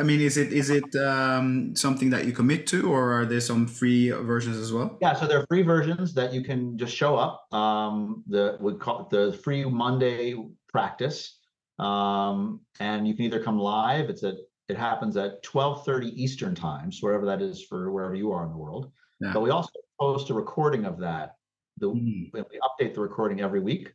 I 0.00 0.02
mean, 0.02 0.20
is 0.22 0.38
it 0.38 0.50
is 0.50 0.70
it 0.70 0.96
um, 0.96 1.76
something 1.76 2.08
that 2.10 2.24
you 2.24 2.32
commit 2.32 2.66
to, 2.68 2.90
or 2.90 3.12
are 3.12 3.26
there 3.26 3.40
some 3.40 3.66
free 3.66 4.08
versions 4.10 4.56
as 4.56 4.72
well? 4.72 4.96
yeah 5.02 5.12
so 5.12 5.26
there 5.26 5.40
are 5.40 5.46
free 5.46 5.60
versions 5.62 6.14
that 6.14 6.32
you 6.32 6.42
can 6.42 6.78
just 6.78 6.94
show 6.96 7.16
up 7.16 7.46
um 7.52 8.24
the 8.26 8.56
we 8.60 8.72
call 8.74 9.02
it 9.02 9.10
the 9.10 9.32
free 9.44 9.64
monday 9.64 10.34
practice 10.72 11.38
um 11.78 12.60
and 12.80 13.06
you 13.06 13.14
can 13.14 13.24
either 13.26 13.42
come 13.42 13.58
live 13.58 14.08
it's 14.08 14.22
at 14.24 14.34
it 14.68 14.76
happens 14.76 15.16
at 15.16 15.42
12:30 15.42 16.12
eastern 16.14 16.54
time 16.54 16.90
so 16.92 17.00
wherever 17.06 17.26
that 17.26 17.42
is 17.42 17.62
for 17.68 17.90
wherever 17.92 18.14
you 18.14 18.32
are 18.32 18.44
in 18.44 18.50
the 18.50 18.56
world 18.56 18.90
Yeah. 19.20 19.32
but 19.34 19.42
we 19.42 19.50
also 19.50 19.70
post 20.00 20.30
a 20.30 20.34
recording 20.34 20.84
of 20.84 20.98
that 20.98 21.34
the 21.76 21.90
Mhm. 21.90 22.32
we 22.32 22.60
update 22.60 22.94
the 22.94 23.00
recording 23.00 23.40
every 23.40 23.60
week. 23.60 23.94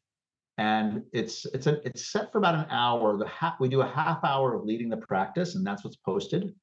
And 0.57 1.03
it's 1.11 1.45
it's 1.48 1.68
a, 1.68 1.86
it's 1.86 2.11
set 2.11 2.32
for 2.32 2.38
about 2.38 2.56
an 2.56 2.65
hour 2.69 3.18
the 3.18 3.27
half 3.27 3.60
we 3.60 3.68
do 3.68 3.82
a 3.82 3.88
half 3.88 4.23
hour 4.23 4.53
of 4.53 4.64
leading 4.64 4.90
the 4.90 4.98
practice 4.98 5.56
and 5.56 5.65
that's 5.65 5.84
what's 5.84 5.98
posted. 5.98 6.56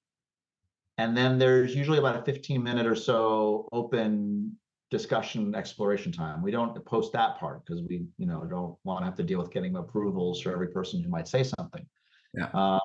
And 0.98 1.16
then 1.16 1.39
there's 1.39 1.74
usually 1.74 1.98
about 1.98 2.16
a 2.16 2.23
15 2.23 2.62
minute 2.62 2.86
or 2.86 2.94
so 2.97 3.69
open 3.73 4.56
discussion 4.90 5.55
exploration 5.55 6.12
time. 6.12 6.43
We 6.43 6.51
don't 6.51 6.85
post 6.85 7.12
that 7.12 7.39
part 7.39 7.64
because 7.64 7.82
we 7.82 8.06
you 8.16 8.27
know 8.27 8.44
don't 8.44 8.77
want 8.85 9.01
to 9.02 9.05
have 9.05 9.16
to 9.16 9.23
deal 9.23 9.39
with 9.39 9.51
getting 9.51 9.77
approvals 9.77 10.40
for 10.40 10.52
every 10.52 10.69
person 10.69 11.02
who 11.02 11.10
might 11.10 11.28
say 11.28 11.44
something. 11.44 11.86
Yeah. 12.35 12.48
um, 12.55 12.81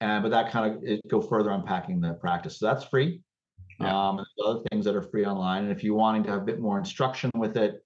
and 0.00 0.22
but 0.22 0.30
that 0.30 0.50
kind 0.50 0.74
of 0.74 0.82
it 0.82 1.06
go 1.08 1.20
further 1.20 1.50
unpacking 1.50 2.00
the 2.00 2.14
practice. 2.14 2.58
So 2.58 2.66
that's 2.66 2.84
free 2.84 3.22
Yeah. 3.80 4.08
um, 4.08 4.24
other 4.44 4.60
things 4.70 4.84
that 4.84 4.94
are 4.94 5.02
free 5.02 5.24
online. 5.24 5.64
And 5.64 5.72
if 5.72 5.82
you're 5.82 5.96
wanting 5.96 6.22
to 6.24 6.30
have 6.30 6.42
a 6.42 6.44
bit 6.44 6.60
more 6.60 6.78
instruction 6.78 7.30
with 7.34 7.56
it, 7.56 7.84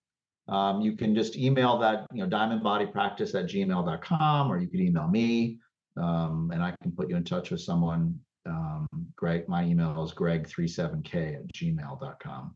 um, 0.49 0.81
you 0.81 0.97
can 0.97 1.15
just 1.15 1.37
email 1.37 1.79
that, 1.79 2.07
you 2.13 2.25
know, 2.25 2.29
diamondbodypractice 2.29 3.35
at 3.35 3.47
gmail.com, 3.47 4.51
or 4.51 4.59
you 4.59 4.69
can 4.69 4.81
email 4.81 5.09
me 5.09 5.59
um, 5.99 6.51
and 6.53 6.63
I 6.63 6.75
can 6.83 6.93
put 6.93 7.09
you 7.09 7.17
in 7.17 7.25
touch 7.25 7.51
with 7.51 7.61
someone. 7.61 8.19
Um, 8.47 8.89
Greg, 9.17 9.49
my 9.49 9.65
email 9.65 10.03
is 10.05 10.13
greg37k 10.13 11.35
at 11.37 11.47
gmail.com. 11.53 12.55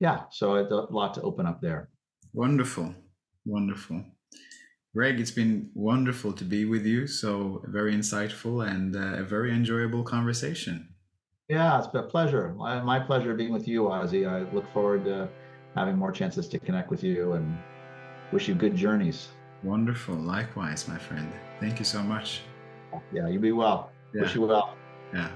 yeah, 0.00 0.24
so 0.30 0.56
it's 0.56 0.72
a 0.72 0.86
lot 0.90 1.14
to 1.14 1.22
open 1.22 1.46
up 1.46 1.60
there. 1.60 1.88
Wonderful. 2.32 2.94
Wonderful. 3.46 4.04
Greg, 4.94 5.18
it's 5.18 5.30
been 5.30 5.70
wonderful 5.74 6.32
to 6.32 6.44
be 6.44 6.64
with 6.64 6.86
you. 6.86 7.06
So, 7.06 7.62
very 7.66 7.94
insightful 7.94 8.66
and 8.66 8.94
uh, 8.94 9.20
a 9.20 9.24
very 9.24 9.52
enjoyable 9.52 10.04
conversation. 10.04 10.93
Yeah, 11.48 11.78
it's 11.78 11.88
been 11.88 12.04
a 12.04 12.06
pleasure. 12.06 12.54
My, 12.56 12.80
my 12.80 12.98
pleasure 12.98 13.34
being 13.34 13.52
with 13.52 13.68
you, 13.68 13.82
Wazee. 13.82 14.26
I 14.26 14.50
look 14.52 14.70
forward 14.72 15.04
to 15.04 15.28
having 15.74 15.96
more 15.96 16.10
chances 16.10 16.48
to 16.48 16.58
connect 16.58 16.90
with 16.90 17.04
you 17.04 17.32
and 17.34 17.58
wish 18.32 18.48
you 18.48 18.54
good 18.54 18.74
journeys. 18.74 19.28
Wonderful. 19.62 20.14
Likewise, 20.14 20.88
my 20.88 20.98
friend. 20.98 21.30
Thank 21.60 21.78
you 21.78 21.84
so 21.84 22.02
much. 22.02 22.42
Yeah, 23.12 23.28
you 23.28 23.38
be 23.38 23.52
well. 23.52 23.90
Yeah. 24.14 24.22
Wish 24.22 24.34
you 24.34 24.42
well. 24.42 24.74
Yeah. 25.12 25.28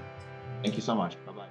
Thank 0.63 0.75
you 0.75 0.81
so 0.81 0.95
much. 0.95 1.15
Bye 1.25 1.33
bye. 1.33 1.48